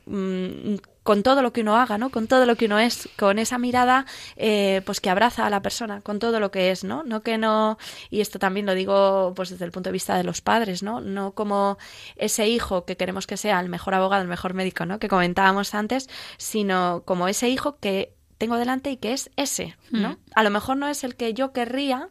con 1.03 1.21
todo 1.23 1.41
lo 1.41 1.53
que 1.53 1.61
uno 1.61 1.77
haga, 1.77 1.97
¿no? 1.97 2.09
Con 2.09 2.27
todo 2.27 2.45
lo 2.45 2.55
que 2.55 2.65
uno 2.65 2.79
es, 2.79 3.09
con 3.17 3.39
esa 3.39 3.57
mirada, 3.57 4.05
eh, 4.35 4.81
pues 4.85 5.01
que 5.01 5.09
abraza 5.09 5.45
a 5.45 5.49
la 5.49 5.61
persona, 5.61 6.01
con 6.01 6.19
todo 6.19 6.39
lo 6.39 6.51
que 6.51 6.71
es, 6.71 6.83
¿no? 6.83 7.03
No 7.03 7.21
que 7.21 7.37
no, 7.37 7.77
y 8.09 8.21
esto 8.21 8.39
también 8.39 8.65
lo 8.65 8.73
digo, 8.73 9.33
pues 9.35 9.49
desde 9.49 9.65
el 9.65 9.71
punto 9.71 9.89
de 9.89 9.93
vista 9.93 10.15
de 10.17 10.23
los 10.23 10.41
padres, 10.41 10.83
¿no? 10.83 11.01
No 11.01 11.33
como 11.33 11.77
ese 12.15 12.47
hijo 12.47 12.85
que 12.85 12.97
queremos 12.97 13.27
que 13.27 13.37
sea 13.37 13.59
el 13.59 13.69
mejor 13.69 13.93
abogado, 13.93 14.21
el 14.21 14.27
mejor 14.29 14.53
médico, 14.53 14.85
¿no? 14.85 14.99
Que 14.99 15.09
comentábamos 15.09 15.75
antes, 15.75 16.09
sino 16.37 17.03
como 17.05 17.27
ese 17.27 17.49
hijo 17.49 17.77
que 17.79 18.13
tengo 18.43 18.57
delante 18.57 18.91
y 18.91 18.97
que 18.97 19.13
es 19.13 19.31
ese, 19.37 19.77
¿no? 19.89 20.09
Mm. 20.09 20.17
A 20.35 20.43
lo 20.43 20.49
mejor 20.49 20.75
no 20.75 20.89
es 20.89 21.05
el 21.05 21.15
que 21.15 21.33
yo 21.33 21.53
querría 21.53 22.09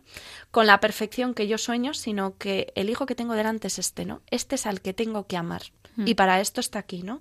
con 0.50 0.66
la 0.66 0.80
perfección 0.80 1.34
que 1.34 1.46
yo 1.46 1.58
sueño, 1.58 1.92
sino 1.92 2.38
que 2.38 2.72
el 2.74 2.88
hijo 2.88 3.04
que 3.04 3.14
tengo 3.14 3.34
delante 3.34 3.66
es 3.66 3.78
este, 3.78 4.06
¿no? 4.06 4.22
Este 4.30 4.54
es 4.54 4.64
al 4.64 4.80
que 4.80 4.94
tengo 4.94 5.26
que 5.26 5.36
amar. 5.36 5.62
Mm. 5.96 6.08
Y 6.08 6.14
para 6.14 6.40
esto 6.40 6.62
está 6.62 6.78
aquí, 6.78 7.02
¿no? 7.02 7.20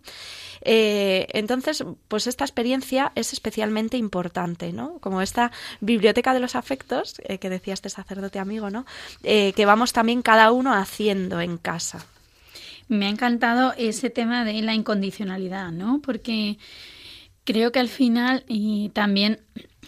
Eh, 0.61 1.27
entonces, 1.33 1.83
pues 2.07 2.25
esta 2.25 2.45
experiencia 2.45 3.11
es 3.15 3.33
especialmente 3.33 3.97
importante, 3.97 4.71
¿no? 4.71 4.99
Como 4.99 5.21
esta 5.21 5.51
biblioteca 5.81 6.33
de 6.33 6.39
los 6.39 6.55
afectos, 6.55 7.15
eh, 7.25 7.37
que 7.37 7.49
decía 7.49 7.73
este 7.73 7.89
sacerdote 7.89 8.39
amigo, 8.39 8.69
¿no? 8.69 8.85
Eh, 9.23 9.51
que 9.57 9.65
vamos 9.65 9.91
también 9.91 10.21
cada 10.21 10.53
uno 10.53 10.73
haciendo 10.73 11.41
en 11.41 11.57
casa. 11.57 12.05
Me 12.87 13.07
ha 13.07 13.09
encantado 13.09 13.73
ese 13.77 14.09
tema 14.09 14.45
de 14.45 14.61
la 14.61 14.73
incondicionalidad, 14.73 15.71
¿no? 15.71 16.01
Porque 16.01 16.57
creo 17.43 17.71
que 17.71 17.79
al 17.79 17.89
final, 17.89 18.43
y 18.47 18.89
también, 18.89 19.41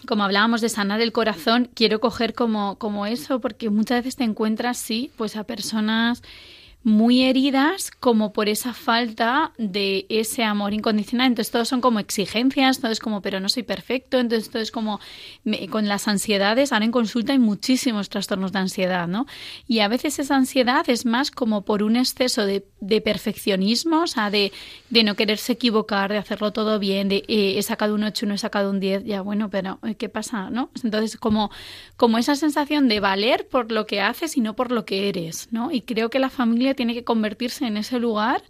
como 0.06 0.24
hablábamos 0.24 0.60
de 0.60 0.68
sanar 0.68 1.00
el 1.00 1.12
corazón, 1.12 1.70
quiero 1.74 2.00
coger 2.00 2.34
como, 2.34 2.76
como 2.78 3.06
eso, 3.06 3.40
porque 3.40 3.70
muchas 3.70 3.98
veces 3.98 4.16
te 4.16 4.24
encuentras, 4.24 4.78
sí, 4.78 5.10
pues 5.16 5.36
a 5.36 5.44
personas 5.44 6.22
muy 6.84 7.22
heridas 7.22 7.90
como 7.90 8.32
por 8.32 8.48
esa 8.48 8.74
falta 8.74 9.52
de 9.58 10.06
ese 10.10 10.44
amor 10.44 10.74
incondicional. 10.74 11.28
Entonces 11.28 11.50
todos 11.50 11.66
son 11.68 11.80
como 11.80 11.98
exigencias, 11.98 12.80
todo 12.80 12.92
es 12.92 13.00
como, 13.00 13.22
pero 13.22 13.40
no 13.40 13.48
soy 13.48 13.62
perfecto, 13.62 14.18
entonces 14.18 14.50
todo 14.50 14.62
es 14.62 14.70
como, 14.70 15.00
me- 15.44 15.66
con 15.68 15.88
las 15.88 16.06
ansiedades, 16.08 16.72
ahora 16.72 16.84
en 16.84 16.92
consulta 16.92 17.32
hay 17.32 17.38
muchísimos 17.38 18.10
trastornos 18.10 18.52
de 18.52 18.58
ansiedad, 18.58 19.08
¿no? 19.08 19.26
Y 19.66 19.80
a 19.80 19.88
veces 19.88 20.18
esa 20.18 20.36
ansiedad 20.36 20.84
es 20.88 21.06
más 21.06 21.30
como 21.30 21.64
por 21.64 21.82
un 21.82 21.96
exceso 21.96 22.44
de, 22.44 22.66
de 22.80 23.00
perfeccionismo, 23.00 24.02
o 24.02 24.06
sea, 24.06 24.30
de, 24.30 24.52
de 24.90 25.04
no 25.04 25.14
quererse 25.16 25.52
equivocar, 25.52 26.10
de 26.12 26.18
hacerlo 26.18 26.52
todo 26.52 26.78
bien, 26.78 27.08
de 27.08 27.24
eh, 27.28 27.54
he 27.58 27.62
sacado 27.62 27.94
un 27.94 28.04
8, 28.04 28.26
no 28.26 28.34
he 28.34 28.38
sacado 28.38 28.70
un 28.70 28.78
10, 28.80 29.04
ya 29.04 29.22
bueno, 29.22 29.48
pero 29.50 29.78
eh, 29.84 29.94
¿qué 29.94 30.08
pasa, 30.10 30.50
no? 30.50 30.70
Entonces 30.82 31.16
como, 31.16 31.50
como 31.96 32.18
esa 32.18 32.34
sensación 32.36 32.88
de 32.88 33.00
valer 33.00 33.48
por 33.48 33.72
lo 33.72 33.86
que 33.86 34.00
haces 34.00 34.36
y 34.36 34.40
no 34.40 34.54
por 34.54 34.70
lo 34.70 34.84
que 34.84 35.08
eres, 35.08 35.48
¿no? 35.50 35.70
Y 35.70 35.80
creo 35.82 36.10
que 36.10 36.18
la 36.18 36.30
familia 36.30 36.73
tiene 36.74 36.94
que 36.94 37.04
convertirse 37.04 37.66
en 37.66 37.76
ese 37.76 37.98
lugar 37.98 38.42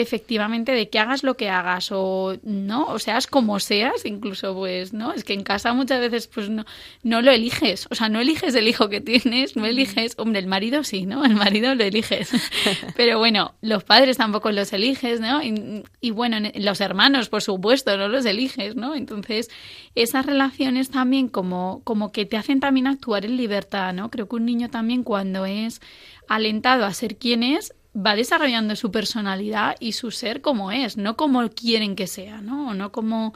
efectivamente 0.00 0.72
de 0.72 0.88
que 0.88 0.98
hagas 0.98 1.22
lo 1.22 1.36
que 1.36 1.48
hagas 1.48 1.90
o 1.92 2.36
no 2.42 2.86
o 2.86 2.98
seas 2.98 3.26
como 3.26 3.60
seas 3.60 4.04
incluso 4.04 4.54
pues 4.54 4.92
no 4.92 5.12
es 5.12 5.24
que 5.24 5.32
en 5.34 5.42
casa 5.42 5.72
muchas 5.74 6.00
veces 6.00 6.26
pues 6.26 6.48
no 6.50 6.64
no 7.02 7.22
lo 7.22 7.30
eliges. 7.30 7.86
O 7.90 7.94
sea 7.94 8.08
no 8.08 8.20
eliges 8.20 8.54
el 8.54 8.68
hijo 8.68 8.88
que 8.88 9.00
tienes 9.00 9.56
no 9.56 9.66
eliges 9.66 10.14
hombre 10.18 10.40
el 10.40 10.46
marido 10.46 10.84
sí 10.84 11.06
no 11.06 11.24
el 11.24 11.34
marido 11.34 11.74
lo 11.74 11.84
eliges. 11.84 12.30
Pero 12.96 13.18
bueno 13.18 13.54
los 13.60 13.84
padres 13.84 14.16
tampoco 14.16 14.50
los 14.52 14.72
eliges 14.72 15.20
no 15.20 15.42
y, 15.42 15.82
y 16.00 16.10
bueno 16.10 16.36
en- 16.38 16.52
los 16.64 16.80
hermanos 16.80 17.28
por 17.28 17.42
supuesto 17.42 17.96
no 17.96 18.08
los 18.08 18.24
eliges 18.24 18.76
no 18.76 18.94
entonces 18.94 19.48
esas 19.94 20.26
relaciones 20.26 20.90
también 20.90 21.28
como 21.28 21.82
como 21.84 22.12
que 22.12 22.26
te 22.26 22.36
hacen 22.36 22.60
también 22.60 22.86
actuar 22.86 23.24
en 23.24 23.36
libertad 23.36 23.92
no 23.92 24.10
creo 24.10 24.28
que 24.28 24.36
un 24.36 24.44
niño 24.46 24.68
también 24.70 25.02
cuando 25.02 25.46
es 25.46 25.80
alentado 26.28 26.84
a 26.84 26.92
ser 26.94 27.16
quien 27.16 27.42
es 27.42 27.74
va 27.96 28.14
desarrollando 28.14 28.76
su 28.76 28.90
personalidad 28.90 29.76
y 29.80 29.92
su 29.92 30.10
ser 30.10 30.40
como 30.40 30.70
es, 30.72 30.96
no 30.96 31.16
como 31.16 31.48
quieren 31.50 31.96
que 31.96 32.06
sea, 32.06 32.40
¿no? 32.40 32.68
O 32.70 32.74
no 32.74 32.92
como 32.92 33.34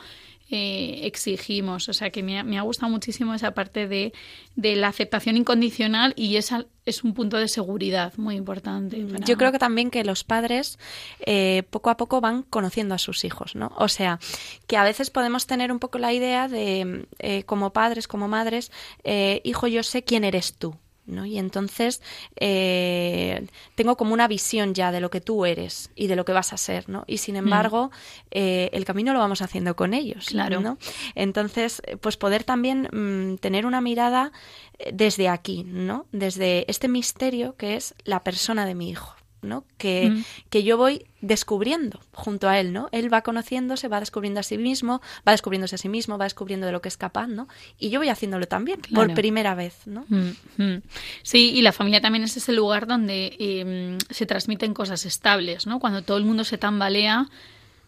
eh, 0.50 1.00
exigimos. 1.04 1.88
O 1.88 1.92
sea 1.92 2.10
que 2.10 2.22
me 2.22 2.38
ha, 2.38 2.44
me 2.44 2.58
ha 2.58 2.62
gustado 2.62 2.92
muchísimo 2.92 3.34
esa 3.34 3.52
parte 3.54 3.88
de, 3.88 4.12
de 4.56 4.76
la 4.76 4.88
aceptación 4.88 5.36
incondicional 5.36 6.12
y 6.16 6.36
esa 6.36 6.66
es 6.84 7.02
un 7.02 7.14
punto 7.14 7.38
de 7.38 7.48
seguridad 7.48 8.12
muy 8.16 8.36
importante. 8.36 9.04
para- 9.04 9.24
Yo 9.24 9.36
creo 9.38 9.50
que 9.52 9.58
también 9.58 9.90
que 9.90 10.04
los 10.04 10.22
padres 10.22 10.78
eh, 11.26 11.62
poco 11.70 11.90
a 11.90 11.96
poco 11.96 12.20
van 12.20 12.42
conociendo 12.42 12.94
a 12.94 12.98
sus 12.98 13.24
hijos, 13.24 13.56
¿no? 13.56 13.72
O 13.76 13.88
sea, 13.88 14.20
que 14.68 14.76
a 14.76 14.84
veces 14.84 15.10
podemos 15.10 15.46
tener 15.46 15.72
un 15.72 15.78
poco 15.80 15.98
la 15.98 16.12
idea 16.12 16.46
de, 16.46 17.06
eh, 17.18 17.42
como 17.44 17.72
padres, 17.72 18.06
como 18.06 18.28
madres, 18.28 18.70
eh, 19.02 19.40
hijo, 19.44 19.66
yo 19.66 19.82
sé 19.82 20.04
quién 20.04 20.24
eres 20.24 20.54
tú. 20.56 20.76
¿No? 21.06 21.26
Y 21.26 21.38
entonces 21.38 22.00
eh, 22.36 23.46
tengo 23.74 23.96
como 23.96 24.14
una 24.14 24.26
visión 24.26 24.72
ya 24.72 24.90
de 24.90 25.00
lo 25.00 25.10
que 25.10 25.20
tú 25.20 25.44
eres 25.44 25.90
y 25.94 26.06
de 26.06 26.16
lo 26.16 26.24
que 26.24 26.32
vas 26.32 26.52
a 26.54 26.56
ser, 26.56 26.88
¿no? 26.88 27.04
Y 27.06 27.18
sin 27.18 27.36
embargo, 27.36 27.90
eh, 28.30 28.70
el 28.72 28.86
camino 28.86 29.12
lo 29.12 29.18
vamos 29.18 29.42
haciendo 29.42 29.76
con 29.76 29.92
ellos, 29.92 30.26
Claro. 30.26 30.60
¿no? 30.60 30.78
Entonces, 31.14 31.82
pues 32.00 32.16
poder 32.16 32.44
también 32.44 32.88
mm, 32.90 33.36
tener 33.36 33.66
una 33.66 33.80
mirada 33.82 34.32
eh, 34.78 34.92
desde 34.94 35.28
aquí, 35.28 35.64
¿no? 35.64 36.06
Desde 36.12 36.64
este 36.70 36.88
misterio 36.88 37.54
que 37.56 37.76
es 37.76 37.94
la 38.04 38.24
persona 38.24 38.64
de 38.64 38.74
mi 38.74 38.88
hijo, 38.88 39.14
¿no? 39.44 39.64
Que, 39.78 40.10
Mm. 40.10 40.24
que 40.50 40.62
yo 40.64 40.76
voy 40.76 41.04
descubriendo 41.20 42.00
junto 42.12 42.48
a 42.48 42.58
él, 42.60 42.72
¿no? 42.72 42.88
Él 42.92 43.12
va 43.12 43.22
conociéndose, 43.22 43.88
va 43.88 44.00
descubriendo 44.00 44.40
a 44.40 44.42
sí 44.42 44.58
mismo, 44.58 45.00
va 45.26 45.32
descubriéndose 45.32 45.76
a 45.76 45.78
sí 45.78 45.88
mismo, 45.88 46.18
va 46.18 46.24
descubriendo 46.24 46.66
de 46.66 46.72
lo 46.72 46.82
que 46.82 46.88
es 46.88 46.96
capaz, 46.96 47.28
¿no? 47.28 47.48
Y 47.78 47.90
yo 47.90 47.98
voy 48.00 48.08
haciéndolo 48.08 48.46
también, 48.46 48.80
por 48.94 49.14
primera 49.14 49.54
vez, 49.54 49.86
¿no? 49.86 50.04
Mm, 50.08 50.62
mm. 50.62 50.82
Sí, 51.22 51.50
y 51.54 51.62
la 51.62 51.72
familia 51.72 52.00
también 52.00 52.24
es 52.24 52.36
ese 52.36 52.52
lugar 52.52 52.86
donde 52.86 53.36
eh, 53.38 53.98
se 54.10 54.26
transmiten 54.26 54.74
cosas 54.74 55.06
estables, 55.06 55.66
¿no? 55.66 55.78
Cuando 55.80 56.02
todo 56.02 56.16
el 56.18 56.24
mundo 56.24 56.44
se 56.44 56.58
tambalea, 56.58 57.28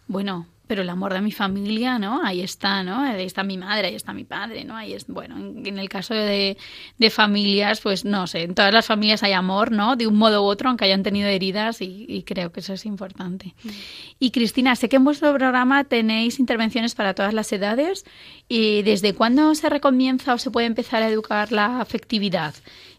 bueno, 0.08 0.46
pero 0.66 0.82
el 0.82 0.88
amor 0.88 1.12
de 1.12 1.20
mi 1.20 1.32
familia, 1.32 1.98
¿no? 1.98 2.24
Ahí 2.24 2.40
está, 2.40 2.82
¿no? 2.82 3.00
Ahí 3.00 3.24
está 3.24 3.42
mi 3.42 3.56
madre, 3.56 3.88
ahí 3.88 3.94
está 3.94 4.12
mi 4.12 4.24
padre, 4.24 4.64
¿no? 4.64 4.76
Ahí 4.76 4.92
es, 4.92 5.06
bueno, 5.06 5.36
en, 5.36 5.66
en 5.66 5.78
el 5.78 5.88
caso 5.88 6.14
de, 6.14 6.56
de 6.98 7.10
familias, 7.10 7.80
pues 7.80 8.04
no 8.04 8.26
sé, 8.26 8.42
en 8.42 8.54
todas 8.54 8.72
las 8.72 8.86
familias 8.86 9.22
hay 9.22 9.32
amor, 9.32 9.72
¿no? 9.72 9.96
De 9.96 10.06
un 10.06 10.16
modo 10.16 10.42
u 10.42 10.46
otro, 10.46 10.68
aunque 10.68 10.84
hayan 10.84 11.02
tenido 11.02 11.28
heridas 11.28 11.80
y, 11.80 12.06
y 12.08 12.22
creo 12.22 12.52
que 12.52 12.60
eso 12.60 12.72
es 12.72 12.86
importante. 12.86 13.54
Y 14.18 14.30
Cristina, 14.30 14.76
sé 14.76 14.88
que 14.88 14.96
en 14.96 15.04
vuestro 15.04 15.32
programa 15.34 15.84
tenéis 15.84 16.38
intervenciones 16.38 16.94
para 16.94 17.14
todas 17.14 17.34
las 17.34 17.52
edades. 17.52 18.04
¿Y 18.48 18.82
desde 18.82 19.12
cuándo 19.12 19.54
se 19.54 19.68
recomienza 19.68 20.34
o 20.34 20.38
se 20.38 20.50
puede 20.50 20.66
empezar 20.66 21.02
a 21.02 21.08
educar 21.08 21.50
la 21.52 21.80
afectividad? 21.80 22.54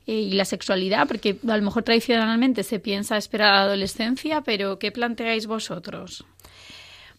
eh, 0.07 0.22
y 0.22 0.32
la 0.32 0.45
sexualidad, 0.45 1.05
porque 1.07 1.38
a 1.47 1.57
lo 1.57 1.63
mejor 1.63 1.84
tradicionalmente 1.84 2.63
se 2.63 2.80
piensa 2.80 3.18
esperar 3.18 3.53
a 3.53 3.57
la 3.57 3.61
adolescencia, 3.63 4.41
pero 4.41 4.80
¿qué 4.80 4.91
planteáis 4.91 5.47
vosotros? 5.47 6.26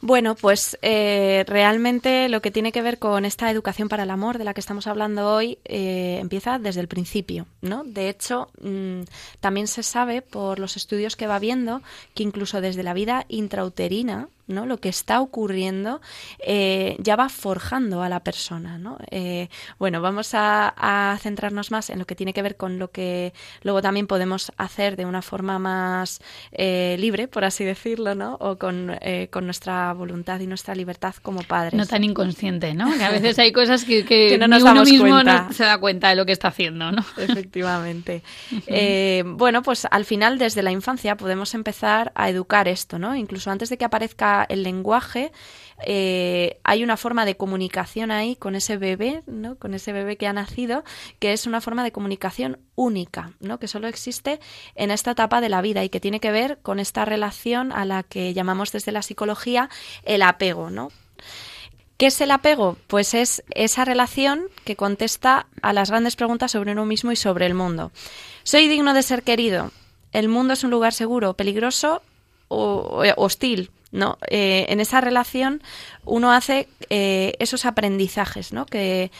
Bueno, 0.01 0.37
pues 0.37 0.79
eh, 0.81 1.45
realmente 1.49 2.29
lo 2.29 2.41
que 2.41 2.53
tiene 2.53 2.71
que 2.71 2.83
ver 2.83 3.01
con 3.01 3.25
esta 3.25 3.51
educación 3.51 3.89
para 3.89 4.05
el 4.05 4.11
amor 4.11 4.39
de 4.39 4.45
la 4.45 4.55
que 4.55 4.61
estamos 4.61 4.87
hablando 4.87 5.35
hoy 5.35 5.59
eh, 5.65 6.19
empieza 6.21 6.61
desde 6.61 6.81
el 6.81 6.87
principio, 6.87 7.47
¿no? 7.63 7.83
De 7.83 8.09
hecho, 8.09 8.49
mm, 8.63 9.03
también 9.41 9.67
se 9.67 9.83
sabe 9.83 10.23
por 10.23 10.61
los 10.61 10.77
estudios 10.77 11.17
que 11.17 11.27
va 11.27 11.41
viendo 11.41 11.83
que 12.15 12.23
incluso 12.23 12.61
desde 12.61 12.85
la 12.85 12.95
vida 12.95 13.25
intrauterina, 13.29 14.29
¿no? 14.49 14.67
Lo 14.67 14.79
que 14.79 14.89
está 14.89 15.21
ocurriendo 15.21 16.01
eh, 16.41 16.97
ya 16.99 17.17
va 17.17 17.29
forjando 17.29 18.03
a 18.03 18.09
la 18.09 18.21
persona, 18.21 18.79
¿no? 18.79 18.99
Eh, 19.11 19.49
bueno, 19.79 20.01
vamos 20.01 20.35
a, 20.35 20.75
a 20.77 21.17
centrarnos 21.19 21.71
más 21.71 21.91
en 21.91 21.99
lo 21.99 22.07
que 22.07 22.15
tiene 22.15 22.33
que 22.33 22.43
ver 22.43 22.57
con 22.57 22.79
lo 22.79 22.91
que 22.91 23.33
luego 23.63 23.83
también 23.83 24.07
podemos 24.07 24.53
hacer 24.57 24.97
de 24.97 25.05
una 25.05 25.23
forma 25.23 25.59
más 25.59 26.21
eh, 26.53 26.97
libre, 26.99 27.29
por 27.29 27.45
así 27.45 27.65
decirlo, 27.65 28.15
¿no? 28.15 28.37
O 28.41 28.57
con, 28.57 28.97
con 29.31 29.45
nuestra 29.45 29.93
voluntad 29.93 30.41
y 30.41 30.47
nuestra 30.47 30.75
libertad 30.75 31.15
como 31.23 31.43
padres. 31.43 31.75
No 31.75 31.87
tan 31.87 32.05
inconsciente, 32.05 32.75
¿no? 32.75 32.93
Que 32.97 33.05
a 33.05 33.11
veces 33.11 33.39
hay 33.39 33.53
cosas 33.53 33.85
que, 33.85 34.05
que, 34.05 34.29
Que 34.29 34.39
no 34.39 34.49
ni 34.49 34.55
nos 34.55 34.63
uno 34.63 34.85
mismo 34.85 35.09
cuenta. 35.09 35.45
no 35.49 35.53
se 35.53 35.65
da 35.65 35.79
cuenta 35.79 36.09
de 36.11 36.17
lo 36.17 36.27
que 36.27 36.33
está 36.33 36.49
haciendo, 36.49 36.91
¿no? 36.93 37.05
Efectivamente. 37.17 38.23
Bueno, 39.25 39.63
pues 39.63 39.87
al 39.91 40.05
final, 40.05 40.39
desde 40.39 40.63
la 40.63 40.71
infancia, 40.73 41.17
podemos 41.17 41.55
empezar 41.55 42.13
a 42.15 42.29
educar 42.29 42.69
esto, 42.69 42.99
¿no? 42.99 43.15
Incluso 43.15 43.51
antes 43.51 43.69
de 43.69 43.77
que 43.79 43.85
aparezca 43.85 44.38
el 44.45 44.62
lenguaje, 44.62 45.32
eh, 45.84 46.59
hay 46.64 46.82
una 46.82 46.97
forma 46.97 47.24
de 47.24 47.36
comunicación 47.36 48.11
ahí 48.11 48.36
con 48.36 48.55
ese 48.55 48.76
bebé, 48.76 49.22
¿no? 49.26 49.57
Con 49.57 49.74
ese 49.74 49.93
bebé 49.93 50.16
que 50.16 50.26
ha 50.26 50.32
nacido, 50.32 50.84
que 51.18 51.32
es 51.32 51.47
una 51.47 51.61
forma 51.61 51.84
de 51.84 51.93
comunicación 51.93 52.59
única, 52.74 53.32
¿no? 53.41 53.59
Que 53.59 53.68
solo 53.68 53.86
existe 53.86 54.41
en 54.74 54.91
esta 54.91 55.12
etapa 55.12 55.41
de 55.41 55.49
la 55.49 55.62
vida 55.62 55.84
y 55.84 55.89
que 55.89 56.01
tiene 56.01 56.20
que 56.20 56.32
ver 56.32 56.59
con 56.62 56.80
esta 56.80 57.05
relación 57.05 57.72
a 57.72 57.84
la 57.84 58.03
que 58.03 58.34
llamamos 58.34 58.72
desde 58.72 58.93
la 58.93 59.03
psicología 59.03 59.70
el 60.05 60.22
apego, 60.22 60.70
¿no? 60.70 60.91
¿Qué 61.97 62.07
es 62.07 62.20
el 62.20 62.30
apego? 62.30 62.76
Pues 62.86 63.14
es 63.14 63.43
esa 63.51 63.84
relación 63.84 64.45
que 64.64 64.76
contesta 64.76 65.47
a 65.62 65.72
las 65.72 65.91
grandes 65.91 66.14
preguntas 66.14 66.53
sobre 66.53 66.72
uno 66.72 66.86
mismo 66.86 67.11
y 67.11 67.16
sobre 67.16 67.47
el 67.47 67.55
mundo. 67.55 67.91
¿Soy 68.45 68.68
digno 68.68 68.95
de 68.95 69.03
ser 69.03 69.24
querido? 69.24 69.72
¿El 70.12 70.28
mundo 70.28 70.55
es 70.55 70.62
un 70.62 70.70
lugar 70.70 70.95
seguro, 70.95 71.34
peligroso 71.34 72.03
o 72.49 73.03
o 73.17 73.25
hostil? 73.25 73.71
¿no? 73.91 74.19
Eh, 74.29 74.67
en 74.69 74.81
esa 74.81 75.01
relación 75.01 75.63
uno 76.05 76.33
hace 76.33 76.69
eh, 76.91 77.35
esos 77.39 77.65
aprendizajes, 77.65 78.53
¿no? 78.53 78.67
Que, 78.67 79.11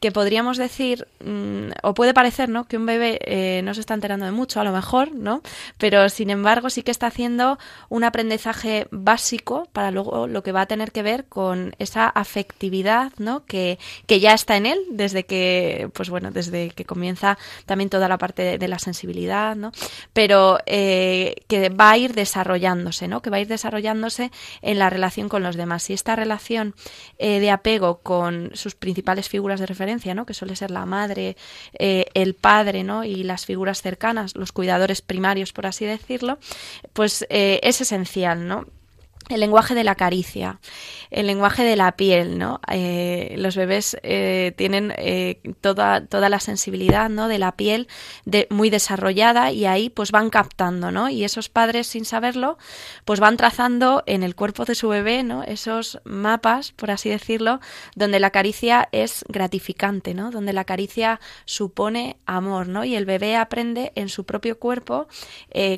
que 0.00 0.12
podríamos 0.12 0.58
decir, 0.58 1.08
mm, 1.24 1.70
o 1.82 1.94
puede 1.94 2.12
parecer, 2.12 2.48
¿no? 2.48 2.66
Que 2.66 2.76
un 2.76 2.84
bebé 2.84 3.18
eh, 3.22 3.62
no 3.62 3.72
se 3.72 3.80
está 3.80 3.94
enterando 3.94 4.26
de 4.26 4.32
mucho, 4.32 4.60
a 4.60 4.64
lo 4.64 4.72
mejor, 4.72 5.12
¿no? 5.12 5.40
Pero 5.78 6.08
sin 6.10 6.28
embargo 6.28 6.68
sí 6.68 6.82
que 6.82 6.90
está 6.90 7.06
haciendo 7.06 7.58
un 7.88 8.04
aprendizaje 8.04 8.88
básico 8.90 9.68
para 9.72 9.90
luego 9.90 10.26
lo 10.26 10.42
que 10.42 10.52
va 10.52 10.62
a 10.62 10.66
tener 10.66 10.92
que 10.92 11.02
ver 11.02 11.24
con 11.26 11.74
esa 11.78 12.08
afectividad, 12.08 13.12
¿no? 13.16 13.46
Que, 13.46 13.78
que 14.06 14.20
ya 14.20 14.34
está 14.34 14.56
en 14.56 14.66
él 14.66 14.78
desde 14.90 15.24
que, 15.24 15.88
pues 15.94 16.10
bueno, 16.10 16.30
desde 16.30 16.70
que 16.70 16.84
comienza 16.84 17.38
también 17.64 17.88
toda 17.88 18.08
la 18.08 18.18
parte 18.18 18.58
de, 18.58 18.68
la 18.68 18.78
sensibilidad, 18.78 19.56
¿no? 19.56 19.72
Pero 20.12 20.58
eh, 20.66 21.36
que 21.48 21.68
va 21.70 21.92
a 21.92 21.98
ir 21.98 22.14
desarrollándose, 22.14 23.08
¿no? 23.08 23.22
Que 23.22 23.30
va 23.30 23.38
a 23.38 23.40
ir 23.40 23.48
desarrollándose 23.48 24.30
en 24.60 24.78
la 24.78 24.90
relación 24.90 25.28
con 25.28 25.42
los 25.42 25.56
demás. 25.56 25.88
Y 25.88 25.94
esta 25.94 26.16
relación 26.16 26.74
eh, 27.18 27.40
de 27.40 27.50
apego 27.50 28.00
con 28.02 28.50
sus 28.54 28.74
principales 28.74 29.28
figuras 29.28 29.60
de 29.60 29.66
¿no? 30.14 30.26
que 30.26 30.34
suele 30.34 30.56
ser 30.56 30.70
la 30.70 30.86
madre, 30.86 31.36
eh, 31.78 32.06
el 32.14 32.34
padre 32.34 32.84
¿no? 32.84 33.04
y 33.04 33.22
las 33.22 33.46
figuras 33.46 33.82
cercanas, 33.82 34.36
los 34.36 34.52
cuidadores 34.52 35.00
primarios, 35.00 35.52
por 35.52 35.66
así 35.66 35.84
decirlo, 35.84 36.38
pues 36.92 37.26
eh, 37.30 37.60
es 37.62 37.80
esencial, 37.80 38.46
¿no? 38.46 38.66
El 39.28 39.40
lenguaje 39.40 39.74
de 39.74 39.84
la 39.84 39.96
caricia, 39.96 40.60
el 41.10 41.26
lenguaje 41.26 41.64
de 41.64 41.76
la 41.76 41.92
piel, 41.96 42.38
¿no? 42.38 42.60
Eh, 42.70 43.34
los 43.38 43.56
bebés 43.56 43.96
eh, 44.02 44.52
tienen 44.56 44.92
eh, 44.96 45.40
toda, 45.60 46.06
toda 46.06 46.28
la 46.28 46.38
sensibilidad, 46.38 47.08
¿no? 47.10 47.26
De 47.26 47.38
la 47.38 47.52
piel 47.52 47.88
de, 48.24 48.46
muy 48.50 48.70
desarrollada 48.70 49.50
y 49.50 49.66
ahí 49.66 49.90
pues 49.90 50.12
van 50.12 50.30
captando, 50.30 50.92
¿no? 50.92 51.08
Y 51.08 51.24
esos 51.24 51.48
padres 51.48 51.88
sin 51.88 52.04
saberlo 52.04 52.56
pues 53.04 53.18
van 53.18 53.36
trazando 53.36 54.04
en 54.06 54.22
el 54.22 54.36
cuerpo 54.36 54.64
de 54.64 54.76
su 54.76 54.88
bebé, 54.88 55.24
¿no? 55.24 55.42
Esos 55.42 56.00
mapas, 56.04 56.70
por 56.72 56.92
así 56.92 57.08
decirlo, 57.08 57.60
donde 57.96 58.20
la 58.20 58.30
caricia 58.30 58.88
es 58.92 59.24
gratificante, 59.28 60.14
¿no? 60.14 60.30
Donde 60.30 60.52
la 60.52 60.64
caricia 60.64 61.20
supone 61.46 62.18
amor, 62.26 62.68
¿no? 62.68 62.84
Y 62.84 62.94
el 62.94 63.06
bebé 63.06 63.36
aprende 63.36 63.92
en 63.96 64.08
su 64.08 64.24
propio 64.24 64.58
cuerpo 64.58 65.08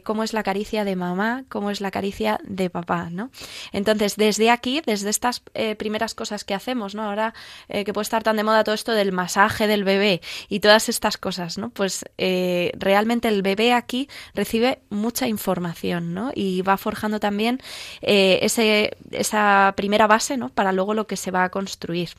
cómo 0.05 0.23
es 0.23 0.33
la 0.33 0.43
caricia 0.43 0.85
de 0.85 0.97
mamá, 0.97 1.45
cómo 1.49 1.71
es 1.71 1.81
la 1.81 1.91
caricia 1.91 2.41
de 2.45 2.69
papá, 2.69 3.09
¿no? 3.11 3.31
Entonces, 3.73 4.17
desde 4.17 4.51
aquí, 4.51 4.83
desde 4.85 5.11
estas 5.11 5.43
eh, 5.55 5.75
primeras 5.77 6.15
cosas 6.15 6.45
que 6.45 6.55
hacemos, 6.55 6.95
¿no? 6.95 7.05
Ahora 7.05 7.35
eh, 7.69 7.85
que 7.85 7.93
puede 7.93 8.03
estar 8.05 8.23
tan 8.23 8.37
de 8.37 8.45
moda 8.45 8.65
todo 8.65 8.75
esto 8.75 8.93
del 8.93 9.13
masaje 9.13 9.67
del 9.67 9.85
bebé 9.85 10.21
y 10.49 10.61
todas 10.61 10.89
estas 10.89 11.17
cosas, 11.17 11.59
¿no? 11.59 11.71
Pues 11.71 12.05
eh, 12.19 12.73
realmente 12.77 13.29
el 13.29 13.43
bebé 13.43 13.73
aquí 13.73 14.09
recibe 14.35 14.81
mucha 14.91 15.29
información, 15.29 16.15
¿no? 16.15 16.31
Y 16.35 16.63
va 16.63 16.77
forjando 16.77 17.21
también 17.21 17.61
ese, 18.01 18.97
esa 19.11 19.75
primera 19.77 20.07
base, 20.07 20.37
¿no? 20.37 20.49
Para 20.49 20.73
luego 20.73 20.95
lo 20.95 21.07
que 21.07 21.17
se 21.17 21.31
va 21.31 21.45
a 21.45 21.51
construir. 21.51 22.11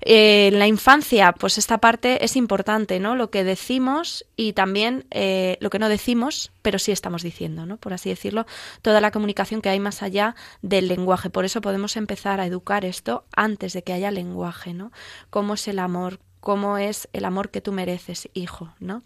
Eh, 0.00 0.48
en 0.48 0.58
la 0.58 0.66
infancia, 0.66 1.32
pues 1.32 1.58
esta 1.58 1.78
parte 1.78 2.24
es 2.24 2.36
importante, 2.36 3.00
¿no? 3.00 3.16
Lo 3.16 3.30
que 3.30 3.44
decimos 3.44 4.24
y 4.36 4.52
también 4.52 5.06
eh, 5.10 5.56
lo 5.60 5.70
que 5.70 5.78
no 5.78 5.88
decimos, 5.88 6.52
pero 6.62 6.78
sí 6.78 6.92
estamos 6.92 7.22
diciendo, 7.22 7.66
¿no? 7.66 7.76
Por 7.76 7.92
así 7.92 8.08
decirlo, 8.08 8.46
toda 8.82 9.00
la 9.00 9.10
comunicación 9.10 9.60
que 9.60 9.68
hay 9.68 9.80
más 9.80 10.02
allá 10.02 10.34
del 10.62 10.88
lenguaje. 10.88 11.30
Por 11.30 11.44
eso 11.44 11.60
podemos 11.60 11.96
empezar 11.96 12.40
a 12.40 12.46
educar 12.46 12.84
esto 12.84 13.24
antes 13.34 13.72
de 13.72 13.82
que 13.82 13.92
haya 13.92 14.10
lenguaje, 14.10 14.74
¿no? 14.74 14.92
Cómo 15.30 15.54
es 15.54 15.68
el 15.68 15.78
amor, 15.78 16.20
cómo 16.40 16.78
es 16.78 17.08
el 17.12 17.24
amor 17.24 17.50
que 17.50 17.60
tú 17.60 17.72
mereces, 17.72 18.28
hijo, 18.34 18.74
¿no? 18.78 19.02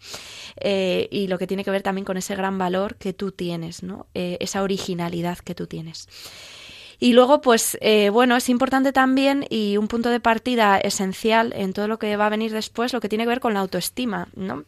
Eh, 0.57 1.07
y 1.11 1.27
lo 1.27 1.37
que 1.37 1.47
tiene 1.47 1.63
que 1.63 1.71
ver 1.71 1.81
también 1.81 2.05
con 2.05 2.17
ese 2.17 2.35
gran 2.35 2.57
valor 2.57 2.95
que 2.95 3.13
tú 3.13 3.31
tienes, 3.31 3.83
¿no? 3.83 4.07
esa 4.13 4.61
originalidad 4.61 5.39
que 5.39 5.55
tú 5.55 5.67
tienes. 5.67 6.07
Y 7.03 7.13
luego, 7.13 7.41
pues 7.41 7.79
eh, 7.81 8.11
bueno, 8.11 8.35
es 8.35 8.47
importante 8.47 8.93
también 8.93 9.43
y 9.49 9.77
un 9.77 9.87
punto 9.87 10.11
de 10.11 10.19
partida 10.19 10.77
esencial 10.77 11.51
en 11.55 11.73
todo 11.73 11.87
lo 11.87 11.97
que 11.97 12.15
va 12.15 12.27
a 12.27 12.29
venir 12.29 12.51
después, 12.51 12.93
lo 12.93 13.01
que 13.01 13.09
tiene 13.09 13.23
que 13.23 13.29
ver 13.29 13.39
con 13.39 13.55
la 13.55 13.59
autoestima, 13.59 14.27
¿no? 14.35 14.65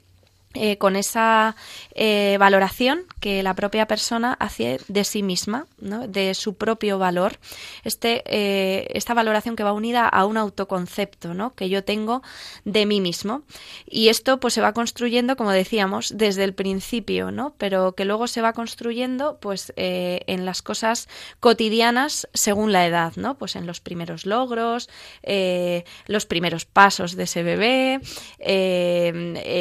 Eh, 0.56 0.78
con 0.78 0.96
esa 0.96 1.56
eh, 1.96 2.38
valoración 2.40 3.06
que 3.20 3.42
la 3.42 3.56
propia 3.56 3.88
persona 3.88 4.34
hace 4.40 4.80
de 4.88 5.04
sí 5.04 5.24
misma, 5.24 5.66
de 5.80 6.36
su 6.36 6.56
propio 6.58 7.00
valor. 7.00 7.40
Este, 7.84 8.24
eh, 8.28 8.88
esta 8.94 9.16
valoración 9.16 9.56
que 9.56 9.64
va 9.64 9.74
unida 9.74 10.08
a 10.08 10.26
un 10.26 10.38
autoconcepto 10.38 11.34
¿no? 11.34 11.56
que 11.56 11.70
yo 11.70 11.84
tengo 11.84 12.22
de 12.66 12.86
mí 12.86 13.02
mismo. 13.02 13.42
Y 13.88 14.10
esto 14.10 14.40
pues 14.40 14.54
se 14.54 14.62
va 14.62 14.74
construyendo, 14.74 15.36
como 15.36 15.50
decíamos, 15.50 16.14
desde 16.16 16.44
el 16.44 16.54
principio, 16.54 17.32
¿no? 17.32 17.56
pero 17.58 17.94
que 17.94 18.06
luego 18.06 18.28
se 18.28 18.42
va 18.42 18.54
construyendo 18.54 19.40
pues 19.42 19.74
en 19.76 20.46
las 20.46 20.62
cosas 20.62 21.10
cotidianas 21.40 22.28
según 22.34 22.72
la 22.72 22.86
edad, 22.86 23.14
¿no? 23.16 23.40
pues 23.40 23.56
en 23.56 23.66
los 23.66 23.82
primeros 23.82 24.28
logros, 24.28 24.88
los 25.24 26.26
primeros 26.28 26.66
pasos 26.66 27.16
de 27.16 27.24
ese 27.24 27.42
bebé, 27.42 28.02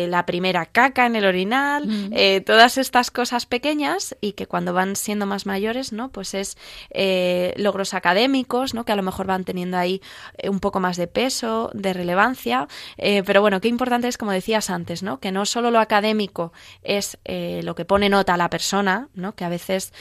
la 0.08 0.26
primera 0.26 0.66
caca 0.82 1.06
en 1.06 1.14
el 1.14 1.24
orinal, 1.24 1.88
eh, 2.10 2.40
todas 2.40 2.76
estas 2.76 3.12
cosas 3.12 3.46
pequeñas 3.46 4.16
y 4.20 4.32
que 4.32 4.48
cuando 4.48 4.72
van 4.72 4.96
siendo 4.96 5.26
más 5.26 5.46
mayores, 5.46 5.92
¿no? 5.92 6.10
Pues 6.10 6.34
es 6.34 6.56
eh, 6.90 7.54
logros 7.56 7.94
académicos, 7.94 8.74
¿no? 8.74 8.84
Que 8.84 8.90
a 8.90 8.96
lo 8.96 9.04
mejor 9.04 9.26
van 9.26 9.44
teniendo 9.44 9.76
ahí 9.76 10.02
eh, 10.38 10.48
un 10.48 10.58
poco 10.58 10.80
más 10.80 10.96
de 10.96 11.06
peso, 11.06 11.70
de 11.72 11.92
relevancia, 11.92 12.66
pero 12.96 13.40
bueno, 13.40 13.60
qué 13.60 13.68
importante 13.68 14.08
es, 14.08 14.18
como 14.18 14.32
decías 14.32 14.70
antes, 14.70 15.04
¿no? 15.04 15.20
Que 15.20 15.30
no 15.30 15.46
solo 15.46 15.70
lo 15.70 15.78
académico 15.78 16.52
es 16.82 17.16
lo 17.62 17.74
que 17.74 17.84
pone 17.84 18.08
nota 18.08 18.34
a 18.34 18.36
la 18.36 18.50
persona, 18.50 19.08
¿no? 19.14 19.34
Que 19.34 19.44
a 19.44 19.48
veces, 19.48 19.92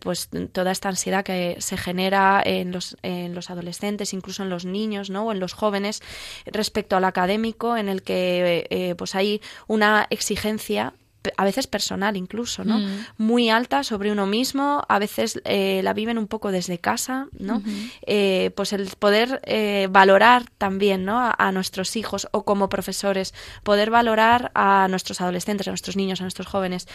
pues 0.00 0.28
toda 0.52 0.72
esta 0.72 0.88
ansiedad 0.88 1.24
que 1.24 1.56
se 1.60 1.76
genera 1.76 2.42
en 2.44 2.72
los, 2.72 2.96
en 3.02 3.34
los 3.34 3.50
adolescentes, 3.50 4.12
incluso 4.12 4.42
en 4.42 4.50
los 4.50 4.64
niños, 4.64 5.08
¿no? 5.08 5.26
O 5.26 5.32
en 5.32 5.40
los 5.40 5.54
jóvenes 5.54 6.02
respecto 6.46 6.96
al 6.96 7.04
académico, 7.04 7.76
en 7.76 7.88
el 7.88 8.02
que 8.02 8.94
pues 8.98 9.14
hay 9.14 9.40
una 9.66 10.06
exigencia 10.26 10.92
a 11.36 11.44
veces 11.44 11.66
personal 11.66 12.16
incluso, 12.16 12.64
¿no? 12.64 12.78
Mm. 12.78 13.06
Muy 13.18 13.50
alta 13.50 13.82
sobre 13.82 14.12
uno 14.12 14.26
mismo, 14.26 14.82
a 14.88 14.98
veces 14.98 15.40
eh, 15.44 15.80
la 15.82 15.92
viven 15.92 16.18
un 16.18 16.26
poco 16.26 16.52
desde 16.52 16.78
casa, 16.78 17.26
¿no? 17.38 17.62
Eh, 18.06 18.50
pues 18.54 18.72
el 18.72 18.88
poder 18.98 19.40
eh, 19.44 19.88
valorar 19.90 20.44
también, 20.58 21.04
¿no? 21.04 21.18
A, 21.18 21.52
nuestros 21.52 21.96
hijos 21.96 22.28
o 22.32 22.44
como 22.44 22.68
profesores, 22.68 23.32
poder 23.62 23.90
valorar 23.90 24.50
a 24.54 24.88
nuestros 24.88 25.20
adolescentes, 25.20 25.66
a 25.68 25.70
nuestros 25.70 25.96
niños, 25.96 26.20
a 26.20 26.24
nuestros 26.24 26.46
jóvenes, 26.46 26.86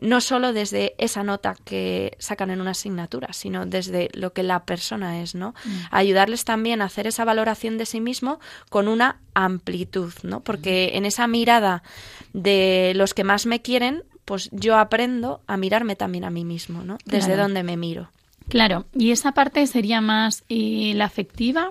no 0.00 0.20
solo 0.20 0.52
desde 0.52 0.94
esa 0.98 1.22
nota 1.22 1.56
que 1.64 2.16
sacan 2.18 2.50
en 2.50 2.60
una 2.60 2.70
asignatura, 2.70 3.32
sino 3.32 3.66
desde 3.66 4.08
lo 4.14 4.32
que 4.32 4.42
la 4.42 4.64
persona 4.64 5.20
es, 5.20 5.34
¿no? 5.34 5.54
Mm. 5.64 5.70
Ayudarles 5.90 6.44
también 6.44 6.80
a 6.80 6.86
hacer 6.86 7.06
esa 7.06 7.24
valoración 7.24 7.76
de 7.76 7.86
sí 7.86 8.00
mismo 8.00 8.40
con 8.70 8.88
una 8.88 9.20
amplitud, 9.34 10.12
¿no? 10.22 10.40
Porque 10.40 10.92
en 10.94 11.04
esa 11.04 11.26
mirada 11.26 11.82
de 12.36 12.92
los 12.94 13.14
que 13.14 13.24
más 13.24 13.46
me 13.46 13.62
quieren, 13.62 14.04
pues 14.26 14.50
yo 14.52 14.76
aprendo 14.76 15.40
a 15.46 15.56
mirarme 15.56 15.96
también 15.96 16.24
a 16.24 16.30
mí 16.30 16.44
mismo, 16.44 16.82
¿no? 16.84 16.98
Desde 17.04 17.28
Claro. 17.28 17.42
donde 17.44 17.62
me 17.62 17.76
miro. 17.76 18.10
Claro, 18.48 18.84
y 18.94 19.10
esa 19.10 19.32
parte 19.32 19.66
sería 19.66 20.00
más 20.00 20.44
eh, 20.48 20.92
la 20.94 21.06
afectiva. 21.06 21.70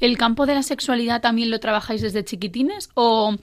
¿El 0.00 0.18
campo 0.18 0.44
de 0.46 0.54
la 0.54 0.62
sexualidad 0.62 1.20
también 1.22 1.50
lo 1.50 1.60
trabajáis 1.60 2.02
desde 2.02 2.24
chiquitines 2.24 2.90
o, 2.94 3.36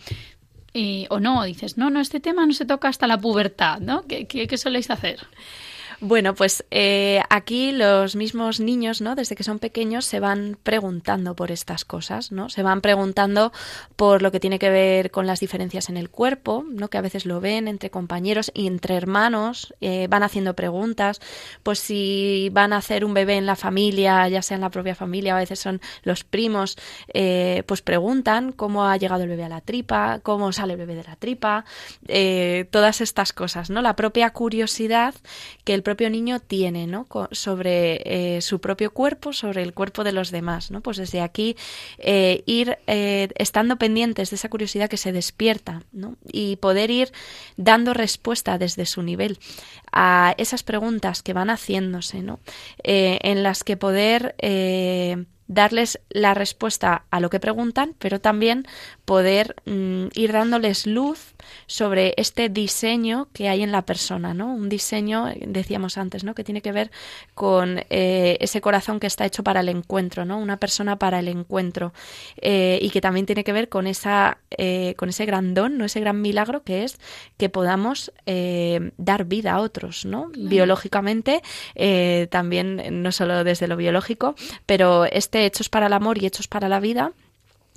eh, 0.74 1.08
o 1.10 1.20
no? 1.20 1.44
Dices, 1.44 1.78
no, 1.78 1.90
no, 1.90 2.00
este 2.02 2.20
tema 2.20 2.46
no 2.46 2.54
se 2.54 2.66
toca 2.66 2.88
hasta 2.90 3.08
la 3.08 3.18
pubertad, 3.18 3.80
¿no? 3.80 4.04
¿Qué, 4.04 4.28
qué, 4.28 4.46
qué 4.48 4.58
soléis 4.58 4.92
hacer? 4.92 5.20
Bueno, 6.00 6.36
pues 6.36 6.64
eh, 6.70 7.24
aquí 7.32 7.72
los 7.72 8.16
mismos 8.16 8.60
niños, 8.60 9.02
¿no? 9.02 9.16
Desde 9.16 9.36
que 9.36 9.44
son 9.44 9.58
pequeños 9.58 10.06
se 10.06 10.20
van 10.20 10.56
preguntando 10.62 11.36
por 11.36 11.52
estas 11.52 11.86
cosas, 11.86 12.32
¿no? 12.32 12.50
Se 12.50 12.62
van 12.62 12.82
preguntando 12.82 13.52
por 13.96 14.22
lo 14.22 14.32
que 14.32 14.40
tiene 14.40 14.60
que 14.60 14.70
ver 14.70 15.10
con 15.10 15.26
las 15.26 15.40
diferencias 15.40 15.90
en 15.90 15.98
el 15.98 16.12
cuerpo, 16.12 16.64
¿no? 16.70 16.90
Que 16.90 17.00
a 17.00 17.02
veces 17.02 17.26
lo 17.26 17.42
ven 17.42 17.68
entre 17.68 17.90
compañeros 17.90 18.52
y 18.54 18.68
entre 18.68 18.94
hermanos, 18.94 19.74
eh, 19.82 20.06
van 20.08 20.22
haciendo 20.22 20.54
preguntas, 20.54 21.20
pues 21.64 21.80
si 21.80 22.50
van 22.52 22.74
a 22.74 22.78
hacer 22.78 23.04
un 23.04 23.16
bebé 23.16 23.38
en 23.38 23.48
la 23.48 23.56
familia, 23.56 24.28
ya 24.28 24.44
sea 24.44 24.54
en 24.54 24.62
la 24.62 24.70
propia 24.70 24.94
familia, 24.94 25.36
a 25.36 25.40
veces 25.40 25.58
son 25.58 25.82
los 26.04 26.24
primos, 26.24 26.78
eh, 27.12 27.64
pues 27.66 27.82
preguntan 27.82 28.52
cómo 28.52 28.86
ha 28.86 28.98
llegado 28.98 29.24
el 29.24 29.30
bebé 29.30 29.46
a 29.46 29.50
la 29.50 29.62
tripa, 29.62 30.20
cómo 30.22 30.52
sale 30.52 30.74
el 30.74 30.80
bebé 30.80 30.94
de 30.94 31.06
la 31.06 31.16
tripa, 31.16 31.66
eh, 32.08 32.68
todas 32.70 33.02
estas 33.02 33.34
cosas, 33.34 33.72
¿no? 33.72 33.82
La 33.82 33.96
propia 33.96 34.30
curiosidad 34.30 35.16
que 35.64 35.74
el 35.74 35.87
propio 35.88 36.10
niño 36.10 36.42
tiene, 36.42 36.86
¿no? 36.86 37.08
Sobre 37.32 38.02
eh, 38.04 38.42
su 38.42 38.60
propio 38.60 38.92
cuerpo, 38.92 39.32
sobre 39.32 39.64
el 39.64 39.74
cuerpo 39.74 40.04
de 40.04 40.12
los 40.12 40.32
demás, 40.32 40.70
¿no? 40.70 40.82
Pues 40.82 40.98
desde 40.98 41.22
aquí 41.22 41.56
eh, 41.98 42.44
ir 42.46 42.78
eh, 42.88 43.30
estando 43.36 43.78
pendientes 43.78 44.30
de 44.30 44.36
esa 44.36 44.50
curiosidad 44.50 44.90
que 44.90 44.98
se 44.98 45.14
despierta, 45.14 45.84
¿no? 45.94 46.18
Y 46.30 46.58
poder 46.58 46.92
ir 46.92 47.14
dando 47.56 47.94
respuesta 47.94 48.58
desde 48.58 48.86
su 48.86 49.02
nivel 49.02 49.40
a 49.90 50.36
esas 50.38 50.62
preguntas 50.62 51.24
que 51.24 51.32
van 51.32 51.50
haciéndose, 51.50 52.22
¿no? 52.22 52.42
En 52.84 53.44
las 53.44 53.64
que 53.64 53.78
poder 53.78 54.36
darles 55.48 56.02
la 56.10 56.34
respuesta 56.34 57.06
a 57.10 57.20
lo 57.20 57.30
que 57.30 57.40
preguntan, 57.40 57.96
pero 57.98 58.20
también 58.20 58.68
poder 59.08 59.56
mm, 59.64 60.08
ir 60.16 60.34
dándoles 60.34 60.86
luz 60.86 61.34
sobre 61.66 62.14
este 62.18 62.50
diseño 62.50 63.30
que 63.32 63.48
hay 63.48 63.64
en 63.64 63.72
la 63.72 63.84
persona, 63.84 64.34
¿no? 64.34 64.54
Un 64.54 64.68
diseño, 64.68 65.30
decíamos 65.40 65.98
antes, 65.98 66.26
¿no? 66.26 66.36
Que 66.36 66.44
tiene 66.44 66.62
que 66.62 66.74
ver 66.74 66.92
con 67.34 67.86
eh, 67.90 68.36
ese 68.42 68.60
corazón 68.60 69.00
que 69.00 69.08
está 69.08 69.26
hecho 69.26 69.44
para 69.44 69.62
el 69.62 69.70
encuentro, 69.70 70.26
¿no? 70.26 70.38
Una 70.38 70.58
persona 70.58 71.00
para 71.00 71.20
el 71.20 71.30
encuentro 71.30 71.94
eh, 72.42 72.80
y 72.82 72.90
que 72.90 73.00
también 73.00 73.26
tiene 73.26 73.46
que 73.46 73.54
ver 73.54 73.70
con 73.70 73.88
esa, 73.88 74.40
eh, 74.52 74.94
con 74.98 75.08
ese 75.08 75.26
gran 75.26 75.54
don, 75.54 75.78
¿no? 75.78 75.86
Ese 75.86 76.02
gran 76.02 76.22
milagro 76.22 76.64
que 76.64 76.84
es 76.84 77.00
que 77.38 77.48
podamos 77.48 78.12
dar 78.98 79.24
vida 79.24 79.54
a 79.54 79.62
otros, 79.62 80.04
¿no? 80.04 80.32
Biológicamente, 80.36 81.42
también 82.30 83.02
no 83.02 83.14
solo 83.14 83.46
desde 83.46 83.70
lo 83.70 83.78
biológico, 83.78 84.36
pero 84.66 85.06
este 85.06 85.46
hechos 85.46 85.70
para 85.70 85.88
el 85.88 85.94
amor 85.94 86.22
y 86.22 86.26
hechos 86.26 86.50
para 86.50 86.68
la 86.68 86.82
vida 86.82 87.14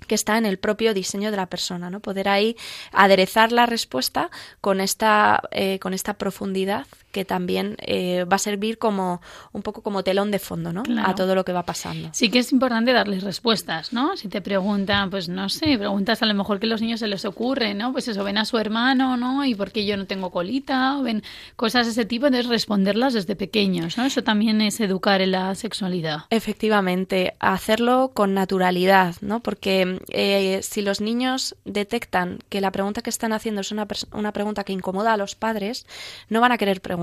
que 0.07 0.15
está 0.15 0.39
en 0.39 0.47
el 0.47 0.59
propio 0.59 0.95
diseño 0.95 1.31
de 1.31 1.37
la 1.37 1.47
persona, 1.47 1.91
¿no? 1.91 2.01
Poder 2.01 2.29
ahí 2.29 2.57
aderezar 2.93 3.53
la 3.53 3.67
respuesta 3.67 4.31
con 4.61 4.81
esta, 4.81 5.43
eh, 5.51 5.79
con 5.79 5.95
esta 5.95 6.15
profundidad 6.15 6.87
que 7.11 7.25
también 7.25 7.77
eh, 7.81 8.25
va 8.25 8.37
a 8.37 8.39
servir 8.39 8.79
como 8.79 9.21
un 9.53 9.63
poco 9.63 9.83
como 9.83 10.03
telón 10.03 10.31
de 10.31 10.39
fondo, 10.39 10.73
¿no? 10.73 10.83
A 11.05 11.15
todo 11.15 11.35
lo 11.35 11.45
que 11.45 11.53
va 11.53 11.65
pasando. 11.65 12.11
Sí 12.13 12.31
que 12.31 12.39
es 12.39 12.53
importante 12.53 12.93
darles 12.93 13.23
respuestas, 13.23 13.93
¿no? 13.93 14.17
Si 14.17 14.29
te 14.29 14.41
preguntan, 14.41 15.11
pues 15.11 15.29
no 15.29 15.49
sé, 15.49 15.77
preguntas 15.79 16.23
a 16.23 16.27
lo 16.27 16.35
mejor 16.35 16.61
que 16.61 16.67
a 16.67 16.69
los 16.69 16.81
niños 16.81 17.01
se 17.01 17.09
les 17.09 17.25
ocurre, 17.25 17.75
¿no? 17.75 17.93
Pues 17.93 18.09
eso, 18.09 18.23
ven 18.25 18.39
a 18.39 18.45
su 18.45 18.59
hermano, 18.59 19.17
¿no? 19.17 19.45
Y 19.45 19.55
por 19.55 19.73
qué 19.73 19.85
yo 19.85 19.97
no 19.97 20.07
tengo 20.07 20.31
colita, 20.31 20.99
o 20.99 21.03
ven 21.03 21.23
cosas 21.57 21.87
de 21.87 21.93
ese 21.93 22.05
tipo, 22.05 22.27
entonces 22.27 22.49
responderlas 22.49 23.15
desde 23.15 23.35
pequeños, 23.37 23.99
¿no? 23.99 24.05
Eso 24.05 24.23
también 24.23 24.61
es 24.61 24.81
educar 24.81 25.21
en 25.21 25.33
la 25.33 25.55
sexualidad. 25.55 26.25
Efectivamente, 26.31 27.35
hacerlo 27.41 28.13
con 28.15 28.35
naturalidad, 28.35 29.17
¿no? 29.21 29.41
Porque 29.41 30.01
eh, 30.11 30.61
si 30.63 30.83
los 30.83 31.01
niños 31.01 31.57
detectan 31.65 32.39
que 32.49 32.61
la 32.61 32.71
pregunta 32.71 33.03
que 33.03 33.11
están 33.11 33.33
haciendo 33.33 33.63
es 33.63 33.73
una, 33.73 33.87
una 34.13 34.33
pregunta 34.33 34.65
que 34.65 34.73
incomoda 34.73 35.13
a 35.13 35.17
los 35.17 35.35
padres, 35.35 35.87
no 36.29 36.41
van 36.41 36.53
a 36.53 36.59
querer 36.59 36.81
preguntar 36.81 37.00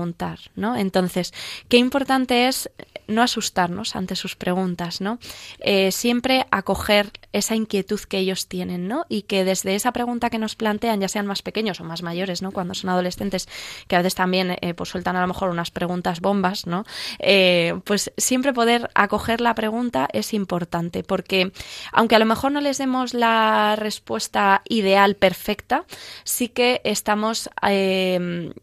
¿no? 0.56 0.76
Entonces, 0.76 1.32
qué 1.68 1.76
importante 1.76 2.48
es 2.48 2.70
no 3.08 3.22
asustarnos 3.22 3.96
ante 3.96 4.14
sus 4.14 4.36
preguntas, 4.36 5.00
¿no? 5.00 5.18
Eh, 5.60 5.90
siempre 5.90 6.46
acoger 6.50 7.10
esa 7.32 7.56
inquietud 7.56 8.00
que 8.00 8.18
ellos 8.18 8.46
tienen, 8.46 8.86
¿no? 8.86 9.06
Y 9.08 9.22
que 9.22 9.44
desde 9.44 9.74
esa 9.74 9.92
pregunta 9.92 10.30
que 10.30 10.38
nos 10.38 10.54
plantean, 10.54 11.00
ya 11.00 11.08
sean 11.08 11.26
más 11.26 11.42
pequeños 11.42 11.80
o 11.80 11.84
más 11.84 12.02
mayores, 12.02 12.42
¿no? 12.42 12.52
Cuando 12.52 12.74
son 12.74 12.90
adolescentes, 12.90 13.48
que 13.88 13.96
a 13.96 14.00
veces 14.00 14.14
también 14.14 14.56
eh, 14.60 14.74
pues 14.74 14.90
sueltan 14.90 15.16
a 15.16 15.22
lo 15.22 15.26
mejor 15.26 15.48
unas 15.48 15.70
preguntas 15.70 16.20
bombas, 16.20 16.66
¿no? 16.66 16.84
Eh, 17.18 17.80
pues 17.84 18.12
siempre 18.18 18.52
poder 18.52 18.90
acoger 18.94 19.40
la 19.40 19.54
pregunta 19.54 20.08
es 20.12 20.34
importante, 20.34 21.02
porque 21.02 21.50
aunque 21.92 22.14
a 22.14 22.18
lo 22.18 22.26
mejor 22.26 22.52
no 22.52 22.60
les 22.60 22.76
demos 22.76 23.14
la 23.14 23.74
respuesta 23.76 24.62
ideal, 24.68 25.16
perfecta, 25.16 25.84
sí 26.24 26.48
que 26.48 26.82
estamos 26.84 27.48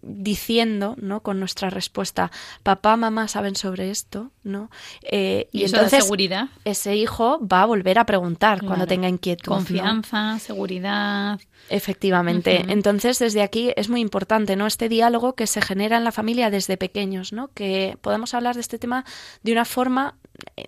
diciendo, 0.01 0.95
¿no? 0.99 1.21
Con 1.25 1.39
nuestra 1.39 1.71
respuesta, 1.71 2.31
papá, 2.61 2.97
mamá 2.97 3.27
saben 3.27 3.55
sobre 3.55 3.89
esto, 3.89 4.29
¿no? 4.43 4.69
Eh, 5.01 5.49
y, 5.51 5.63
entonces 5.63 6.03
seguridad? 6.03 6.49
ese 6.65 6.95
hijo 6.95 7.39
va 7.51 7.63
a 7.63 7.65
volver 7.65 7.97
a 7.97 8.05
preguntar 8.05 8.63
cuando 8.63 8.85
tenga 8.85 9.09
inquietud. 9.09 9.51
Confianza, 9.51 10.37
seguridad. 10.37 11.39
Efectivamente. 11.69 12.63
Entonces, 12.67 13.17
desde 13.17 13.41
aquí 13.41 13.71
es 13.75 13.89
muy 13.89 14.01
importante, 14.01 14.55
¿no? 14.55 14.67
Este 14.67 14.87
diálogo 14.87 15.33
que 15.33 15.47
se 15.47 15.63
genera 15.63 15.97
en 15.97 16.03
la 16.03 16.11
familia 16.11 16.51
desde 16.51 16.77
pequeños, 16.77 17.33
¿no? 17.33 17.47
Que 17.55 17.97
podamos 18.01 18.35
hablar 18.35 18.53
de 18.53 18.61
este 18.61 18.77
tema 18.77 19.03
de 19.41 19.51
una 19.51 19.65
forma 19.65 20.13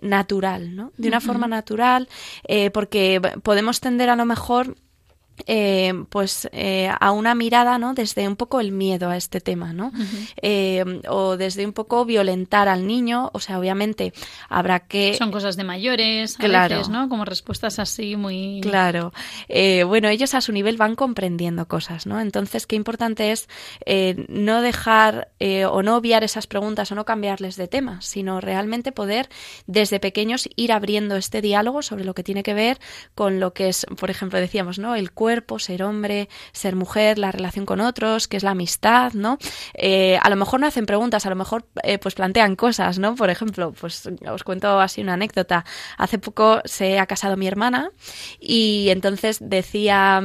natural, 0.02 0.74
¿no? 0.74 0.90
De 0.96 1.06
una 1.06 1.20
forma 1.20 1.46
natural, 1.46 2.08
eh, 2.48 2.70
porque 2.70 3.20
podemos 3.44 3.78
tender 3.78 4.10
a 4.10 4.16
lo 4.16 4.24
mejor 4.24 4.74
eh, 5.46 6.04
pues 6.08 6.48
eh, 6.52 6.90
a 6.98 7.12
una 7.12 7.34
mirada 7.34 7.78
no 7.78 7.94
desde 7.94 8.26
un 8.26 8.36
poco 8.36 8.60
el 8.60 8.72
miedo 8.72 9.10
a 9.10 9.16
este 9.16 9.40
tema 9.40 9.72
no 9.72 9.92
eh, 10.42 11.02
o 11.08 11.36
desde 11.36 11.64
un 11.64 11.72
poco 11.72 12.04
violentar 12.04 12.68
al 12.68 12.86
niño. 12.86 13.30
O 13.32 13.40
sea 13.40 13.58
obviamente 13.58 14.12
habrá 14.48 14.80
que 14.80 15.14
son 15.14 15.30
cosas 15.30 15.56
de 15.56 15.64
mayores 15.64 16.36
a 16.40 16.68
veces, 16.68 16.88
no 16.88 17.08
como 17.08 17.24
respuestas 17.24 17.78
así 17.78 18.16
muy 18.16 18.60
claro. 18.62 19.12
Bueno 19.48 20.08
ellos 20.08 20.34
a 20.34 20.40
su 20.40 20.52
nivel 20.52 20.76
van 20.76 20.94
comprendiendo 20.94 21.66
cosas 21.68 22.06
no 22.06 22.20
entonces 22.20 22.66
qué 22.66 22.76
importante 22.76 23.32
es 23.32 23.48
no 24.28 24.62
dejar 24.62 25.28
o 25.70 25.82
no 25.82 25.96
obviar 25.96 26.24
esas 26.24 26.46
preguntas 26.46 26.90
o 26.92 26.94
no 26.94 27.04
cambiarles 27.04 27.56
de 27.56 27.68
tema 27.68 28.00
sino 28.00 28.40
realmente 28.40 28.92
poder 28.92 29.28
desde 29.66 30.00
pequeños 30.00 30.48
ir 30.56 30.72
abriendo 30.72 31.16
este 31.16 31.40
diálogo 31.40 31.82
sobre 31.82 32.04
lo 32.04 32.14
que 32.14 32.22
tiene 32.22 32.42
que 32.42 32.54
ver 32.54 32.78
con 33.14 33.40
lo 33.40 33.52
que 33.52 33.68
es 33.68 33.86
por 33.98 34.10
ejemplo 34.10 34.38
decíamos 34.38 34.78
no 34.78 34.94
el 34.94 35.12
cuerpo 35.12 35.27
cuerpo, 35.28 35.58
ser 35.58 35.82
hombre, 35.82 36.30
ser 36.52 36.74
mujer, 36.74 37.18
la 37.18 37.30
relación 37.30 37.66
con 37.66 37.82
otros, 37.82 38.28
que 38.28 38.38
es 38.38 38.42
la 38.42 38.52
amistad, 38.52 39.12
¿no? 39.12 39.36
Eh, 39.74 40.18
a 40.22 40.30
lo 40.30 40.36
mejor 40.36 40.58
no 40.58 40.66
hacen 40.66 40.86
preguntas, 40.86 41.26
a 41.26 41.28
lo 41.28 41.36
mejor 41.36 41.66
eh, 41.82 41.98
pues 41.98 42.14
plantean 42.14 42.56
cosas, 42.56 42.98
¿no? 42.98 43.14
Por 43.14 43.28
ejemplo, 43.28 43.74
pues 43.78 44.08
os 44.26 44.42
cuento 44.42 44.80
así 44.80 45.02
una 45.02 45.12
anécdota. 45.12 45.66
Hace 45.98 46.18
poco 46.18 46.62
se 46.64 46.98
ha 46.98 47.04
casado 47.04 47.36
mi 47.36 47.46
hermana 47.46 47.90
y 48.40 48.88
entonces 48.88 49.36
decía 49.42 50.22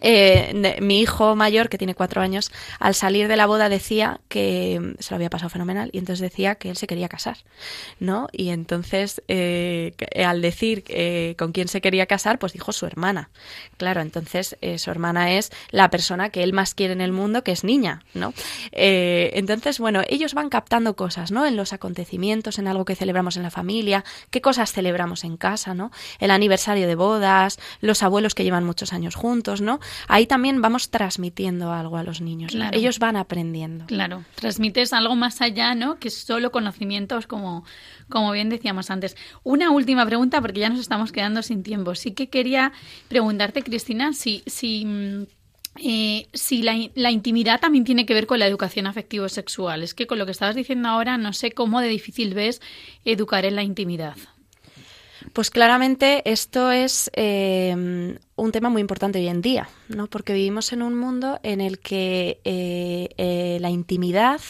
eh, 0.00 0.78
mi 0.80 1.00
hijo 1.00 1.36
mayor, 1.36 1.68
que 1.68 1.78
tiene 1.78 1.94
cuatro 1.94 2.20
años, 2.20 2.50
al 2.78 2.94
salir 2.94 3.28
de 3.28 3.36
la 3.36 3.46
boda 3.46 3.68
decía 3.68 4.20
que 4.28 4.94
se 4.98 5.10
lo 5.10 5.16
había 5.16 5.30
pasado 5.30 5.50
fenomenal 5.50 5.90
y 5.92 5.98
entonces 5.98 6.20
decía 6.20 6.56
que 6.56 6.70
él 6.70 6.76
se 6.76 6.86
quería 6.86 7.08
casar, 7.08 7.38
¿no? 8.00 8.28
Y 8.32 8.50
entonces, 8.50 9.22
eh, 9.28 9.92
al 10.24 10.42
decir 10.42 10.84
eh, 10.88 11.34
con 11.38 11.52
quién 11.52 11.68
se 11.68 11.80
quería 11.80 12.06
casar, 12.06 12.38
pues 12.38 12.52
dijo 12.52 12.72
su 12.72 12.86
hermana. 12.86 13.30
Claro, 13.76 14.00
entonces 14.00 14.56
su 14.76 14.90
hermana 14.90 15.32
es 15.32 15.50
la 15.70 15.90
persona 15.90 16.30
que 16.30 16.42
él 16.42 16.52
más 16.52 16.74
quiere 16.74 16.92
en 16.92 17.00
el 17.00 17.12
mundo, 17.12 17.44
que 17.44 17.52
es 17.52 17.64
niña, 17.64 18.02
¿no? 18.14 18.32
entonces, 18.72 19.78
bueno, 19.78 20.02
ellos 20.08 20.34
van 20.34 20.48
captando 20.48 20.96
cosas, 20.96 21.30
¿no? 21.30 21.46
En 21.46 21.56
los 21.56 21.72
acontecimientos, 21.72 22.58
en 22.58 22.68
algo 22.68 22.84
que 22.84 22.94
celebramos 22.94 23.36
en 23.36 23.42
la 23.42 23.50
familia, 23.50 24.04
qué 24.30 24.40
cosas 24.40 24.72
celebramos 24.72 25.24
en 25.24 25.36
casa, 25.36 25.74
¿no? 25.74 25.90
El 26.18 26.30
aniversario 26.30 26.86
de 26.86 26.94
bodas, 26.94 27.58
los 27.80 28.02
abuelos 28.02 28.34
que 28.34 28.44
llevan 28.44 28.64
muchos 28.64 28.92
años 28.92 29.14
juntos, 29.14 29.60
¿no? 29.60 29.80
Ahí 30.08 30.26
también 30.26 30.60
vamos 30.60 30.90
transmitiendo 30.90 31.72
algo 31.72 31.96
a 31.96 32.02
los 32.02 32.20
niños. 32.20 32.54
Ellos 32.72 32.98
van 32.98 33.16
aprendiendo. 33.16 33.86
Claro, 33.86 34.24
transmites 34.34 34.92
algo 34.92 35.16
más 35.16 35.40
allá, 35.40 35.74
¿no? 35.74 35.98
Que 35.98 36.10
solo 36.10 36.50
conocimientos, 36.50 37.26
como, 37.26 37.64
como 38.08 38.32
bien 38.32 38.48
decíamos 38.48 38.90
antes. 38.90 39.16
Una 39.42 39.70
última 39.70 40.04
pregunta, 40.06 40.40
porque 40.40 40.60
ya 40.60 40.68
nos 40.68 40.80
estamos 40.80 41.12
quedando 41.12 41.42
sin 41.42 41.62
tiempo. 41.62 41.94
Sí 41.94 42.12
que 42.12 42.28
quería 42.28 42.72
preguntarte, 43.08 43.62
Cristina, 43.62 44.12
si, 44.12 44.42
si 44.46 44.84
mm, 44.84 45.24
eh, 45.76 46.28
si 46.32 46.62
la, 46.62 46.76
la, 46.94 47.10
intimidad 47.10 47.60
también 47.60 47.84
tiene 47.84 48.06
que 48.06 48.14
ver 48.14 48.26
con 48.26 48.38
la 48.38 48.46
educación 48.46 48.86
afectivo-sexual. 48.86 49.82
Es 49.82 49.94
que 49.94 50.06
con 50.06 50.18
lo 50.18 50.26
que 50.26 50.32
estabas 50.32 50.54
diciendo 50.54 50.88
ahora 50.88 51.18
no 51.18 51.32
sé 51.32 51.50
cómo 51.50 51.80
de 51.80 51.88
difícil 51.88 52.32
ves 52.34 52.60
educar 53.04 53.44
en 53.44 53.56
la 53.56 53.64
intimidad. 53.64 54.16
Pues 55.34 55.50
claramente 55.50 56.22
esto 56.30 56.70
es 56.70 57.10
eh, 57.12 57.74
un 58.36 58.52
tema 58.52 58.68
muy 58.68 58.80
importante 58.80 59.18
hoy 59.18 59.26
en 59.26 59.42
día, 59.42 59.68
¿no? 59.88 60.06
Porque 60.06 60.32
vivimos 60.32 60.72
en 60.72 60.80
un 60.80 60.94
mundo 60.94 61.40
en 61.42 61.60
el 61.60 61.80
que 61.80 62.38
eh, 62.44 63.08
eh, 63.18 63.58
la 63.60 63.68
intimidad 63.68 64.40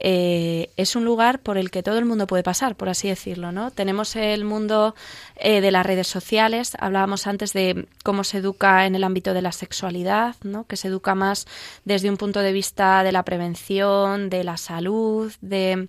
es 0.00 0.94
un 0.94 1.04
lugar 1.04 1.40
por 1.40 1.58
el 1.58 1.72
que 1.72 1.82
todo 1.82 1.98
el 1.98 2.04
mundo 2.04 2.28
puede 2.28 2.44
pasar, 2.44 2.76
por 2.76 2.88
así 2.88 3.08
decirlo, 3.08 3.50
¿no? 3.50 3.72
Tenemos 3.72 4.14
el 4.14 4.44
mundo 4.44 4.94
de 5.42 5.70
las 5.72 5.84
redes 5.84 6.06
sociales, 6.06 6.76
hablábamos 6.78 7.26
antes 7.26 7.52
de 7.52 7.88
cómo 8.04 8.22
se 8.22 8.38
educa 8.38 8.86
en 8.86 8.94
el 8.94 9.02
ámbito 9.02 9.34
de 9.34 9.42
la 9.42 9.50
sexualidad, 9.50 10.36
¿no? 10.44 10.68
Que 10.68 10.76
se 10.76 10.86
educa 10.86 11.16
más 11.16 11.48
desde 11.84 12.10
un 12.10 12.16
punto 12.16 12.38
de 12.38 12.52
vista 12.52 13.02
de 13.02 13.10
la 13.10 13.24
prevención, 13.24 14.30
de 14.30 14.44
la 14.44 14.56
salud, 14.56 15.32
de 15.40 15.88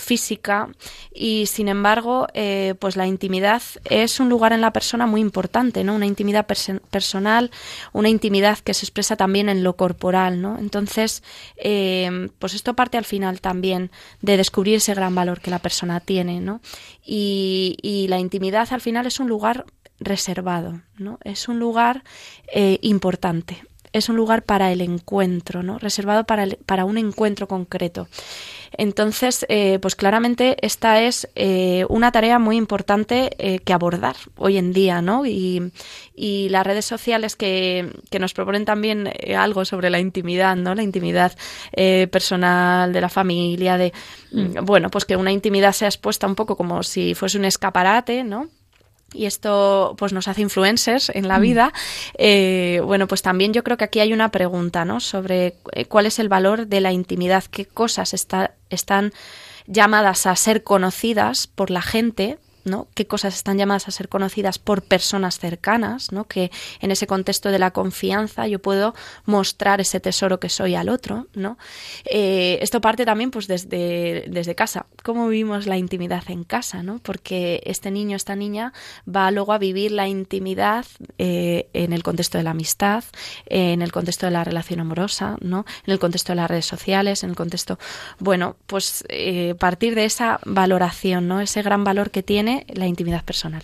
física 0.00 0.68
y 1.14 1.46
sin 1.46 1.68
embargo 1.68 2.26
eh, 2.34 2.74
pues 2.78 2.96
la 2.96 3.06
intimidad 3.06 3.62
es 3.84 4.20
un 4.20 4.28
lugar 4.28 4.52
en 4.52 4.60
la 4.60 4.72
persona 4.72 5.06
muy 5.06 5.20
importante 5.20 5.84
no 5.84 5.94
una 5.94 6.06
intimidad 6.06 6.46
personal 6.46 7.50
una 7.92 8.08
intimidad 8.08 8.58
que 8.58 8.74
se 8.74 8.84
expresa 8.84 9.16
también 9.16 9.48
en 9.48 9.62
lo 9.62 9.76
corporal 9.76 10.40
no 10.40 10.58
entonces 10.58 11.22
eh, 11.56 12.28
pues 12.38 12.54
esto 12.54 12.74
parte 12.74 12.98
al 12.98 13.04
final 13.04 13.40
también 13.40 13.90
de 14.22 14.36
descubrir 14.36 14.76
ese 14.76 14.94
gran 14.94 15.14
valor 15.14 15.40
que 15.40 15.50
la 15.50 15.58
persona 15.60 16.00
tiene 16.00 16.40
no 16.40 16.60
y, 17.04 18.06
la 18.08 18.18
intimidad 18.18 18.68
al 18.72 18.80
final 18.80 19.06
es 19.06 19.20
un 19.20 19.28
lugar 19.28 19.66
reservado 20.00 20.80
no 20.96 21.18
es 21.24 21.48
un 21.48 21.58
lugar 21.58 22.02
eh, 22.52 22.78
importante. 22.82 23.62
Es 23.92 24.08
un 24.08 24.16
lugar 24.16 24.42
para 24.42 24.70
el 24.70 24.80
encuentro, 24.80 25.62
¿no? 25.62 25.78
reservado 25.78 26.24
para, 26.24 26.46
para 26.66 26.84
un 26.84 26.96
encuentro 26.98 27.48
concreto. 27.48 28.08
Entonces, 28.72 29.44
eh, 29.48 29.78
pues 29.80 29.96
claramente 29.96 30.56
esta 30.64 31.00
es 31.00 31.28
eh, 31.34 31.84
una 31.88 32.12
tarea 32.12 32.38
muy 32.38 32.56
importante 32.56 33.30
eh, 33.38 33.58
que 33.58 33.72
abordar 33.72 34.16
hoy 34.36 34.58
en 34.58 34.72
día, 34.72 35.02
¿no? 35.02 35.26
Y, 35.26 35.72
y 36.14 36.48
las 36.50 36.66
redes 36.66 36.84
sociales 36.84 37.36
que, 37.36 37.92
que, 38.10 38.18
nos 38.18 38.32
proponen 38.32 38.64
también 38.64 39.12
algo 39.36 39.64
sobre 39.64 39.90
la 39.90 39.98
intimidad, 39.98 40.56
¿no? 40.56 40.74
La 40.74 40.82
intimidad 40.82 41.36
personal 42.10 42.92
de 42.92 43.00
la 43.00 43.08
familia, 43.08 43.76
de, 43.76 43.92
mm. 44.32 44.64
bueno, 44.64 44.90
pues 44.90 45.04
que 45.04 45.16
una 45.16 45.32
intimidad 45.32 45.72
sea 45.72 45.88
expuesta 45.88 46.26
un 46.26 46.34
poco 46.34 46.56
como 46.56 46.82
si 46.82 47.14
fuese 47.14 47.38
un 47.38 47.44
escaparate, 47.46 48.22
¿no? 48.24 48.48
Y 49.12 49.26
esto 49.26 49.94
pues 49.98 50.12
nos 50.12 50.28
hace 50.28 50.42
influencers 50.42 51.10
en 51.14 51.26
la 51.28 51.38
Mm. 51.38 51.42
vida, 51.42 51.72
eh, 52.18 52.80
bueno, 52.84 53.06
pues 53.08 53.22
también 53.22 53.52
yo 53.52 53.64
creo 53.64 53.76
que 53.76 53.84
aquí 53.84 54.00
hay 54.00 54.12
una 54.12 54.30
pregunta, 54.30 54.84
¿no? 54.84 55.00
Sobre 55.00 55.54
eh, 55.72 55.84
cuál 55.86 56.06
es 56.06 56.18
el 56.18 56.28
valor 56.28 56.66
de 56.66 56.80
la 56.80 56.92
intimidad, 56.92 57.44
qué 57.50 57.64
cosas 57.66 58.14
está, 58.14 58.54
están 58.70 59.12
llamadas 59.66 60.26
a 60.26 60.36
ser 60.36 60.62
conocidas 60.62 61.46
por 61.46 61.70
la 61.70 61.82
gente, 61.82 62.38
¿no? 62.64 62.88
qué 62.94 63.06
cosas 63.06 63.34
están 63.34 63.58
llamadas 63.58 63.88
a 63.88 63.90
ser 63.90 64.08
conocidas 64.08 64.58
por 64.58 64.82
personas 64.82 65.38
cercanas, 65.38 66.12
¿no? 66.12 66.26
que 66.26 66.50
en 66.80 66.90
ese 66.90 67.06
contexto 67.06 67.50
de 67.50 67.58
la 67.58 67.70
confianza 67.72 68.46
yo 68.46 68.60
puedo 68.60 68.94
mostrar 69.26 69.80
ese 69.80 70.00
tesoro 70.00 70.40
que 70.40 70.48
soy 70.48 70.74
al 70.74 70.88
otro. 70.88 71.26
¿no? 71.34 71.58
Eh, 72.04 72.58
esto 72.60 72.80
parte 72.80 73.04
también 73.04 73.30
pues 73.30 73.46
desde, 73.46 74.26
desde 74.28 74.54
casa, 74.54 74.86
cómo 75.02 75.28
vivimos 75.28 75.66
la 75.66 75.76
intimidad 75.76 76.24
en 76.28 76.44
casa, 76.44 76.82
¿no? 76.82 76.98
porque 76.98 77.62
este 77.64 77.90
niño, 77.90 78.16
esta 78.16 78.36
niña 78.36 78.72
va 79.08 79.30
luego 79.30 79.52
a 79.52 79.58
vivir 79.58 79.92
la 79.92 80.08
intimidad 80.08 80.86
eh, 81.18 81.68
en 81.72 81.92
el 81.92 82.02
contexto 82.02 82.38
de 82.38 82.44
la 82.44 82.50
amistad, 82.50 83.04
eh, 83.46 83.72
en 83.72 83.82
el 83.82 83.92
contexto 83.92 84.26
de 84.26 84.32
la 84.32 84.44
relación 84.44 84.80
amorosa, 84.80 85.36
¿no? 85.40 85.64
en 85.86 85.92
el 85.92 85.98
contexto 85.98 86.32
de 86.32 86.36
las 86.36 86.50
redes 86.50 86.66
sociales, 86.66 87.24
en 87.24 87.30
el 87.30 87.36
contexto, 87.36 87.78
bueno, 88.18 88.56
pues 88.66 89.04
partir 89.58 89.94
de 89.94 90.04
esa 90.04 90.40
valoración, 90.44 91.28
¿no? 91.28 91.40
ese 91.40 91.62
gran 91.62 91.84
valor 91.84 92.10
que 92.10 92.22
tiene 92.22 92.49
la 92.74 92.86
intimidad 92.86 93.24
personal. 93.24 93.62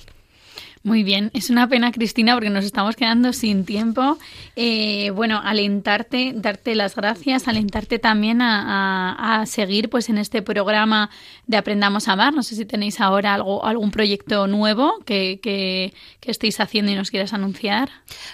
Muy 0.86 1.02
bien, 1.02 1.30
es 1.34 1.50
una 1.50 1.68
pena, 1.68 1.90
Cristina, 1.90 2.34
porque 2.34 2.48
nos 2.48 2.64
estamos 2.64 2.94
quedando 2.94 3.32
sin 3.32 3.64
tiempo. 3.64 4.18
Eh, 4.54 5.10
bueno, 5.10 5.40
alentarte, 5.42 6.32
darte 6.36 6.76
las 6.76 6.94
gracias, 6.94 7.48
alentarte 7.48 7.98
también 7.98 8.40
a, 8.40 9.42
seguir 9.46 9.90
pues 9.90 10.08
en 10.10 10.18
este 10.18 10.42
programa 10.42 11.10
de 11.48 11.56
Aprendamos 11.56 12.06
a 12.06 12.12
Amar. 12.12 12.34
No 12.34 12.44
sé 12.44 12.54
si 12.54 12.64
tenéis 12.66 13.00
ahora 13.00 13.34
algo, 13.34 13.64
algún 13.64 13.90
proyecto 13.90 14.46
nuevo 14.46 15.00
que, 15.04 15.40
que, 15.42 15.92
que 16.20 16.30
estéis 16.30 16.60
haciendo 16.60 16.92
y 16.92 16.94
nos 16.94 17.10
quieras 17.10 17.32
anunciar. 17.32 17.90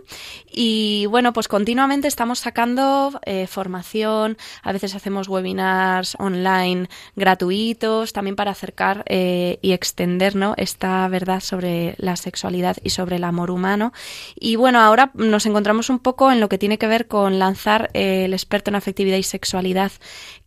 y 0.50 1.06
bueno, 1.06 1.32
pues 1.32 1.48
continuamente 1.48 2.07
estamos 2.08 2.40
sacando 2.40 3.20
eh, 3.24 3.46
formación, 3.46 4.36
a 4.62 4.72
veces 4.72 4.94
hacemos 4.94 5.28
webinars 5.28 6.16
online 6.18 6.88
gratuitos, 7.16 8.12
también 8.12 8.36
para 8.36 8.50
acercar 8.50 9.04
eh, 9.06 9.58
y 9.62 9.72
extender 9.72 10.34
¿no? 10.34 10.54
esta 10.56 11.06
verdad 11.08 11.40
sobre 11.40 11.94
la 11.98 12.16
sexualidad 12.16 12.76
y 12.82 12.90
sobre 12.90 13.16
el 13.16 13.24
amor 13.24 13.50
humano. 13.50 13.92
Y 14.34 14.56
bueno, 14.56 14.80
ahora 14.80 15.10
nos 15.14 15.46
encontramos 15.46 15.90
un 15.90 15.98
poco 15.98 16.32
en 16.32 16.40
lo 16.40 16.48
que 16.48 16.58
tiene 16.58 16.78
que 16.78 16.86
ver 16.86 17.06
con 17.06 17.38
lanzar 17.38 17.90
eh, 17.94 18.24
el 18.24 18.32
experto 18.32 18.70
en 18.70 18.76
afectividad 18.76 19.18
y 19.18 19.22
sexualidad 19.22 19.92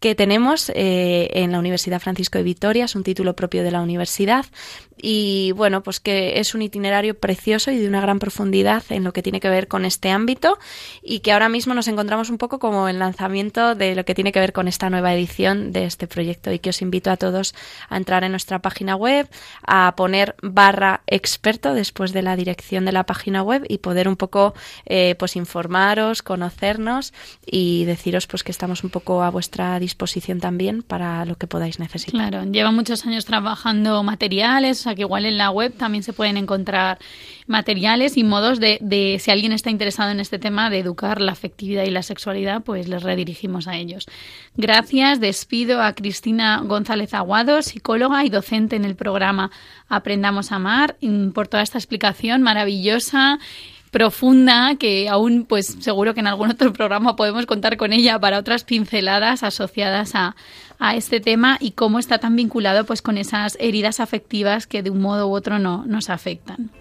que 0.02 0.16
tenemos 0.16 0.72
eh, 0.74 1.30
en 1.32 1.52
la 1.52 1.60
Universidad 1.60 2.02
Francisco 2.02 2.40
de 2.40 2.44
Vitoria, 2.44 2.86
es 2.86 2.96
un 2.96 3.04
título 3.04 3.36
propio 3.36 3.64
de 3.64 3.70
la 3.70 3.82
universidad. 3.82 4.48
Y 5.04 5.52
bueno, 5.54 5.82
pues 5.82 6.00
que 6.00 6.40
es 6.40 6.54
un 6.54 6.62
itinerario 6.62 7.18
precioso 7.18 7.72
y 7.72 7.78
de 7.78 7.88
una 7.88 8.02
gran 8.02 8.20
profundidad 8.20 8.84
en 8.90 9.04
lo 9.04 9.14
que 9.14 9.24
tiene 9.24 9.40
que 9.40 9.50
ver 9.50 9.68
con 9.68 9.84
este 9.86 10.12
ámbito 10.12 10.60
y 11.02 11.20
que 11.20 11.32
ahora 11.32 11.50
mismo 11.50 11.74
nos 11.74 11.88
encontramos 11.88 12.30
un 12.30 12.38
poco 12.38 12.60
como 12.60 12.88
el 12.88 13.00
lanzamiento 13.00 13.74
de 13.74 13.96
lo 13.96 14.06
que 14.06 14.14
tiene 14.14 14.32
que 14.32 14.40
ver 14.40 14.54
con 14.54 14.68
esta 14.68 14.90
nueva 14.90 15.14
edición 15.14 15.72
de 15.72 15.86
este 15.86 16.08
proyecto 16.08 16.52
y 16.52 16.60
que 16.60 16.70
os 16.70 16.82
invito 16.82 17.10
a 17.10 17.18
todos 17.18 17.56
a 17.90 17.98
entrar 17.98 18.24
en 18.24 18.32
nuestra 18.32 18.60
página 18.60 18.96
web, 18.96 19.28
a 19.66 19.94
poner 19.96 20.36
barra 20.44 21.02
experto 21.08 21.74
después 21.74 22.12
de 22.12 22.22
la 22.22 22.36
dirección 22.36 22.86
de 22.86 22.92
la 22.92 23.06
página 23.06 23.42
web 23.42 23.66
y 23.68 23.80
poder 23.80 24.08
un 24.08 24.18
poco 24.18 24.54
eh, 24.86 25.16
pues 25.18 25.36
informaros, 25.36 26.22
conocernos 26.22 27.14
y 27.46 27.86
deciros 27.86 28.28
pues 28.28 28.44
que 28.44 28.52
estamos 28.52 28.84
un 28.84 28.92
poco 28.92 29.24
a 29.24 29.32
vuestra 29.32 29.80
disposición 29.92 30.40
también 30.40 30.84
para 30.84 31.26
lo 31.26 31.36
que 31.36 31.48
podáis 31.48 31.80
necesitar. 31.80 32.30
Claro, 32.30 32.50
lleva 32.50 32.72
muchos 32.72 33.06
años 33.06 33.26
trabajando 33.26 34.02
materiales, 34.04 34.80
o 34.80 34.84
sea 34.84 34.96
que 34.96 35.02
igual 35.02 35.26
en 35.26 35.38
la 35.38 35.50
web 35.52 35.74
también 35.76 36.04
se 36.04 36.14
pueden 36.14 36.38
encontrar 36.38 36.98
materiales 37.48 38.16
y 38.16 38.24
modos 38.24 38.60
de, 38.62 38.78
de, 38.82 39.18
si 39.20 39.32
alguien 39.32 39.52
está 39.52 39.70
interesado 39.70 40.12
en 40.12 40.22
este 40.22 40.40
tema, 40.40 40.70
de 40.70 40.80
educar 40.80 41.20
la 41.20 41.34
afectividad 41.34 41.84
y 41.84 41.92
la 41.92 42.04
sexualidad, 42.04 42.64
pues 42.64 42.88
les 42.88 43.04
redirigimos 43.04 43.68
a 43.68 43.76
ellos. 43.76 44.08
Gracias, 44.56 45.20
despido 45.20 45.82
a 45.82 45.94
Cristina 45.94 46.62
González 46.64 47.14
Aguado, 47.14 47.62
psicóloga 47.62 48.24
y 48.24 48.30
docente 48.30 48.78
en 48.78 48.86
el 48.86 48.96
programa 48.96 49.52
Aprendamos 49.90 50.54
a 50.54 50.56
Amar, 50.56 50.96
por 51.34 51.50
toda 51.50 51.64
esta 51.64 51.78
explicación 51.78 52.42
maravillosa 52.42 53.40
profunda 53.92 54.76
que 54.80 55.10
aún 55.10 55.46
pues 55.46 55.78
seguro 55.80 56.14
que 56.14 56.22
en 56.22 56.28
algún 56.28 56.50
otro 56.52 56.74
programa 56.74 57.16
podemos 57.16 57.46
contar 57.46 57.78
con 57.78 57.94
ella 57.94 58.20
para 58.20 58.40
otras 58.40 58.64
pinceladas 58.64 59.44
asociadas 59.44 60.16
a, 60.16 60.36
a 60.80 60.96
este 60.96 61.20
tema 61.20 61.58
y 61.60 61.72
cómo 61.72 62.00
está 62.00 62.18
tan 62.18 62.36
vinculado 62.36 62.86
pues 62.86 63.02
con 63.02 63.18
esas 63.18 63.58
heridas 63.60 64.00
afectivas 64.00 64.66
que 64.66 64.82
de 64.82 64.90
un 64.90 65.02
modo 65.02 65.28
u 65.28 65.36
otro 65.36 65.60
no, 65.60 65.86
nos 65.86 66.10
afectan. 66.10 66.72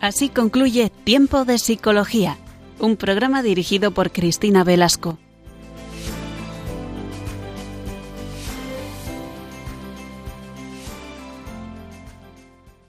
Así 0.00 0.28
concluye 0.28 0.92
Tiempo 1.02 1.44
de 1.44 1.58
Psicología, 1.58 2.36
un 2.78 2.96
programa 2.96 3.42
dirigido 3.42 3.90
por 3.90 4.12
Cristina 4.12 4.62
Velasco. 4.62 5.18